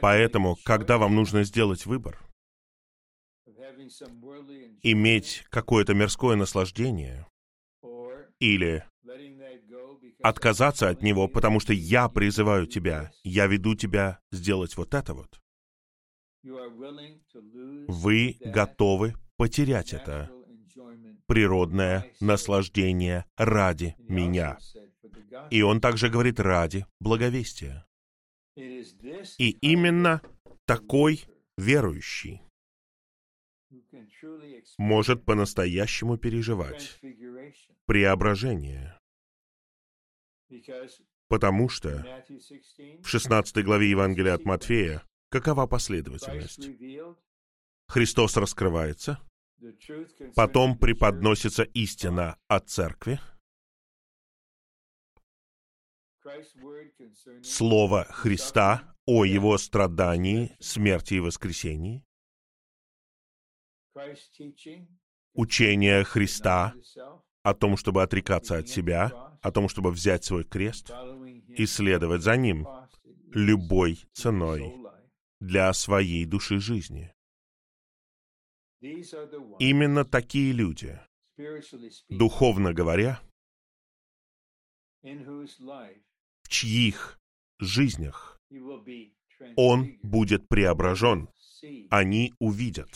Поэтому, 0.00 0.56
когда 0.64 0.98
вам 0.98 1.14
нужно 1.14 1.44
сделать 1.44 1.86
выбор, 1.86 2.20
иметь 4.82 5.44
какое-то 5.50 5.94
мирское 5.94 6.36
наслаждение 6.36 7.26
или 8.38 8.84
отказаться 10.22 10.88
от 10.88 11.02
него, 11.02 11.28
потому 11.28 11.60
что 11.60 11.72
я 11.72 12.08
призываю 12.08 12.66
тебя, 12.66 13.12
я 13.24 13.46
веду 13.46 13.74
тебя 13.74 14.20
сделать 14.30 14.76
вот 14.76 14.94
это 14.94 15.14
вот. 15.14 15.40
Вы 17.88 18.36
готовы 18.40 19.14
потерять 19.36 19.92
это 19.92 20.30
природное 21.26 22.06
наслаждение 22.20 23.24
ради 23.36 23.94
меня. 23.98 24.58
И 25.50 25.62
он 25.62 25.80
также 25.80 26.08
говорит 26.08 26.40
ради 26.40 26.86
благовестия. 27.00 27.86
И 28.56 29.50
именно 29.60 30.20
такой 30.66 31.24
верующий 31.56 32.42
может 34.78 35.24
по-настоящему 35.24 36.16
переживать 36.16 37.00
преображение. 37.86 38.98
Потому 41.28 41.68
что 41.68 42.04
в 43.02 43.06
16 43.06 43.64
главе 43.64 43.90
Евангелия 43.90 44.34
от 44.34 44.44
Матфея 44.44 45.02
какова 45.30 45.66
последовательность? 45.66 46.68
Христос 47.88 48.36
раскрывается, 48.36 49.18
потом 50.34 50.78
преподносится 50.78 51.62
истина 51.62 52.38
о 52.48 52.60
церкви, 52.60 53.20
Слово 57.42 58.04
Христа 58.04 58.94
о 59.06 59.24
Его 59.24 59.58
страдании, 59.58 60.56
смерти 60.60 61.14
и 61.14 61.20
воскресении, 61.20 62.04
учение 65.34 66.04
Христа 66.04 66.74
о 67.42 67.54
том, 67.54 67.76
чтобы 67.76 68.02
отрекаться 68.02 68.58
от 68.58 68.68
себя, 68.68 69.38
о 69.42 69.50
том, 69.50 69.68
чтобы 69.68 69.90
взять 69.90 70.24
свой 70.24 70.44
крест 70.44 70.90
и 71.48 71.66
следовать 71.66 72.22
за 72.22 72.36
Ним 72.36 72.66
любой 73.32 74.04
ценой 74.12 74.74
для 75.40 75.72
своей 75.72 76.24
души 76.24 76.58
жизни. 76.58 77.12
Именно 79.58 80.04
такие 80.04 80.52
люди, 80.52 81.00
духовно 82.08 82.72
говоря, 82.72 83.20
чьих 86.48 87.18
жизнях 87.58 88.40
он 89.56 89.98
будет 90.02 90.48
преображен. 90.48 91.28
Они 91.90 92.34
увидят 92.38 92.88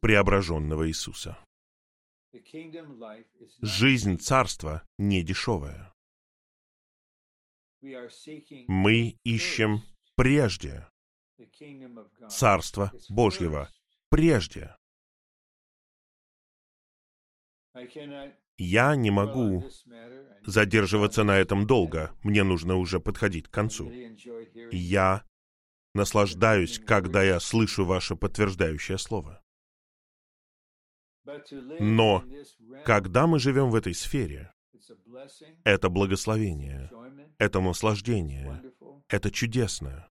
преображенного 0.00 0.88
Иисуса. 0.88 1.38
Жизнь 3.60 4.18
царства 4.18 4.82
не 4.98 5.22
дешевая. 5.22 5.92
Мы 8.68 9.18
ищем 9.24 9.82
прежде 10.16 10.88
Царства 12.28 12.92
Божьего. 13.08 13.70
Прежде. 14.08 14.76
Я 18.56 18.94
не 18.94 19.10
могу 19.10 19.64
задерживаться 20.46 21.24
на 21.24 21.38
этом 21.38 21.66
долго. 21.66 22.14
Мне 22.22 22.44
нужно 22.44 22.76
уже 22.76 23.00
подходить 23.00 23.48
к 23.48 23.50
концу. 23.50 23.90
Я 24.70 25.24
наслаждаюсь, 25.94 26.78
когда 26.78 27.22
я 27.22 27.40
слышу 27.40 27.84
ваше 27.84 28.16
подтверждающее 28.16 28.98
слово. 28.98 29.42
Но 31.80 32.24
когда 32.84 33.26
мы 33.26 33.38
живем 33.38 33.70
в 33.70 33.74
этой 33.74 33.94
сфере, 33.94 34.52
это 35.64 35.88
благословение, 35.88 36.90
это 37.38 37.60
наслаждение, 37.60 38.62
это 39.08 39.30
чудесно. 39.30 40.08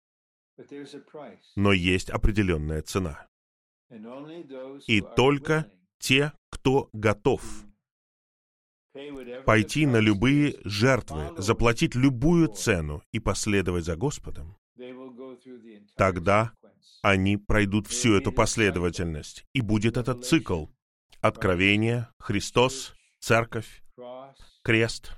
Но 1.55 1.71
есть 1.71 2.09
определенная 2.09 2.81
цена. 2.81 3.27
И 4.87 5.01
только 5.15 5.71
те, 5.99 6.33
кто 6.49 6.89
готов 6.93 7.41
пойти 9.45 9.85
на 9.85 9.97
любые 9.97 10.55
жертвы, 10.63 11.31
заплатить 11.37 11.95
любую 11.95 12.47
цену 12.47 13.03
и 13.11 13.19
последовать 13.19 13.85
за 13.85 13.95
Господом, 13.95 14.57
тогда 15.95 16.53
они 17.01 17.37
пройдут 17.37 17.87
всю 17.87 18.15
эту 18.15 18.31
последовательность. 18.31 19.45
И 19.53 19.61
будет 19.61 19.97
этот 19.97 20.25
цикл. 20.25 20.67
Откровение, 21.21 22.09
Христос, 22.19 22.93
Церковь, 23.19 23.81
Крест, 24.63 25.17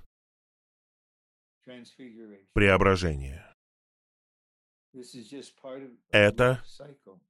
преображение. 2.54 3.46
Это 6.10 6.64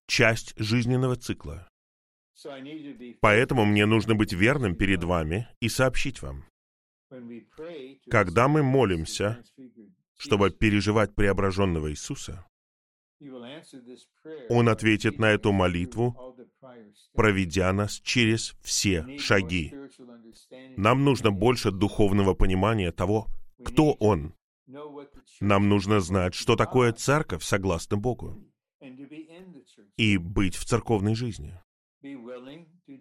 часть 0.07 0.53
жизненного 0.57 1.16
цикла. 1.16 1.68
Поэтому 3.22 3.66
мне 3.66 3.86
нужно 3.86 4.16
быть 4.16 4.34
верным 4.34 4.76
перед 4.76 5.03
вами 5.03 5.49
и 5.60 5.68
сообщить 5.68 6.22
вам. 6.22 6.45
Когда 8.10 8.48
мы 8.48 8.64
молимся, 8.64 9.44
чтобы 10.18 10.52
переживать 10.52 11.16
преображенного 11.16 11.91
Иисуса, 11.91 12.45
Он 14.49 14.69
ответит 14.69 15.19
на 15.19 15.31
эту 15.31 15.51
молитву, 15.51 16.37
проведя 17.13 17.73
нас 17.73 17.99
через 17.99 18.55
все 18.61 19.17
шаги. 19.17 19.73
Нам 20.77 21.03
нужно 21.03 21.31
больше 21.31 21.71
духовного 21.71 22.33
понимания 22.33 22.91
того, 22.91 23.27
кто 23.63 23.93
Он. 23.93 24.33
Нам 25.41 25.67
нужно 25.67 25.99
знать, 25.99 26.33
что 26.33 26.55
такое 26.55 26.93
церковь 26.93 27.43
согласно 27.43 27.97
Богу, 27.97 28.37
и 29.97 30.17
быть 30.17 30.55
в 30.55 30.65
церковной 30.65 31.15
жизни 31.15 31.59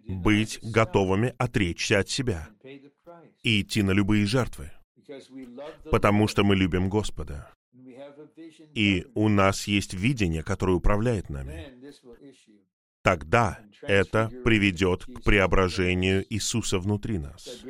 быть 0.07 0.59
готовыми 0.61 1.33
отречься 1.37 1.99
от 1.99 2.09
себя 2.09 2.49
и 3.43 3.61
идти 3.61 3.81
на 3.81 3.91
любые 3.91 4.25
жертвы, 4.25 4.71
потому 5.91 6.27
что 6.27 6.43
мы 6.43 6.55
любим 6.55 6.89
Господа. 6.89 7.53
И 8.73 9.07
у 9.15 9.29
нас 9.29 9.67
есть 9.67 9.93
видение, 9.93 10.43
которое 10.43 10.73
управляет 10.73 11.29
нами. 11.29 11.73
Тогда 13.01 13.59
это 13.81 14.29
приведет 14.43 15.05
к 15.05 15.23
преображению 15.23 16.25
Иисуса 16.33 16.79
внутри 16.79 17.17
нас. 17.17 17.63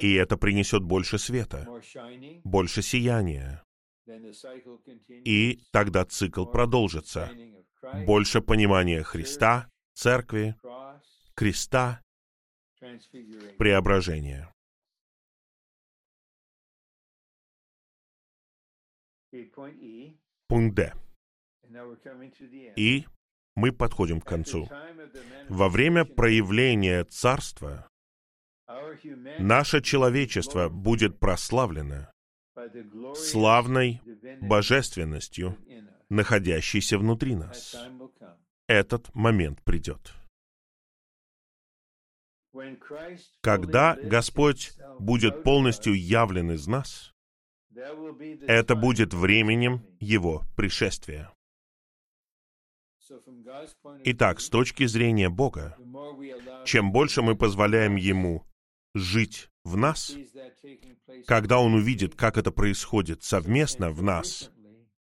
И 0.00 0.14
это 0.14 0.36
принесет 0.36 0.82
больше 0.82 1.18
света, 1.18 1.66
больше 2.44 2.82
сияния. 2.82 3.62
И 5.08 5.60
тогда 5.70 6.04
цикл 6.04 6.44
продолжится. 6.44 7.30
Больше 8.06 8.40
понимания 8.40 9.02
Христа, 9.02 9.68
церкви, 9.94 10.56
креста, 11.34 12.00
преображения. 13.58 14.51
Пункт 20.48 20.74
Д. 20.74 20.94
И 22.76 23.06
мы 23.54 23.72
подходим 23.72 24.20
к 24.20 24.26
концу. 24.26 24.68
Во 25.48 25.68
время 25.68 26.04
проявления 26.04 27.04
Царства 27.04 27.88
наше 29.38 29.80
человечество 29.80 30.68
будет 30.68 31.18
прославлено 31.18 32.10
славной 33.14 34.00
божественностью, 34.40 35.56
находящейся 36.08 36.98
внутри 36.98 37.34
нас 37.34 37.74
этот 38.66 39.14
момент 39.14 39.62
придет. 39.62 40.12
Когда 43.40 43.96
Господь 43.96 44.72
будет 44.98 45.42
полностью 45.42 45.94
явлен 45.94 46.52
из 46.52 46.66
нас, 46.66 47.11
это 48.46 48.74
будет 48.74 49.14
временем 49.14 49.84
Его 50.00 50.42
пришествия. 50.56 51.32
Итак, 54.04 54.40
с 54.40 54.48
точки 54.48 54.86
зрения 54.86 55.28
Бога, 55.28 55.76
чем 56.64 56.92
больше 56.92 57.22
мы 57.22 57.36
позволяем 57.36 57.96
Ему 57.96 58.46
жить 58.94 59.48
в 59.64 59.76
нас, 59.76 60.14
когда 61.26 61.58
Он 61.58 61.74
увидит, 61.74 62.14
как 62.14 62.38
это 62.38 62.50
происходит 62.50 63.22
совместно 63.22 63.90
в 63.90 64.02
нас, 64.02 64.50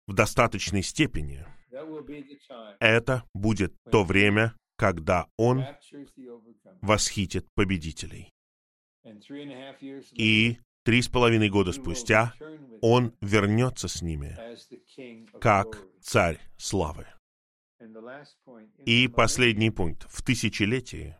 в 0.06 0.14
достаточной 0.14 0.82
степени— 0.82 1.47
это 2.80 3.24
будет 3.35 3.74
то 3.90 4.05
время, 4.05 4.55
когда 4.76 5.26
Он 5.36 5.64
восхитит 6.80 7.47
победителей. 7.55 8.32
И 10.14 10.59
три 10.89 11.02
с 11.02 11.09
половиной 11.09 11.51
года 11.51 11.73
спустя 11.73 12.32
Он 12.81 13.12
вернется 13.20 13.89
с 13.89 14.01
ними, 14.01 14.39
как 15.39 15.85
царь 16.01 16.40
славы. 16.56 17.06
И 18.86 19.06
последний 19.06 19.70
пункт. 19.70 20.06
В 20.09 20.23
тысячелетии 20.23 21.15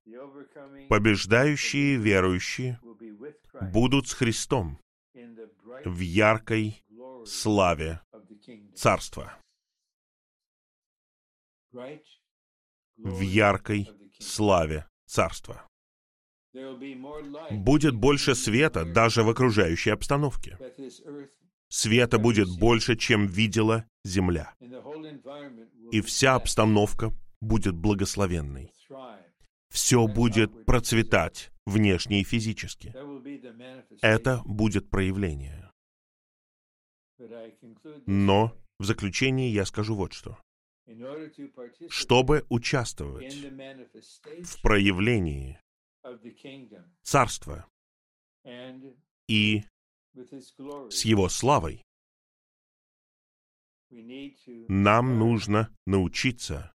побеждающие 0.89 1.97
верующие 1.97 2.81
будут 3.61 4.09
с 4.09 4.15
Христом 4.15 4.79
в 5.85 6.01
яркой 6.01 6.83
славе 7.27 8.01
Царства 8.75 9.37
в 12.97 13.21
яркой 13.21 13.91
славе 14.19 14.87
Царства. 15.05 15.68
Будет 17.51 17.95
больше 17.95 18.35
света 18.35 18.85
даже 18.85 19.23
в 19.23 19.29
окружающей 19.29 19.91
обстановке. 19.91 20.59
Света 21.69 22.19
будет 22.19 22.49
больше, 22.59 22.97
чем 22.97 23.27
видела 23.27 23.85
Земля. 24.05 24.55
И 25.93 26.01
вся 26.01 26.35
обстановка 26.35 27.13
будет 27.41 27.75
благословенной. 27.75 28.73
Все 29.71 30.07
будет 30.07 30.65
процветать 30.65 31.51
внешне 31.67 32.23
и 32.23 32.25
физически. 32.25 32.95
Это 34.01 34.43
будет 34.47 34.89
проявление. 34.89 35.71
Но 38.07 38.57
в 38.79 38.85
заключении 38.85 39.51
я 39.51 39.67
скажу 39.67 39.95
вот 39.95 40.13
что 40.15 40.39
чтобы 41.89 42.47
участвовать 42.49 43.35
в 43.35 44.63
проявлении 44.63 45.61
Царства 47.03 47.67
и 49.27 49.63
с 50.91 51.05
Его 51.05 51.29
славой, 51.29 51.85
нам 53.91 55.19
нужно 55.19 55.75
научиться 55.87 56.73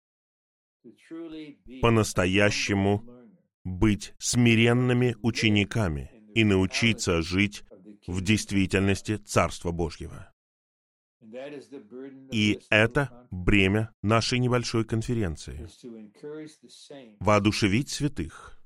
по-настоящему 1.82 3.04
быть 3.64 4.14
смиренными 4.20 5.16
учениками 5.22 6.12
и 6.34 6.44
научиться 6.44 7.22
жить 7.22 7.64
в 8.08 8.22
действительности 8.22 9.18
Царства 9.18 9.72
Божьего. 9.72 10.34
И 12.32 12.60
это 12.70 13.28
бремя 13.32 13.94
нашей 14.02 14.40
небольшой 14.40 14.86
конференции. 14.86 15.68
Воодушевить 17.20 17.90
святых 17.90 18.62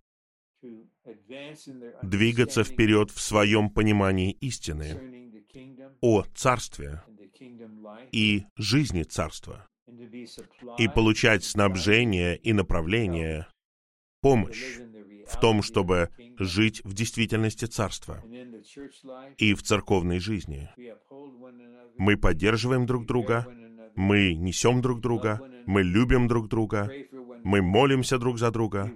двигаться 2.02 2.64
вперед 2.64 3.12
в 3.12 3.20
своем 3.20 3.70
понимании 3.70 4.32
истины 4.32 5.42
о 6.02 6.24
Царстве 6.36 7.02
и 8.12 8.46
жизни 8.56 9.04
Царства, 9.04 9.68
и 10.78 10.88
получать 10.88 11.44
снабжение 11.44 12.38
и 12.38 12.54
направление, 12.54 13.48
помощь 14.22 14.80
в 15.28 15.40
том, 15.40 15.62
чтобы 15.62 16.10
жить 16.40 16.82
в 16.84 16.94
действительности 16.94 17.66
Царства 17.66 18.24
и 19.38 19.54
в 19.54 19.64
церковной 19.64 20.20
жизни. 20.20 20.70
Мы 21.98 22.18
поддерживаем 22.18 22.86
друг 22.86 23.06
друга, 23.06 23.48
мы 23.96 24.36
несем 24.36 24.82
друг 24.82 25.02
друга, 25.02 25.42
мы 25.66 25.84
любим 25.84 26.28
друг 26.28 26.48
друга, 26.48 26.90
мы 27.44 27.62
молимся 27.62 28.18
друг 28.18 28.38
за 28.38 28.52
друга, 28.52 28.92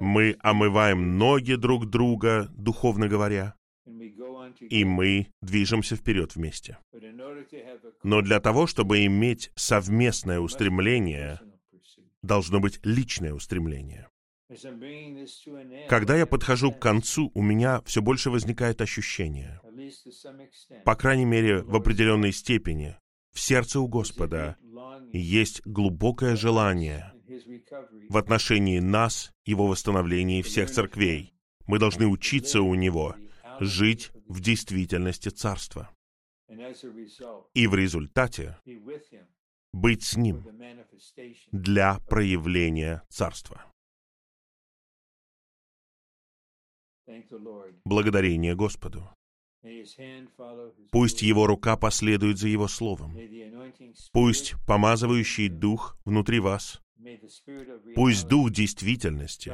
мы 0.00 0.36
омываем 0.40 1.18
ноги 1.18 1.54
друг 1.54 1.88
друга, 1.88 2.48
духовно 2.56 3.08
говоря, 3.08 3.54
и 4.60 4.84
мы 4.84 5.28
движемся 5.40 5.96
вперед 5.96 6.34
вместе. 6.34 6.78
Но 8.02 8.20
для 8.22 8.40
того, 8.40 8.66
чтобы 8.66 9.04
иметь 9.06 9.50
совместное 9.54 10.40
устремление, 10.40 11.40
должно 12.22 12.60
быть 12.60 12.80
личное 12.84 13.32
устремление. 13.32 14.08
Когда 15.88 16.16
я 16.16 16.26
подхожу 16.26 16.72
к 16.72 16.78
концу, 16.78 17.30
у 17.34 17.42
меня 17.42 17.80
все 17.86 18.02
больше 18.02 18.30
возникает 18.30 18.80
ощущение, 18.82 19.60
по 20.84 20.94
крайней 20.94 21.24
мере, 21.24 21.62
в 21.62 21.74
определенной 21.74 22.32
степени, 22.32 22.96
в 23.32 23.40
сердце 23.40 23.80
у 23.80 23.88
Господа 23.88 24.56
есть 25.12 25.62
глубокое 25.66 26.36
желание 26.36 27.11
в 28.08 28.16
отношении 28.16 28.78
нас, 28.78 29.32
Его 29.44 29.66
восстановления 29.66 30.40
и 30.40 30.42
всех 30.42 30.70
церквей. 30.70 31.34
Мы 31.66 31.78
должны 31.78 32.06
учиться 32.06 32.60
у 32.60 32.74
Него 32.74 33.14
жить 33.60 34.10
в 34.26 34.40
действительности 34.40 35.28
Царства. 35.28 35.90
И 37.54 37.66
в 37.66 37.74
результате 37.74 38.58
быть 39.72 40.02
с 40.02 40.16
Ним 40.16 40.46
для 41.50 41.98
проявления 42.08 43.02
Царства. 43.08 43.64
Благодарение 47.84 48.54
Господу. 48.54 49.08
Пусть 50.90 51.22
Его 51.22 51.46
рука 51.46 51.76
последует 51.76 52.38
за 52.38 52.48
Его 52.48 52.68
Словом. 52.68 53.16
Пусть 54.12 54.54
помазывающий 54.66 55.48
Дух 55.48 55.96
внутри 56.04 56.40
вас, 56.40 56.82
пусть 57.94 58.28
Дух 58.28 58.50
действительности 58.50 59.52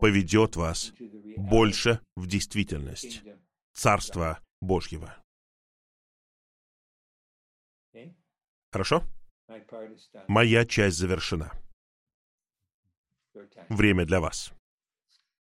поведет 0.00 0.56
вас 0.56 0.92
больше 1.36 2.00
в 2.16 2.26
действительность 2.26 3.22
Царства 3.72 4.40
Божьего. 4.60 5.16
Хорошо? 8.72 9.02
Моя 10.28 10.64
часть 10.64 10.96
завершена. 10.96 11.52
Время 13.68 14.04
для 14.04 14.20
вас. 14.20 14.52